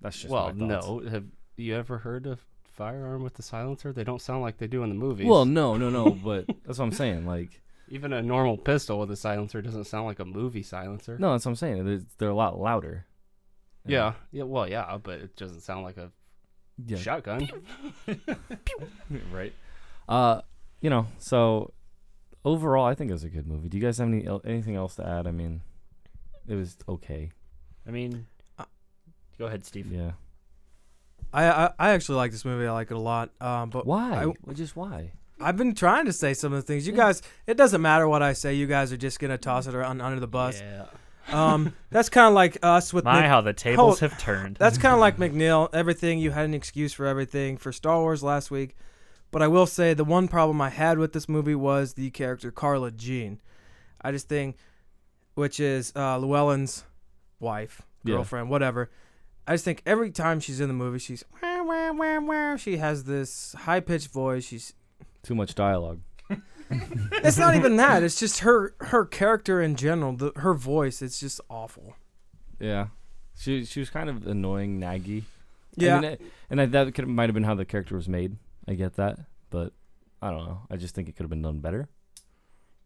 that's 0.00 0.18
just 0.18 0.32
well, 0.32 0.52
no. 0.54 1.02
Have 1.08 1.24
you 1.56 1.74
ever 1.76 1.98
heard 1.98 2.26
of 2.26 2.40
firearm 2.64 3.22
with 3.22 3.34
the 3.34 3.42
silencer? 3.42 3.92
They 3.92 4.04
don't 4.04 4.22
sound 4.22 4.42
like 4.42 4.58
they 4.58 4.66
do 4.66 4.82
in 4.82 4.88
the 4.88 4.94
movies. 4.94 5.26
Well, 5.26 5.44
no, 5.44 5.76
no, 5.76 5.90
no, 5.90 6.10
but 6.10 6.46
that's 6.64 6.78
what 6.78 6.86
I'm 6.86 6.92
saying. 6.92 7.26
Like, 7.26 7.60
even 7.88 8.12
a 8.12 8.22
normal 8.22 8.56
pistol 8.56 8.98
with 9.00 9.10
a 9.10 9.16
silencer 9.16 9.60
doesn't 9.60 9.84
sound 9.84 10.06
like 10.06 10.20
a 10.20 10.24
movie 10.24 10.62
silencer. 10.62 11.18
no, 11.18 11.32
that's 11.32 11.44
what 11.44 11.50
I'm 11.52 11.56
saying. 11.56 11.84
They're, 11.84 12.00
they're 12.18 12.28
a 12.30 12.34
lot 12.34 12.58
louder. 12.58 13.06
Yeah. 13.86 14.14
Yeah. 14.30 14.44
Well, 14.44 14.68
yeah, 14.68 14.96
but 15.02 15.18
it 15.20 15.36
doesn't 15.36 15.60
sound 15.62 15.82
like 15.82 15.96
a 15.96 16.10
Yeah. 16.86 16.98
shotgun. 16.98 17.48
right. 19.32 19.52
Uh, 20.08 20.40
you 20.80 20.90
know, 20.90 21.06
so 21.18 21.72
overall, 22.44 22.84
I 22.86 22.94
think 22.94 23.10
it 23.10 23.14
was 23.14 23.24
a 23.24 23.28
good 23.28 23.46
movie. 23.46 23.68
Do 23.68 23.76
you 23.78 23.82
guys 23.82 23.98
have 23.98 24.08
any 24.08 24.26
anything 24.44 24.76
else 24.76 24.96
to 24.96 25.06
add? 25.06 25.26
I 25.26 25.30
mean, 25.30 25.60
it 26.48 26.54
was 26.54 26.76
okay. 26.88 27.30
I 27.86 27.90
mean 27.90 28.26
Uh, 28.58 28.64
Go 29.38 29.46
ahead, 29.46 29.64
Steve. 29.64 29.90
Yeah. 29.92 30.12
I, 31.32 31.44
I 31.48 31.70
I 31.78 31.90
actually 31.90 32.16
like 32.16 32.30
this 32.32 32.44
movie. 32.44 32.66
I 32.66 32.72
like 32.72 32.90
it 32.90 32.94
a 32.96 33.00
lot. 33.00 33.30
Um, 33.40 33.70
but 33.70 33.86
Why? 33.86 34.12
I, 34.22 34.26
Well, 34.26 34.36
just 34.54 34.76
why? 34.76 35.12
I've 35.40 35.56
been 35.56 35.74
trying 35.74 36.04
to 36.06 36.12
say 36.12 36.34
some 36.34 36.52
of 36.52 36.58
the 36.58 36.62
things. 36.66 36.86
You 36.86 36.92
guys, 36.92 37.20
it 37.46 37.56
doesn't 37.56 37.82
matter 37.82 38.06
what 38.06 38.22
I 38.22 38.32
say. 38.32 38.54
You 38.54 38.66
guys 38.66 38.92
are 38.92 38.96
just 38.96 39.18
gonna 39.18 39.38
toss 39.38 39.66
it 39.66 39.74
around 39.74 40.00
under 40.00 40.20
the 40.20 40.26
bus. 40.28 40.60
Yeah. 40.60 40.86
Um, 41.32 41.72
that's 41.90 42.08
kind 42.08 42.26
of 42.28 42.34
like 42.34 42.58
us 42.64 42.92
with 42.92 43.04
My, 43.04 43.20
Mc- 43.20 43.28
how 43.28 43.40
the 43.40 43.52
tables 43.52 44.00
Hold- 44.00 44.10
have 44.10 44.20
turned. 44.20 44.56
That's 44.56 44.76
kind 44.76 44.92
of 44.92 45.00
like 45.00 45.16
McNeil. 45.18 45.68
Everything 45.72 46.18
you 46.18 46.30
had 46.32 46.44
an 46.44 46.54
excuse 46.54 46.92
for 46.92 47.06
everything 47.06 47.56
for 47.56 47.72
Star 47.72 47.98
Wars 48.00 48.22
last 48.22 48.50
week, 48.50 48.76
but 49.32 49.42
I 49.42 49.48
will 49.48 49.66
say 49.66 49.92
the 49.94 50.04
one 50.04 50.28
problem 50.28 50.60
I 50.60 50.68
had 50.70 50.98
with 50.98 51.12
this 51.12 51.28
movie 51.28 51.56
was 51.56 51.94
the 51.94 52.10
character 52.10 52.52
Carla 52.52 52.92
Jean. 52.92 53.40
I 54.00 54.12
just 54.12 54.28
think, 54.28 54.56
which 55.34 55.58
is 55.58 55.92
uh, 55.96 56.18
Llewellyn's 56.18 56.84
wife, 57.40 57.82
Yeah. 58.04 58.14
girlfriend, 58.16 58.48
whatever. 58.50 58.90
I 59.46 59.54
just 59.54 59.64
think 59.64 59.82
every 59.84 60.12
time 60.12 60.38
she's 60.38 60.60
in 60.60 60.68
the 60.68 60.74
movie, 60.74 61.00
she's 61.00 61.24
wah, 61.42 61.62
wah, 61.64 61.90
wah, 61.92 62.20
wah. 62.20 62.56
she 62.56 62.76
has 62.76 63.04
this 63.04 63.54
high 63.60 63.80
pitched 63.80 64.08
voice. 64.12 64.44
She's 64.46 64.72
Too 65.24 65.34
much 65.34 65.56
dialogue. 65.56 66.00
it's 66.70 67.36
not 67.38 67.54
even 67.56 67.76
that. 67.76 68.02
It's 68.02 68.18
just 68.20 68.40
her 68.40 68.74
her 68.80 69.04
character 69.04 69.60
in 69.60 69.74
general. 69.76 70.14
The, 70.14 70.32
her 70.36 70.54
voice. 70.54 71.02
It's 71.02 71.18
just 71.20 71.40
awful. 71.50 71.96
Yeah, 72.60 72.86
she 73.36 73.64
she 73.64 73.80
was 73.80 73.90
kind 73.90 74.08
of 74.08 74.26
annoying, 74.26 74.80
naggy. 74.80 75.24
Yeah. 75.76 75.96
I 75.96 76.00
mean, 76.00 76.18
and 76.48 76.60
I, 76.60 76.66
that 76.66 76.94
could 76.94 77.06
might 77.08 77.28
have 77.28 77.34
been 77.34 77.42
how 77.44 77.54
the 77.54 77.64
character 77.64 77.96
was 77.96 78.08
made. 78.08 78.36
I 78.68 78.74
get 78.74 78.94
that, 78.96 79.18
but 79.50 79.72
I 80.20 80.30
don't 80.30 80.46
know. 80.46 80.60
I 80.70 80.76
just 80.76 80.94
think 80.94 81.08
it 81.08 81.16
could 81.16 81.24
have 81.24 81.30
been 81.30 81.42
done 81.42 81.58
better. 81.60 81.88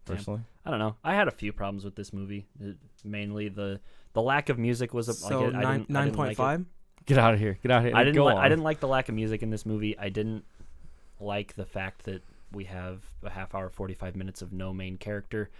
Yeah. 0.08 0.14
Personally, 0.14 0.40
I 0.64 0.70
don't 0.70 0.78
know. 0.78 0.96
I 1.02 1.14
had 1.14 1.26
a 1.28 1.32
few 1.32 1.52
problems 1.52 1.84
with 1.84 1.96
this 1.96 2.12
movie. 2.12 2.46
It- 2.60 2.76
mainly 3.04 3.48
the 3.48 3.80
the 4.14 4.22
lack 4.22 4.48
of 4.48 4.58
music 4.58 4.94
was 4.94 5.08
a 5.08 5.14
So 5.14 5.40
like 5.40 5.48
it, 5.52 5.56
I 5.56 5.62
nine 5.62 5.78
didn't- 5.80 5.90
I 5.90 5.92
nine 5.92 6.04
didn't 6.06 6.16
point 6.16 6.38
like 6.38 6.60
get 7.06 7.18
out 7.18 7.34
of 7.34 7.40
here. 7.40 7.58
Get 7.62 7.70
out 7.72 7.78
of 7.78 7.84
here. 7.86 7.96
I 7.96 8.04
didn't. 8.04 8.24
Li- 8.24 8.32
I 8.34 8.48
didn't 8.48 8.64
like 8.64 8.80
the 8.80 8.88
lack 8.88 9.08
of 9.08 9.14
music 9.14 9.42
in 9.42 9.50
this 9.50 9.66
movie. 9.66 9.98
I 9.98 10.08
didn't 10.08 10.44
like 11.20 11.54
the 11.54 11.66
fact 11.66 12.04
that 12.04 12.22
we 12.52 12.64
have 12.64 13.02
a 13.22 13.30
half 13.30 13.54
hour, 13.54 13.68
forty 13.68 13.94
five 13.94 14.16
minutes 14.16 14.42
of 14.42 14.52
no 14.52 14.72
main 14.72 14.96
character. 14.96 15.50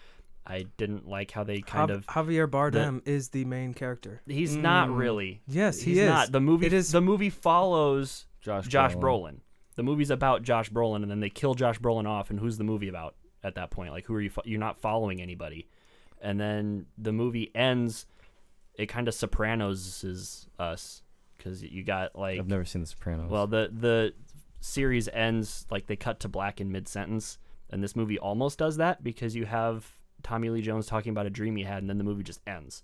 I 0.46 0.66
didn't 0.76 1.08
like 1.08 1.32
how 1.32 1.42
they 1.42 1.60
kind 1.60 1.88
Jav- 1.88 1.98
of. 1.98 2.06
Javier 2.06 2.46
Bardem 2.48 3.02
is 3.04 3.30
the 3.30 3.44
main 3.44 3.74
character. 3.74 4.22
He's 4.26 4.54
not 4.56 4.88
Mm. 4.90 4.96
really. 4.98 5.42
Yes, 5.48 5.80
he 5.80 5.90
He's 5.90 5.98
is. 6.02 6.08
not. 6.08 6.30
The 6.30 6.40
movie. 6.40 6.66
It 6.66 6.72
is- 6.72 6.92
The 6.92 7.00
movie 7.00 7.30
follows 7.30 8.26
Josh. 8.40 8.68
Josh 8.68 8.94
Brolin. 8.94 9.00
Brolin. 9.00 9.40
The 9.76 9.82
movie's 9.82 10.10
about 10.10 10.42
Josh 10.42 10.70
Brolin, 10.70 11.02
and 11.02 11.10
then 11.10 11.20
they 11.20 11.30
kill 11.30 11.54
Josh 11.54 11.78
Brolin 11.78 12.06
off. 12.08 12.30
And 12.30 12.40
who's 12.40 12.56
the 12.58 12.64
movie 12.64 12.88
about 12.88 13.14
at 13.44 13.54
that 13.54 13.70
point? 13.70 13.92
Like, 13.92 14.06
who 14.06 14.14
are 14.14 14.20
you? 14.20 14.30
Fo- 14.30 14.42
you're 14.44 14.58
not 14.60 14.78
following 14.78 15.20
anybody. 15.20 15.68
And 16.20 16.40
then 16.40 16.86
the 16.98 17.12
movie 17.12 17.50
ends. 17.54 18.06
It 18.74 18.86
kind 18.86 19.06
of 19.08 19.14
Sopranos 19.14 20.02
is 20.04 20.48
us 20.58 21.02
because 21.36 21.62
you 21.62 21.82
got 21.84 22.16
like 22.18 22.38
I've 22.38 22.48
never 22.48 22.64
seen 22.64 22.80
The 22.82 22.86
Sopranos. 22.88 23.30
well, 23.30 23.46
the 23.46 23.70
the 23.72 24.12
series 24.60 25.08
ends 25.08 25.66
like 25.70 25.86
they 25.86 25.96
cut 25.96 26.20
to 26.20 26.28
black 26.28 26.60
in 26.60 26.72
mid 26.72 26.88
sentence, 26.88 27.38
and 27.70 27.82
this 27.82 27.94
movie 27.96 28.18
almost 28.18 28.58
does 28.58 28.76
that 28.78 29.02
because 29.04 29.34
you 29.36 29.44
have 29.46 29.86
Tommy 30.22 30.48
Lee 30.50 30.62
Jones 30.62 30.86
talking 30.86 31.10
about 31.10 31.26
a 31.26 31.30
dream 31.30 31.56
he 31.56 31.64
had, 31.64 31.78
and 31.78 31.88
then 31.88 31.98
the 31.98 32.04
movie 32.04 32.22
just 32.22 32.40
ends. 32.46 32.82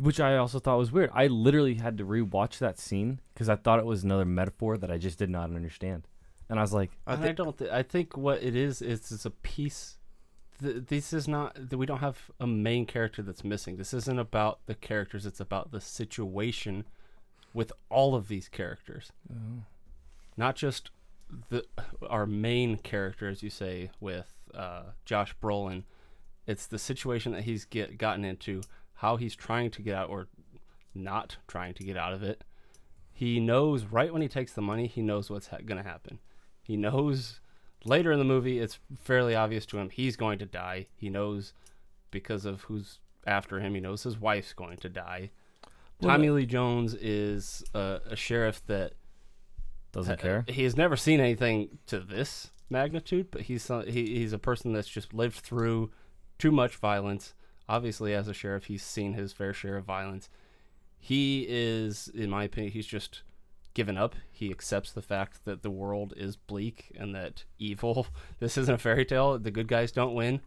which 0.00 0.18
I 0.20 0.36
also 0.36 0.58
thought 0.58 0.78
was 0.78 0.90
weird. 0.92 1.10
I 1.12 1.26
literally 1.26 1.74
had 1.74 1.98
to 1.98 2.04
rewatch 2.04 2.58
that 2.58 2.78
scene 2.78 3.20
because 3.34 3.48
I 3.48 3.56
thought 3.56 3.78
it 3.78 3.86
was 3.86 4.02
another 4.04 4.24
metaphor 4.24 4.76
that 4.78 4.90
I 4.90 4.98
just 4.98 5.18
did 5.18 5.30
not 5.30 5.50
understand, 5.50 6.08
and 6.52 6.60
I 6.60 6.62
was 6.62 6.72
like, 6.74 6.90
I 7.06 7.14
I, 7.14 7.16
think 7.16 7.36
don't. 7.38 7.56
Th- 7.58 7.70
I 7.70 7.82
think 7.82 8.16
what 8.16 8.42
it 8.42 8.54
is 8.54 8.82
is 8.82 9.10
it's 9.10 9.24
a 9.24 9.30
piece. 9.30 9.96
Th- 10.62 10.84
this 10.86 11.12
is 11.12 11.26
not. 11.26 11.54
th- 11.56 11.72
We 11.72 11.86
don't 11.86 11.98
have 12.00 12.30
a 12.38 12.46
main 12.46 12.84
character 12.86 13.22
that's 13.22 13.42
missing. 13.42 13.78
This 13.78 13.94
isn't 13.94 14.18
about 14.18 14.60
the 14.66 14.74
characters. 14.74 15.24
It's 15.26 15.40
about 15.40 15.70
the 15.72 15.80
situation 15.80 16.84
with 17.54 17.72
all 17.88 18.14
of 18.14 18.28
these 18.28 18.48
characters, 18.48 19.12
not 20.36 20.54
just 20.56 20.90
the 21.48 21.64
our 22.08 22.26
main 22.26 22.76
character, 22.76 23.28
as 23.28 23.42
you 23.42 23.50
say, 23.50 23.90
with 24.00 24.32
uh, 24.54 24.82
Josh 25.06 25.34
Brolin. 25.42 25.84
It's 26.46 26.66
the 26.66 26.78
situation 26.78 27.32
that 27.32 27.44
he's 27.44 27.64
get 27.64 27.96
gotten 27.98 28.24
into, 28.24 28.60
how 28.96 29.16
he's 29.16 29.34
trying 29.34 29.70
to 29.70 29.82
get 29.82 29.94
out 29.94 30.10
or 30.10 30.28
not 30.94 31.38
trying 31.48 31.72
to 31.74 31.82
get 31.82 31.96
out 31.96 32.12
of 32.12 32.22
it. 32.22 32.44
He 33.12 33.40
knows 33.40 33.84
right 33.84 34.12
when 34.12 34.22
he 34.22 34.28
takes 34.28 34.52
the 34.52 34.60
money, 34.62 34.86
he 34.86 35.00
knows 35.02 35.30
what's 35.30 35.46
ha- 35.48 35.58
going 35.64 35.82
to 35.82 35.88
happen. 35.88 36.18
He 36.62 36.76
knows 36.76 37.40
later 37.84 38.12
in 38.12 38.18
the 38.18 38.24
movie, 38.24 38.58
it's 38.58 38.78
fairly 39.00 39.34
obvious 39.34 39.66
to 39.66 39.78
him 39.78 39.90
he's 39.90 40.16
going 40.16 40.38
to 40.38 40.46
die. 40.46 40.86
He 40.96 41.10
knows 41.10 41.52
because 42.10 42.44
of 42.44 42.62
who's 42.62 43.00
after 43.26 43.60
him. 43.60 43.74
He 43.74 43.80
knows 43.80 44.02
his 44.02 44.18
wife's 44.18 44.52
going 44.52 44.78
to 44.78 44.88
die. 44.88 45.30
Well, 46.00 46.10
Tommy 46.10 46.30
Lee 46.30 46.46
Jones 46.46 46.94
is 46.94 47.62
a, 47.74 48.00
a 48.10 48.16
sheriff 48.16 48.62
that 48.66 48.94
doesn't 49.92 50.18
uh, 50.18 50.22
care. 50.22 50.44
He 50.48 50.64
has 50.64 50.76
never 50.76 50.96
seen 50.96 51.20
anything 51.20 51.78
to 51.86 52.00
this 52.00 52.50
magnitude, 52.70 53.30
but 53.30 53.42
he's 53.42 53.68
he, 53.86 54.18
he's 54.18 54.32
a 54.32 54.38
person 54.38 54.72
that's 54.72 54.88
just 54.88 55.12
lived 55.14 55.36
through 55.36 55.90
too 56.38 56.50
much 56.50 56.76
violence. 56.76 57.34
Obviously, 57.68 58.14
as 58.14 58.26
a 58.26 58.34
sheriff, 58.34 58.64
he's 58.64 58.82
seen 58.82 59.12
his 59.12 59.32
fair 59.32 59.52
share 59.52 59.76
of 59.76 59.84
violence. 59.84 60.28
He 60.98 61.46
is, 61.48 62.08
in 62.14 62.30
my 62.30 62.44
opinion, 62.44 62.72
he's 62.72 62.86
just 62.86 63.22
given 63.74 63.96
up. 63.96 64.14
He 64.30 64.50
accepts 64.50 64.92
the 64.92 65.02
fact 65.02 65.44
that 65.44 65.62
the 65.62 65.70
world 65.70 66.14
is 66.16 66.36
bleak 66.36 66.92
and 66.96 67.14
that 67.14 67.44
evil. 67.58 68.06
This 68.38 68.58
isn't 68.58 68.74
a 68.74 68.78
fairy 68.78 69.04
tale. 69.04 69.38
The 69.38 69.50
good 69.50 69.68
guys 69.68 69.92
don't 69.92 70.14
win. 70.14 70.40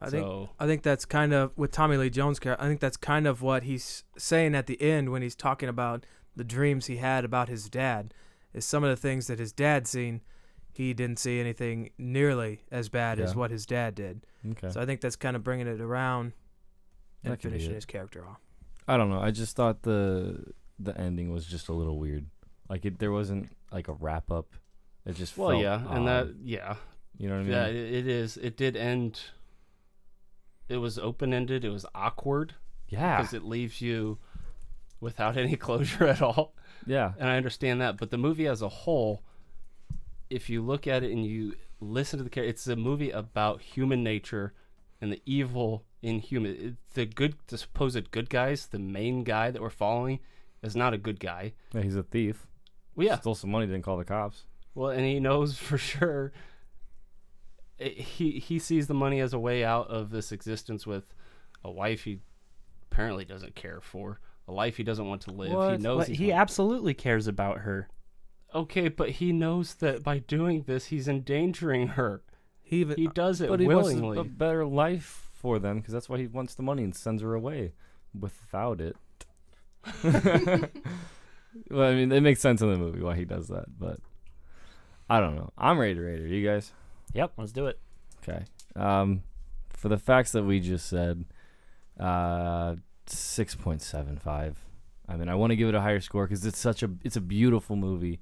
I 0.00 0.10
think 0.10 0.24
so 0.24 0.50
I 0.58 0.66
think 0.66 0.82
that's 0.82 1.04
kind 1.04 1.32
of 1.32 1.56
with 1.56 1.70
Tommy 1.70 1.96
Lee 1.96 2.10
Jones' 2.10 2.38
character. 2.38 2.62
I 2.62 2.68
think 2.68 2.80
that's 2.80 2.96
kind 2.96 3.26
of 3.26 3.40
what 3.40 3.62
he's 3.62 4.04
saying 4.18 4.54
at 4.54 4.66
the 4.66 4.80
end 4.82 5.10
when 5.10 5.22
he's 5.22 5.34
talking 5.36 5.68
about 5.68 6.04
the 6.34 6.44
dreams 6.44 6.86
he 6.86 6.96
had 6.96 7.24
about 7.24 7.48
his 7.48 7.70
dad. 7.70 8.12
Is 8.52 8.64
some 8.64 8.84
of 8.84 8.90
the 8.90 8.96
things 8.96 9.26
that 9.26 9.38
his 9.38 9.52
dad 9.52 9.86
seen, 9.86 10.22
he 10.72 10.92
didn't 10.92 11.18
see 11.18 11.40
anything 11.40 11.90
nearly 11.98 12.64
as 12.70 12.88
bad 12.88 13.20
as 13.20 13.34
what 13.34 13.50
his 13.50 13.64
dad 13.66 13.94
did. 13.94 14.26
Okay. 14.50 14.70
So 14.70 14.80
I 14.80 14.86
think 14.86 15.00
that's 15.00 15.16
kind 15.16 15.36
of 15.36 15.44
bringing 15.44 15.66
it 15.66 15.80
around 15.80 16.32
and 17.22 17.32
That 17.32 17.42
finishing 17.42 17.74
his 17.74 17.84
character 17.84 18.24
off. 18.26 18.40
I 18.88 18.96
don't 18.96 19.10
know. 19.10 19.20
I 19.20 19.30
just 19.30 19.56
thought 19.56 19.82
the 19.82 20.52
the 20.78 20.98
ending 20.98 21.32
was 21.32 21.46
just 21.46 21.68
a 21.68 21.72
little 21.72 21.98
weird. 21.98 22.26
Like 22.68 22.84
it, 22.84 22.98
there 22.98 23.12
wasn't 23.12 23.56
like 23.72 23.88
a 23.88 23.92
wrap 23.92 24.30
up. 24.30 24.54
It 25.04 25.14
just 25.14 25.36
well, 25.36 25.50
felt 25.50 25.62
yeah, 25.62 25.82
and 25.90 26.06
that 26.08 26.28
yeah, 26.42 26.76
you 27.16 27.28
know 27.28 27.34
what 27.34 27.40
I 27.40 27.44
mean? 27.44 27.52
yeah, 27.52 27.66
it, 27.66 27.94
it 27.94 28.08
is. 28.08 28.36
It 28.36 28.56
did 28.56 28.76
end. 28.76 29.20
It 30.68 30.78
was 30.78 30.98
open 30.98 31.32
ended. 31.32 31.64
It 31.64 31.70
was 31.70 31.86
awkward. 31.94 32.54
Yeah. 32.88 33.18
because 33.20 33.34
it 33.34 33.44
leaves 33.44 33.80
you 33.80 34.18
without 35.00 35.36
any 35.36 35.56
closure 35.56 36.06
at 36.06 36.22
all. 36.22 36.54
Yeah. 36.86 37.12
and 37.18 37.28
I 37.28 37.36
understand 37.36 37.80
that. 37.80 37.96
But 37.96 38.10
the 38.10 38.18
movie 38.18 38.46
as 38.46 38.62
a 38.62 38.68
whole, 38.68 39.22
if 40.30 40.48
you 40.48 40.62
look 40.62 40.86
at 40.86 41.02
it 41.02 41.10
and 41.10 41.24
you 41.24 41.54
listen 41.80 42.18
to 42.18 42.24
the 42.24 42.30
character, 42.30 42.50
it's 42.50 42.66
a 42.66 42.76
movie 42.76 43.10
about 43.10 43.60
human 43.60 44.02
nature 44.02 44.54
and 45.00 45.12
the 45.12 45.22
evil 45.26 45.84
in 46.02 46.20
human. 46.20 46.52
It, 46.54 46.74
the 46.94 47.06
good, 47.06 47.36
the 47.48 47.58
supposed 47.58 48.10
good 48.10 48.30
guys, 48.30 48.66
the 48.66 48.78
main 48.78 49.24
guy 49.24 49.50
that 49.50 49.60
we're 49.60 49.70
following, 49.70 50.20
is 50.62 50.76
not 50.76 50.94
a 50.94 50.98
good 50.98 51.20
guy. 51.20 51.52
Yeah, 51.72 51.82
he's 51.82 51.96
a 51.96 52.02
thief. 52.02 52.46
Well, 52.96 53.06
yeah. 53.06 53.20
Stole 53.20 53.34
some 53.34 53.50
money, 53.50 53.66
didn't 53.66 53.82
call 53.84 53.96
the 53.98 54.04
cops. 54.04 54.44
Well, 54.74 54.90
and 54.90 55.04
he 55.04 55.20
knows 55.20 55.56
for 55.58 55.78
sure. 55.78 56.32
It, 57.78 57.92
he 57.98 58.32
he 58.38 58.58
sees 58.58 58.86
the 58.86 58.94
money 58.94 59.20
as 59.20 59.32
a 59.34 59.38
way 59.38 59.62
out 59.62 59.88
of 59.90 60.10
this 60.10 60.32
existence 60.32 60.86
with 60.86 61.14
a 61.62 61.70
wife 61.70 62.04
he 62.04 62.20
apparently 62.90 63.24
doesn't 63.26 63.54
care 63.54 63.80
for, 63.82 64.18
a 64.48 64.52
life 64.52 64.76
he 64.78 64.82
doesn't 64.82 65.06
want 65.06 65.20
to 65.22 65.30
live. 65.30 65.50
He 65.78 65.82
knows 65.82 66.06
But 66.08 66.16
he 66.16 66.28
not- 66.28 66.38
absolutely 66.40 66.94
cares 66.94 67.26
about 67.26 67.58
her. 67.58 67.88
Okay, 68.54 68.88
but 68.88 69.10
he 69.10 69.32
knows 69.32 69.74
that 69.74 70.02
by 70.02 70.20
doing 70.20 70.62
this, 70.62 70.86
he's 70.86 71.06
endangering 71.08 71.88
her. 71.88 72.22
He 72.62 72.76
even 72.78 72.96
he 72.96 73.08
does 73.08 73.40
it 73.42 73.50
But 73.50 73.60
he 73.60 73.66
wants 73.68 73.90
willingly. 73.92 74.18
a 74.18 74.24
better 74.24 74.64
life 74.64 75.28
for 75.34 75.58
them 75.58 75.78
because 75.80 75.92
that's 75.92 76.08
why 76.08 76.16
he 76.18 76.26
wants 76.26 76.54
the 76.54 76.62
money 76.62 76.82
and 76.82 76.94
sends 76.96 77.20
her 77.22 77.34
away 77.34 77.72
without 78.18 78.80
it. 78.80 78.96
well, 81.70 81.90
I 81.90 81.94
mean, 81.94 82.12
it 82.12 82.20
makes 82.20 82.40
sense 82.40 82.60
in 82.60 82.70
the 82.70 82.78
movie 82.78 83.00
why 83.00 83.16
he 83.16 83.24
does 83.24 83.48
that, 83.48 83.78
but 83.78 83.98
I 85.08 85.20
don't 85.20 85.36
know. 85.36 85.50
I'm 85.56 85.78
ready 85.78 85.94
to 85.94 86.00
rate 86.00 86.20
it. 86.20 86.30
You 86.30 86.46
guys? 86.46 86.72
Yep, 87.14 87.32
let's 87.36 87.52
do 87.52 87.66
it. 87.66 87.78
Okay. 88.22 88.44
Um, 88.74 89.22
for 89.70 89.88
the 89.88 89.98
facts 89.98 90.32
that 90.32 90.44
we 90.44 90.60
just 90.60 90.88
said, 90.88 91.24
uh, 91.98 92.76
six 93.06 93.54
point 93.54 93.82
seven 93.82 94.16
five. 94.16 94.58
I 95.08 95.16
mean, 95.16 95.28
I 95.28 95.36
want 95.36 95.52
to 95.52 95.56
give 95.56 95.68
it 95.68 95.74
a 95.74 95.80
higher 95.80 96.00
score 96.00 96.26
because 96.26 96.44
it's 96.44 96.58
such 96.58 96.82
a 96.82 96.90
it's 97.04 97.16
a 97.16 97.20
beautiful 97.20 97.76
movie, 97.76 98.18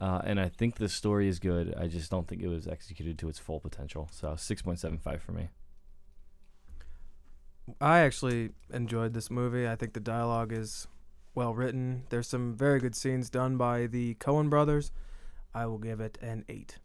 uh, 0.00 0.22
and 0.24 0.40
I 0.40 0.48
think 0.48 0.76
the 0.76 0.88
story 0.88 1.28
is 1.28 1.38
good. 1.38 1.74
I 1.78 1.88
just 1.88 2.10
don't 2.10 2.26
think 2.26 2.42
it 2.42 2.48
was 2.48 2.66
executed 2.66 3.18
to 3.18 3.28
its 3.28 3.38
full 3.38 3.60
potential. 3.60 4.08
So 4.10 4.34
six 4.36 4.62
point 4.62 4.78
seven 4.78 4.98
five 4.98 5.22
for 5.22 5.32
me. 5.32 5.50
I 7.80 7.98
actually 7.98 8.50
enjoyed 8.72 9.12
this 9.12 9.30
movie. 9.30 9.68
I 9.68 9.76
think 9.76 9.92
the 9.92 10.00
dialogue 10.00 10.52
is 10.52 10.86
well 11.36 11.54
written. 11.54 12.02
There's 12.08 12.26
some 12.26 12.56
very 12.56 12.80
good 12.80 12.96
scenes 12.96 13.30
done 13.30 13.56
by 13.56 13.86
the 13.86 14.14
Coen 14.16 14.50
brothers. 14.50 14.90
I 15.54 15.66
will 15.66 15.78
give 15.78 16.00
it 16.00 16.18
an 16.20 16.44
eight. 16.48 16.78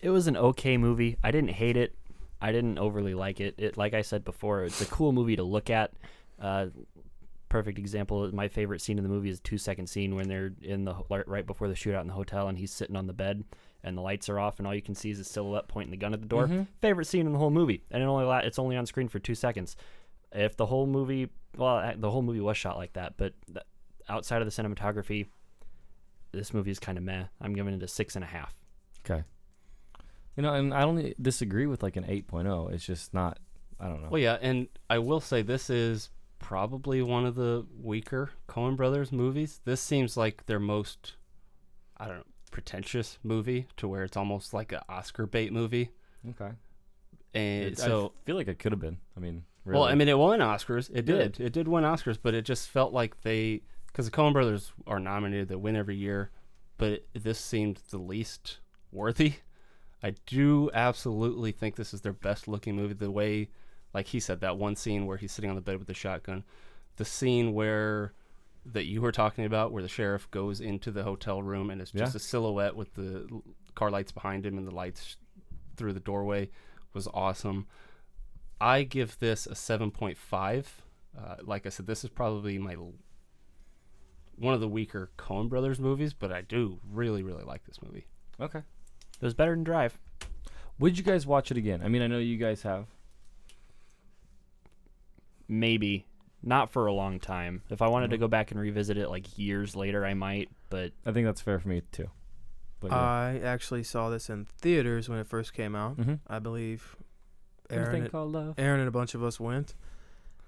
It 0.00 0.10
was 0.10 0.26
an 0.26 0.36
okay 0.36 0.76
movie. 0.78 1.16
I 1.22 1.30
didn't 1.30 1.50
hate 1.50 1.76
it. 1.76 1.94
I 2.40 2.50
didn't 2.50 2.78
overly 2.78 3.14
like 3.14 3.40
it. 3.40 3.54
It, 3.58 3.76
like 3.76 3.94
I 3.94 4.02
said 4.02 4.24
before, 4.24 4.64
it's 4.64 4.80
a 4.80 4.86
cool 4.86 5.12
movie 5.12 5.36
to 5.36 5.44
look 5.44 5.70
at. 5.70 5.92
Uh, 6.40 6.66
perfect 7.48 7.78
example. 7.78 8.28
My 8.34 8.48
favorite 8.48 8.80
scene 8.80 8.98
in 8.98 9.04
the 9.04 9.10
movie 9.10 9.28
is 9.28 9.38
a 9.38 9.42
two 9.42 9.58
second 9.58 9.86
scene 9.86 10.16
when 10.16 10.26
they're 10.28 10.52
in 10.60 10.84
the 10.84 10.94
right 11.08 11.26
right 11.28 11.46
before 11.46 11.68
the 11.68 11.74
shootout 11.74 12.00
in 12.00 12.08
the 12.08 12.14
hotel, 12.14 12.48
and 12.48 12.58
he's 12.58 12.72
sitting 12.72 12.96
on 12.96 13.06
the 13.06 13.12
bed, 13.12 13.44
and 13.84 13.96
the 13.96 14.02
lights 14.02 14.28
are 14.28 14.40
off 14.40 14.58
and 14.58 14.66
all 14.66 14.74
you 14.74 14.82
can 14.82 14.96
see 14.96 15.10
is 15.10 15.20
a 15.20 15.24
silhouette 15.24 15.68
pointing 15.68 15.92
the 15.92 15.96
gun 15.96 16.14
at 16.14 16.20
the 16.20 16.26
door. 16.26 16.48
Mhm. 16.48 16.66
Favorite 16.80 17.04
scene 17.06 17.26
in 17.26 17.32
the 17.32 17.38
whole 17.38 17.50
movie, 17.50 17.84
and 17.92 18.02
it 18.02 18.06
only 18.06 18.24
la- 18.24 18.38
it's 18.38 18.58
only 18.58 18.74
on 18.76 18.86
screen 18.86 19.06
for 19.06 19.20
two 19.20 19.36
seconds. 19.36 19.76
If 20.34 20.56
the 20.56 20.66
whole 20.66 20.86
movie, 20.86 21.28
well, 21.56 21.92
the 21.96 22.10
whole 22.10 22.22
movie 22.22 22.40
was 22.40 22.56
shot 22.56 22.76
like 22.76 22.94
that, 22.94 23.14
but 23.16 23.34
outside 24.08 24.42
of 24.42 24.46
the 24.54 24.62
cinematography, 24.62 25.26
this 26.32 26.54
movie 26.54 26.70
is 26.70 26.78
kind 26.78 26.96
of 26.98 27.04
meh. 27.04 27.24
I'm 27.40 27.54
giving 27.54 27.74
it 27.74 27.82
a 27.82 27.88
six 27.88 28.16
and 28.16 28.24
a 28.24 28.28
half. 28.28 28.54
Okay. 29.04 29.22
You 30.36 30.42
know, 30.42 30.54
and 30.54 30.72
I 30.72 30.80
don't 30.82 31.22
disagree 31.22 31.66
with 31.66 31.82
like 31.82 31.96
an 31.96 32.04
8.0. 32.04 32.72
It's 32.72 32.84
just 32.86 33.12
not. 33.12 33.38
I 33.78 33.88
don't 33.88 34.00
know. 34.02 34.08
Well, 34.10 34.20
yeah, 34.20 34.38
and 34.40 34.68
I 34.88 34.98
will 34.98 35.20
say 35.20 35.42
this 35.42 35.68
is 35.68 36.08
probably 36.38 37.02
one 37.02 37.26
of 37.26 37.34
the 37.34 37.66
weaker 37.80 38.30
Coen 38.48 38.76
Brothers 38.76 39.12
movies. 39.12 39.60
This 39.64 39.80
seems 39.80 40.16
like 40.16 40.46
their 40.46 40.58
most, 40.60 41.14
I 41.98 42.06
don't 42.06 42.18
know, 42.18 42.24
pretentious 42.50 43.18
movie 43.22 43.66
to 43.76 43.88
where 43.88 44.04
it's 44.04 44.16
almost 44.16 44.54
like 44.54 44.72
an 44.72 44.80
Oscar 44.88 45.26
bait 45.26 45.52
movie. 45.52 45.90
Okay. 46.30 46.52
And 47.34 47.64
It- 47.64 47.78
so, 47.78 48.12
I 48.16 48.24
feel 48.24 48.36
like 48.36 48.48
it 48.48 48.58
could 48.58 48.72
have 48.72 48.80
been. 48.80 48.98
I 49.16 49.20
mean, 49.20 49.44
well, 49.64 49.84
I 49.84 49.94
mean, 49.94 50.08
it 50.08 50.18
won 50.18 50.40
Oscars. 50.40 50.90
It 50.92 51.04
did. 51.04 51.38
It 51.40 51.52
did 51.52 51.68
win 51.68 51.84
Oscars, 51.84 52.18
but 52.20 52.34
it 52.34 52.44
just 52.44 52.68
felt 52.68 52.92
like 52.92 53.20
they, 53.22 53.62
because 53.86 54.06
the 54.06 54.10
Coen 54.16 54.32
Brothers 54.32 54.72
are 54.86 54.98
nominated, 54.98 55.48
they 55.48 55.56
win 55.56 55.76
every 55.76 55.96
year, 55.96 56.30
but 56.78 57.04
this 57.14 57.38
seemed 57.38 57.80
the 57.90 57.98
least 57.98 58.58
worthy. 58.90 59.34
I 60.02 60.14
do 60.26 60.68
absolutely 60.74 61.52
think 61.52 61.76
this 61.76 61.94
is 61.94 62.00
their 62.00 62.12
best 62.12 62.48
looking 62.48 62.74
movie. 62.74 62.94
The 62.94 63.10
way, 63.10 63.50
like 63.94 64.06
he 64.08 64.18
said, 64.18 64.40
that 64.40 64.56
one 64.58 64.74
scene 64.74 65.06
where 65.06 65.16
he's 65.16 65.30
sitting 65.30 65.48
on 65.50 65.54
the 65.56 65.62
bed 65.62 65.78
with 65.78 65.86
the 65.86 65.94
shotgun, 65.94 66.42
the 66.96 67.04
scene 67.04 67.52
where 67.54 68.12
that 68.66 68.84
you 68.86 69.00
were 69.00 69.12
talking 69.12 69.44
about, 69.44 69.72
where 69.72 69.82
the 69.82 69.88
sheriff 69.88 70.30
goes 70.30 70.60
into 70.60 70.90
the 70.90 71.02
hotel 71.04 71.42
room 71.42 71.70
and 71.70 71.80
it's 71.80 71.90
just 71.92 72.14
Yeah. 72.14 72.16
a 72.16 72.20
silhouette 72.20 72.76
with 72.76 72.94
the 72.94 73.28
car 73.74 73.90
lights 73.90 74.12
behind 74.12 74.44
him 74.46 74.58
and 74.58 74.66
the 74.66 74.74
lights 74.74 75.16
through 75.76 75.92
the 75.92 76.00
doorway, 76.00 76.48
was 76.94 77.08
awesome. 77.14 77.66
I 78.62 78.84
give 78.84 79.18
this 79.18 79.46
a 79.46 79.54
seven 79.54 79.90
point 79.90 80.16
five. 80.16 80.82
Uh, 81.18 81.36
like 81.42 81.66
I 81.66 81.68
said, 81.68 81.86
this 81.86 82.04
is 82.04 82.10
probably 82.10 82.58
my 82.58 82.74
l- 82.74 82.94
one 84.36 84.54
of 84.54 84.60
the 84.60 84.68
weaker 84.68 85.10
Coen 85.18 85.48
Brothers 85.48 85.78
movies, 85.80 86.14
but 86.14 86.32
I 86.32 86.40
do 86.42 86.78
really, 86.90 87.22
really 87.22 87.44
like 87.44 87.64
this 87.64 87.82
movie. 87.82 88.06
okay. 88.40 88.60
It 88.60 89.24
was 89.24 89.34
better 89.34 89.52
than 89.54 89.62
Drive. 89.64 89.98
Would 90.78 90.98
you 90.98 91.04
guys 91.04 91.26
watch 91.26 91.50
it 91.50 91.56
again? 91.56 91.80
I 91.84 91.88
mean, 91.88 92.02
I 92.02 92.06
know 92.08 92.18
you 92.18 92.36
guys 92.38 92.62
have. 92.62 92.86
Maybe 95.48 96.06
not 96.42 96.70
for 96.72 96.86
a 96.86 96.92
long 96.92 97.20
time. 97.20 97.62
If 97.70 97.82
I 97.82 97.88
wanted 97.88 98.10
to 98.10 98.18
go 98.18 98.26
back 98.26 98.50
and 98.50 98.58
revisit 98.60 98.96
it 98.96 99.08
like 99.08 99.38
years 99.38 99.76
later, 99.76 100.04
I 100.04 100.14
might. 100.14 100.48
But 100.70 100.92
I 101.06 101.12
think 101.12 101.26
that's 101.26 101.40
fair 101.40 101.58
for 101.60 101.68
me 101.68 101.82
too. 101.92 102.08
But 102.80 102.90
yeah. 102.90 102.96
I 102.98 103.40
actually 103.44 103.84
saw 103.84 104.08
this 104.08 104.28
in 104.30 104.44
theaters 104.44 105.08
when 105.08 105.18
it 105.18 105.26
first 105.26 105.52
came 105.52 105.76
out. 105.76 105.98
Mhm. 105.98 106.20
I 106.26 106.38
believe 106.38 106.96
Everything 106.96 107.11
Aaron, 107.78 108.02
and- 108.02 108.10
called 108.12 108.32
love. 108.32 108.54
Aaron 108.58 108.80
and 108.80 108.88
a 108.88 108.92
bunch 108.92 109.14
of 109.14 109.22
us 109.22 109.38
went. 109.40 109.74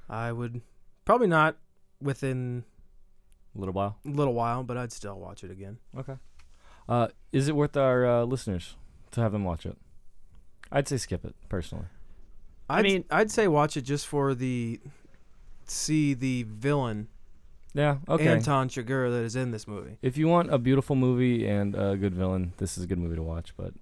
I 0.08 0.32
would 0.32 0.60
probably 1.04 1.26
not 1.28 1.56
within 2.00 2.64
A 3.54 3.58
little 3.58 3.72
while. 3.74 3.98
a 4.04 4.08
little 4.08 4.34
while, 4.34 4.62
but 4.62 4.76
I'd 4.76 4.92
still 4.92 5.18
watch 5.18 5.42
it 5.44 5.50
again. 5.50 5.78
Okay. 5.96 6.16
Uh, 6.88 7.08
is 7.32 7.48
it 7.48 7.56
worth 7.56 7.76
our 7.76 8.06
uh, 8.06 8.24
listeners 8.24 8.76
to 9.12 9.20
have 9.22 9.32
them 9.32 9.44
watch 9.44 9.64
it? 9.64 9.76
I'd 10.70 10.86
say 10.88 10.96
skip 10.98 11.24
it 11.24 11.34
personally. 11.48 11.86
I'd, 12.68 12.84
mean- 12.84 13.04
I'd 13.10 13.30
say 13.30 13.48
watch 13.48 13.76
it 13.76 13.82
just 13.82 14.06
for 14.06 14.34
the 14.34 14.80
see 15.66 16.12
the 16.14 16.42
villain 16.44 17.08
Yeah. 17.72 17.98
Okay. 18.08 18.26
Anton 18.28 18.68
Chigurh 18.68 19.10
that 19.10 19.24
is 19.24 19.34
in 19.36 19.50
this 19.50 19.66
movie. 19.66 19.96
if 20.02 20.16
you 20.18 20.28
want 20.28 20.52
a 20.52 20.58
beautiful 20.58 20.94
movie 20.96 21.46
and 21.46 21.74
a 21.74 21.96
good 21.96 22.14
villain, 22.14 22.52
this 22.58 22.76
is 22.76 22.84
a 22.84 22.86
good 22.86 22.98
movie 22.98 23.16
to 23.16 23.22
watch. 23.22 23.54
But 23.56 23.72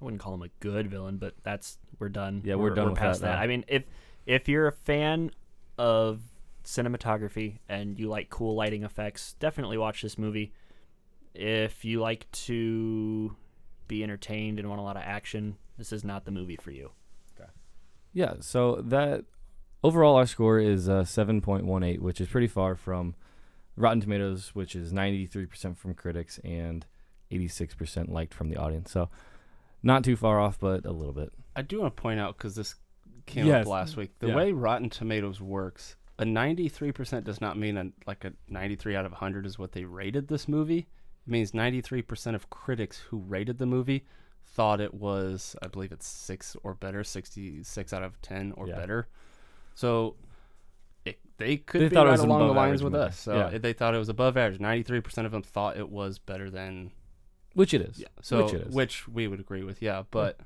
I 0.00 0.04
wouldn't 0.04 0.20
call 0.20 0.34
him 0.34 0.42
a 0.42 0.48
good 0.60 0.90
villain, 0.90 1.16
but 1.16 1.34
that's 1.42 1.78
we're 1.98 2.08
done. 2.08 2.42
Yeah, 2.44 2.56
we're 2.56 2.70
done 2.70 2.90
with 2.90 2.98
past 2.98 3.20
that 3.20 3.36
now. 3.36 3.40
I 3.40 3.46
mean, 3.46 3.64
if 3.68 3.86
if 4.26 4.48
you're 4.48 4.66
a 4.66 4.72
fan 4.72 5.30
of 5.78 6.20
cinematography 6.64 7.58
and 7.68 7.98
you 7.98 8.08
like 8.08 8.28
cool 8.28 8.54
lighting 8.54 8.82
effects, 8.82 9.34
definitely 9.38 9.78
watch 9.78 10.02
this 10.02 10.18
movie. 10.18 10.52
If 11.34 11.84
you 11.84 12.00
like 12.00 12.30
to 12.32 13.36
be 13.88 14.02
entertained 14.02 14.58
and 14.58 14.68
want 14.68 14.80
a 14.80 14.84
lot 14.84 14.96
of 14.96 15.02
action, 15.04 15.56
this 15.78 15.92
is 15.92 16.04
not 16.04 16.24
the 16.24 16.30
movie 16.30 16.56
for 16.56 16.70
you. 16.70 16.90
Okay. 17.38 17.50
yeah, 18.12 18.34
so 18.40 18.76
that 18.76 19.24
overall 19.84 20.16
our 20.16 20.26
score 20.26 20.58
is 20.58 20.88
uh, 20.88 21.02
7.18, 21.02 22.00
which 22.00 22.20
is 22.20 22.28
pretty 22.28 22.48
far 22.48 22.74
from 22.74 23.14
Rotten 23.76 24.00
Tomatoes, 24.00 24.50
which 24.54 24.74
is 24.74 24.92
93% 24.92 25.76
from 25.76 25.94
critics 25.94 26.40
and 26.42 26.86
86% 27.30 28.08
liked 28.08 28.34
from 28.34 28.48
the 28.48 28.56
audience. 28.56 28.90
So 28.90 29.08
not 29.82 30.02
too 30.02 30.16
far 30.16 30.40
off, 30.40 30.58
but 30.58 30.84
a 30.84 30.92
little 30.92 31.12
bit. 31.12 31.32
I 31.56 31.62
do 31.62 31.80
want 31.80 31.96
to 31.96 32.00
point 32.00 32.20
out 32.20 32.36
because 32.36 32.54
this 32.54 32.74
came 33.24 33.46
Yes. 33.46 33.66
up 33.66 33.70
last 33.72 33.96
week. 33.96 34.18
The 34.20 34.28
Yeah. 34.28 34.36
way 34.36 34.52
Rotten 34.52 34.90
Tomatoes 34.90 35.40
works, 35.40 35.96
a 36.18 36.24
93% 36.24 37.24
does 37.24 37.40
not 37.40 37.56
mean 37.58 37.76
a, 37.76 37.90
like 38.06 38.24
a 38.24 38.32
93 38.48 38.94
out 38.94 39.04
of 39.06 39.12
100 39.12 39.46
is 39.46 39.58
what 39.58 39.72
they 39.72 39.84
rated 39.84 40.28
this 40.28 40.46
movie. 40.46 40.86
It 41.26 41.30
means 41.30 41.52
93% 41.52 42.36
of 42.36 42.50
critics 42.50 42.98
who 42.98 43.18
rated 43.18 43.58
the 43.58 43.66
movie 43.66 44.06
thought 44.44 44.80
it 44.80 44.94
was, 44.94 45.56
I 45.60 45.66
believe 45.66 45.90
it's 45.92 46.06
six 46.06 46.56
or 46.62 46.74
better, 46.74 47.02
66 47.02 47.92
out 47.92 48.02
of 48.04 48.20
10 48.22 48.52
or 48.52 48.68
Yeah. 48.68 48.76
better. 48.76 49.08
So 49.74 50.16
it, 51.04 51.18
they 51.38 51.56
could 51.56 51.80
They 51.82 51.88
be 51.88 51.94
thought 51.94 52.06
it 52.06 52.10
right 52.10 52.12
was 52.12 52.20
along 52.20 52.46
the 52.46 52.54
lines 52.54 52.82
with 52.82 52.92
movie. 52.92 53.06
us. 53.06 53.18
So 53.18 53.34
Yeah. 53.50 53.58
they 53.58 53.72
thought 53.72 53.94
it 53.94 53.98
was 53.98 54.08
above 54.08 54.36
average. 54.36 54.60
93% 54.60 55.26
of 55.26 55.32
them 55.32 55.42
thought 55.42 55.76
it 55.76 55.88
was 55.88 56.18
better 56.18 56.50
than. 56.50 56.92
Which 57.54 57.72
it 57.74 57.80
is. 57.80 57.98
Yeah. 57.98 58.08
So 58.22 58.44
which 58.44 58.54
it 58.54 58.66
is. 58.68 58.74
which 58.74 59.08
we 59.08 59.26
would 59.26 59.40
agree 59.40 59.64
with. 59.64 59.80
Yeah. 59.82 60.04
But 60.10 60.38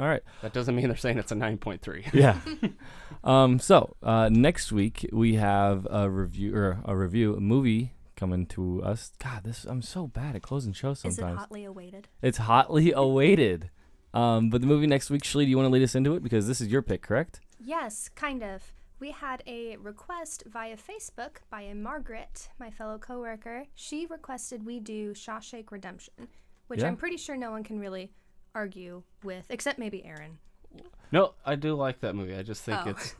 All 0.00 0.08
right. 0.08 0.22
that 0.40 0.54
doesn't 0.54 0.74
mean 0.74 0.86
they're 0.88 0.96
saying 0.96 1.18
it's 1.18 1.30
a 1.30 1.34
9.3. 1.34 2.12
yeah. 2.14 2.38
um, 3.24 3.58
so 3.58 3.96
uh, 4.02 4.30
next 4.32 4.72
week 4.72 5.06
we 5.12 5.34
have 5.34 5.86
a 5.90 6.08
review 6.08 6.56
or 6.56 6.78
a 6.86 6.96
review 6.96 7.36
a 7.36 7.40
movie 7.40 7.92
coming 8.16 8.46
to 8.46 8.82
us. 8.82 9.12
God, 9.22 9.44
this 9.44 9.64
I'm 9.64 9.82
so 9.82 10.06
bad 10.06 10.36
at 10.36 10.42
closing 10.42 10.72
shows 10.72 11.00
sometimes. 11.00 11.14
Is 11.14 11.18
it 11.18 11.20
sometimes. 11.22 11.40
hotly 11.40 11.64
awaited? 11.64 12.08
It's 12.22 12.38
hotly 12.38 12.92
awaited. 12.96 13.70
Um, 14.14 14.48
but 14.50 14.62
the 14.62 14.66
movie 14.66 14.86
next 14.86 15.10
week, 15.10 15.22
Shlee, 15.22 15.44
do 15.44 15.50
you 15.50 15.56
want 15.56 15.66
to 15.68 15.72
lead 15.72 15.82
us 15.82 15.94
into 15.94 16.14
it 16.14 16.22
because 16.22 16.48
this 16.48 16.60
is 16.62 16.68
your 16.68 16.82
pick, 16.82 17.02
correct? 17.02 17.40
Yes, 17.58 18.08
kind 18.14 18.42
of. 18.42 18.62
We 18.98 19.10
had 19.12 19.42
a 19.46 19.76
request 19.76 20.44
via 20.46 20.76
Facebook 20.76 21.36
by 21.50 21.62
a 21.62 21.74
Margaret, 21.74 22.48
my 22.58 22.70
fellow 22.70 22.98
coworker. 22.98 23.66
She 23.74 24.06
requested 24.06 24.64
we 24.66 24.80
do 24.80 25.12
Shawshank 25.12 25.70
Redemption, 25.70 26.14
which 26.68 26.80
Yeah. 26.80 26.88
I'm 26.88 26.96
pretty 26.96 27.16
sure 27.18 27.36
no 27.36 27.50
one 27.50 27.64
can 27.64 27.78
really 27.78 28.10
argue 28.54 29.02
with, 29.22 29.46
except 29.50 29.78
maybe 29.78 30.04
Aaron. 30.04 30.38
No, 31.12 31.34
I 31.44 31.56
do 31.56 31.74
like 31.74 32.00
that 32.00 32.14
movie. 32.14 32.34
I 32.36 32.42
just 32.42 32.62
think 32.62 32.78
Oh. 32.86 32.90
it's. 32.90 33.14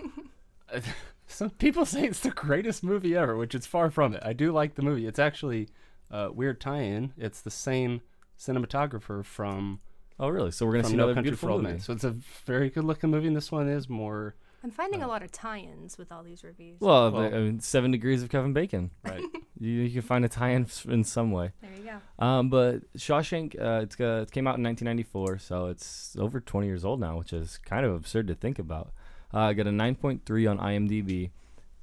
Some 1.27 1.51
people 1.51 1.85
say 1.87 2.05
it's 2.07 2.21
the 2.21 2.31
greatest 2.31 2.83
movie 2.83 3.17
ever, 3.17 3.37
which 3.37 3.55
is 3.55 3.67
far 3.67 3.91
from 3.91 4.15
it. 4.15 4.23
I 4.25 4.33
do 4.33 4.53
like 4.53 4.75
the 4.75 4.83
movie. 4.83 5.07
It's 5.07 5.19
actually 5.19 5.69
a 6.11 6.31
weird 6.33 6.61
tie-in. 6.61 7.13
It's 7.17 7.41
the 7.41 7.51
same 7.51 8.01
cinematographer 8.39 9.25
from. 9.25 9.81
Oh, 10.19 10.29
really? 10.29 10.51
So 10.51 10.67
we're 10.67 10.73
gonna 10.73 10.85
see 10.85 10.97
No 10.97 11.05
another 11.05 11.15
Country 11.15 11.31
beautiful 11.31 11.49
for 11.49 11.53
Old 11.53 11.63
movie. 11.63 11.75
Men. 11.75 11.81
So 11.81 11.93
it's 11.93 12.05
a 12.05 12.11
very 12.45 12.69
good-looking 12.69 13.11
movie, 13.11 13.29
and 13.29 13.37
this 13.37 13.51
one 13.53 13.69
is 13.69 13.89
more. 13.89 14.35
I'm 14.63 14.71
finding 14.71 15.03
a 15.03 15.09
lot 15.09 15.23
of 15.23 15.33
tie-ins 15.33 15.97
with 15.97 16.13
all 16.13 16.23
these 16.23 16.45
reviews. 16.45 16.81
Well, 16.81 17.11
Well- 17.11 17.31
the, 17.31 17.37
I 17.37 17.41
mean, 17.41 17.61
Seven 17.61 17.91
Degrees 17.91 18.23
of 18.23 18.29
Kevin 18.29 18.53
Bacon. 18.53 18.91
Right. 19.05 19.23
You, 19.63 19.83
you 19.83 19.91
can 19.91 20.01
find 20.01 20.25
a 20.25 20.29
tie-in 20.29 20.67
in 20.89 21.05
some 21.05 21.33
way. 21.33 21.53
there 21.61 21.71
you 21.77 21.85
go. 22.19 22.25
Um, 22.25 22.49
but 22.49 22.77
Shawshank, 22.97 23.61
uh, 23.61 23.83
it's 23.83 24.01
uh, 24.01 24.25
it 24.27 24.31
came 24.31 24.47
out 24.47 24.57
in 24.57 24.63
1994, 24.65 25.37
so 25.37 25.67
it's 25.67 26.17
over 26.19 26.41
20 26.41 26.67
years 26.67 26.83
old 26.83 26.99
now, 26.99 27.19
which 27.19 27.35
is 27.35 27.59
kind 27.59 27.85
of 27.85 27.93
absurd 27.95 28.27
to 28.29 28.35
think 28.35 28.59
about. 28.59 28.91
Uh, 29.35 29.41
I 29.41 29.53
got 29.53 29.67
a 29.67 29.71
9.3 29.71 30.51
on 30.51 30.59
IMDb. 30.59 31.29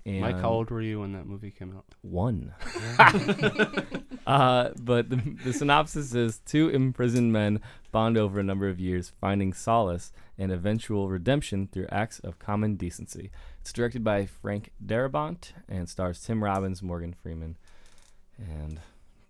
And 0.07 0.21
Mike, 0.21 0.39
how 0.39 0.49
old 0.49 0.71
were 0.71 0.81
you 0.81 1.01
when 1.01 1.11
that 1.11 1.27
movie 1.27 1.51
came 1.51 1.75
out? 1.77 1.85
One. 2.01 2.53
uh, 4.25 4.69
but 4.81 5.09
the, 5.11 5.17
the 5.43 5.53
synopsis 5.53 6.15
is 6.15 6.39
two 6.45 6.69
imprisoned 6.69 7.31
men 7.31 7.59
bond 7.91 8.17
over 8.17 8.39
a 8.39 8.43
number 8.43 8.67
of 8.69 8.79
years, 8.79 9.11
finding 9.21 9.53
solace 9.53 10.11
and 10.37 10.51
eventual 10.51 11.09
redemption 11.09 11.67
through 11.71 11.87
acts 11.91 12.19
of 12.19 12.39
common 12.39 12.75
decency. 12.75 13.31
It's 13.61 13.73
directed 13.73 14.03
by 14.03 14.25
Frank 14.25 14.71
Darabont 14.85 15.51
and 15.67 15.89
stars 15.89 16.21
Tim 16.21 16.43
Robbins, 16.43 16.81
Morgan 16.83 17.13
Freeman, 17.13 17.57
and 18.37 18.79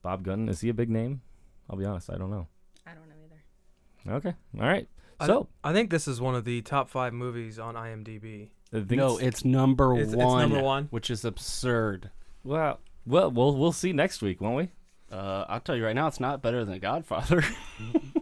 Bob 0.01 0.23
Gunn. 0.23 0.49
Is 0.49 0.61
he 0.61 0.69
a 0.69 0.73
big 0.73 0.89
name? 0.89 1.21
I'll 1.69 1.77
be 1.77 1.85
honest, 1.85 2.09
I 2.09 2.17
don't 2.17 2.31
know. 2.31 2.47
I 2.85 2.91
don't 2.91 3.07
know 3.09 3.15
either. 3.25 4.17
Okay, 4.17 4.35
all 4.59 4.67
right. 4.67 4.87
I- 5.19 5.25
So, 5.27 5.47
I, 5.63 5.73
think 5.73 5.89
this 5.89 6.07
is 6.07 6.21
one 6.21 6.35
of 6.35 6.45
the 6.45 6.61
top 6.61 6.89
five 6.89 7.13
movies 7.13 7.57
on 7.59 7.75
IMDb. 7.75 8.49
No, 8.71 9.15
it's- 9.17 9.21
it's 9.21 9.45
number 9.45 9.93
It's- 9.95 10.13
it's 10.13 10.15
one. 10.15 10.41
number 10.49 10.61
one? 10.61 10.87
which 10.91 11.09
is 11.09 11.23
absurd. 11.25 12.11
well, 12.43 12.79
well, 13.05 13.31
we'll 13.31 13.55
we'll 13.55 13.71
see 13.71 13.93
next 13.93 14.21
week, 14.21 14.41
won't 14.41 14.57
we? 14.57 14.69
Uh, 15.15 15.45
I'll 15.47 15.61
tell 15.61 15.75
you 15.77 15.85
right 15.85 15.95
now, 15.95 16.07
it's 16.07 16.19
not 16.19 16.41
better 16.41 16.65
than 16.65 16.79
Godfather. 16.79 17.41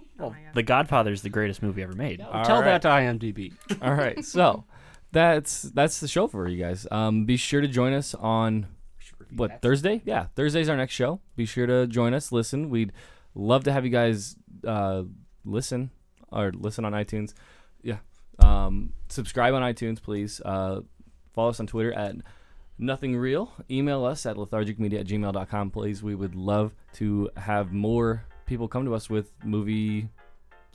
My 0.55 0.61
God. 0.61 0.65
The 0.65 0.85
Godfather 0.85 1.11
is 1.11 1.21
the 1.21 1.29
greatest 1.29 1.61
movie 1.61 1.83
ever 1.83 1.93
made. 1.93 2.21
All 2.21 2.45
tell 2.45 2.61
right. 2.61 2.81
that 2.81 2.81
to 2.83 2.87
IMDb. 2.89 3.53
All 3.81 3.93
right, 3.93 4.23
so 4.23 4.65
that's 5.11 5.63
that's 5.63 5.99
the 5.99 6.07
show 6.07 6.27
for 6.27 6.47
you 6.47 6.61
guys. 6.61 6.87
Um, 6.91 7.25
be 7.25 7.37
sure 7.37 7.61
to 7.61 7.67
join 7.67 7.93
us 7.93 8.13
on 8.13 8.67
what 9.35 9.61
Thursday? 9.61 10.01
Yeah, 10.05 10.27
Thursday's 10.35 10.69
our 10.69 10.77
next 10.77 10.93
show. 10.93 11.19
Be 11.35 11.45
sure 11.45 11.65
to 11.67 11.87
join 11.87 12.13
us. 12.13 12.31
Listen, 12.31 12.69
we'd 12.69 12.91
love 13.33 13.63
to 13.65 13.71
have 13.71 13.85
you 13.85 13.91
guys 13.91 14.35
uh, 14.65 15.03
listen 15.43 15.91
or 16.31 16.51
listen 16.51 16.85
on 16.85 16.93
iTunes. 16.93 17.33
Yeah. 17.81 17.97
Um, 18.39 18.93
subscribe 19.09 19.53
on 19.53 19.61
iTunes, 19.61 20.01
please. 20.01 20.41
Uh, 20.43 20.81
follow 21.33 21.49
us 21.49 21.59
on 21.59 21.67
Twitter 21.67 21.93
at 21.93 22.15
nothing 22.77 23.15
real. 23.15 23.53
Email 23.69 24.05
us 24.05 24.25
at 24.25 24.35
lethargicmedia 24.35 25.01
at 25.01 25.07
gmail.com, 25.07 25.71
please. 25.71 26.03
We 26.03 26.15
would 26.15 26.35
love 26.35 26.73
to 26.93 27.29
have 27.37 27.71
more 27.71 28.25
people 28.45 28.67
come 28.67 28.85
to 28.85 28.93
us 28.93 29.09
with 29.09 29.31
movie 29.43 30.09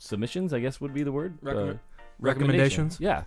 submissions, 0.05 0.51
I 0.53 0.59
guess 0.59 0.81
would 0.81 0.93
be 0.93 1.03
the 1.03 1.11
word. 1.11 1.37
Recommend- 1.41 1.69
Uh, 1.71 2.01
recommendations. 2.19 2.99
Yeah. 2.99 3.23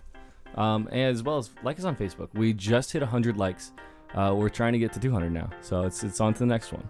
Um, 0.55 0.87
as 0.89 1.23
well 1.23 1.37
as 1.37 1.49
like 1.63 1.79
us 1.79 1.85
on 1.85 1.95
Facebook. 1.95 2.29
We 2.33 2.53
just 2.53 2.91
hit 2.91 3.01
100 3.01 3.37
likes. 3.37 3.71
Uh, 4.13 4.33
we're 4.37 4.49
trying 4.49 4.73
to 4.73 4.79
get 4.79 4.93
to 4.93 4.99
200 4.99 5.31
now. 5.31 5.49
So 5.61 5.81
it's, 5.83 6.03
it's 6.03 6.21
on 6.21 6.33
to 6.33 6.39
the 6.39 6.45
next 6.45 6.71
one. 6.71 6.87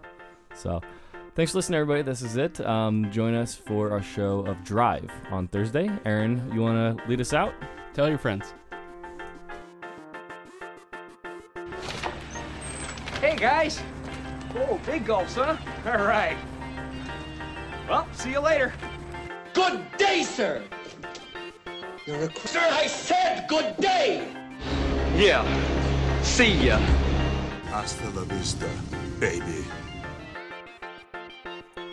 So 0.53 0.81
thanks 1.35 1.51
for 1.51 1.59
listening, 1.59 1.79
everybody. 1.79 2.01
This 2.03 2.21
is 2.21 2.37
it. 2.37 2.59
Um, 2.61 3.09
join 3.11 3.33
us 3.33 3.55
for 3.55 3.91
our 3.91 4.01
show 4.01 4.39
of 4.41 4.63
Drive 4.63 5.09
on 5.31 5.47
Thursday. 5.47 5.89
Aaron, 6.05 6.51
you 6.53 6.61
want 6.61 6.97
to 6.99 7.07
lead 7.07 7.21
us 7.21 7.33
out? 7.33 7.53
Tell 7.93 8.07
your 8.09 8.17
friends. 8.19 8.53
Hey 13.21 13.35
guys! 13.35 13.81
Oh, 14.55 14.79
big 14.85 15.05
gulps, 15.05 15.35
huh? 15.35 15.57
All 15.85 16.05
right. 16.05 16.37
Well, 17.89 18.07
see 18.13 18.31
you 18.31 18.39
later. 18.39 18.73
Good 19.55 19.97
day, 19.97 20.23
sir. 20.23 20.61
You're 22.05 22.23
a 22.23 22.35
sir. 22.45 22.59
I 22.59 22.87
said 22.87 23.47
good 23.47 23.77
day. 23.77 24.27
Yeah. 25.15 25.43
See 26.21 26.67
ya. 26.67 26.77
Hasta 27.71 28.09
la 28.09 28.23
vista, 28.25 28.69
baby. 29.17 29.63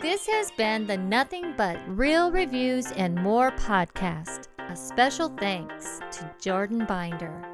This 0.01 0.27
has 0.27 0.51
been 0.57 0.85
the 0.85 0.97
Nothing 0.97 1.53
But 1.55 1.77
Reel 1.87 2.31
Reviews 2.31 2.91
and 2.91 3.15
More 3.15 3.51
podcast. 3.51 4.49
A 4.59 4.75
special 4.75 5.29
thanks 5.39 6.01
to 6.11 6.29
Jordan 6.41 6.85
Binder. 6.85 7.52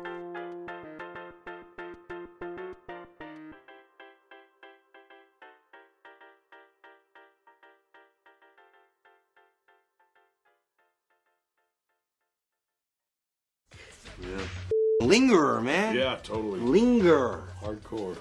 Lingerer, 15.10 15.60
man. 15.62 15.95
Yeah, 15.95 16.18
totally. 16.22 16.60
Linger. 16.60 17.41
Hardcore. 17.64 18.16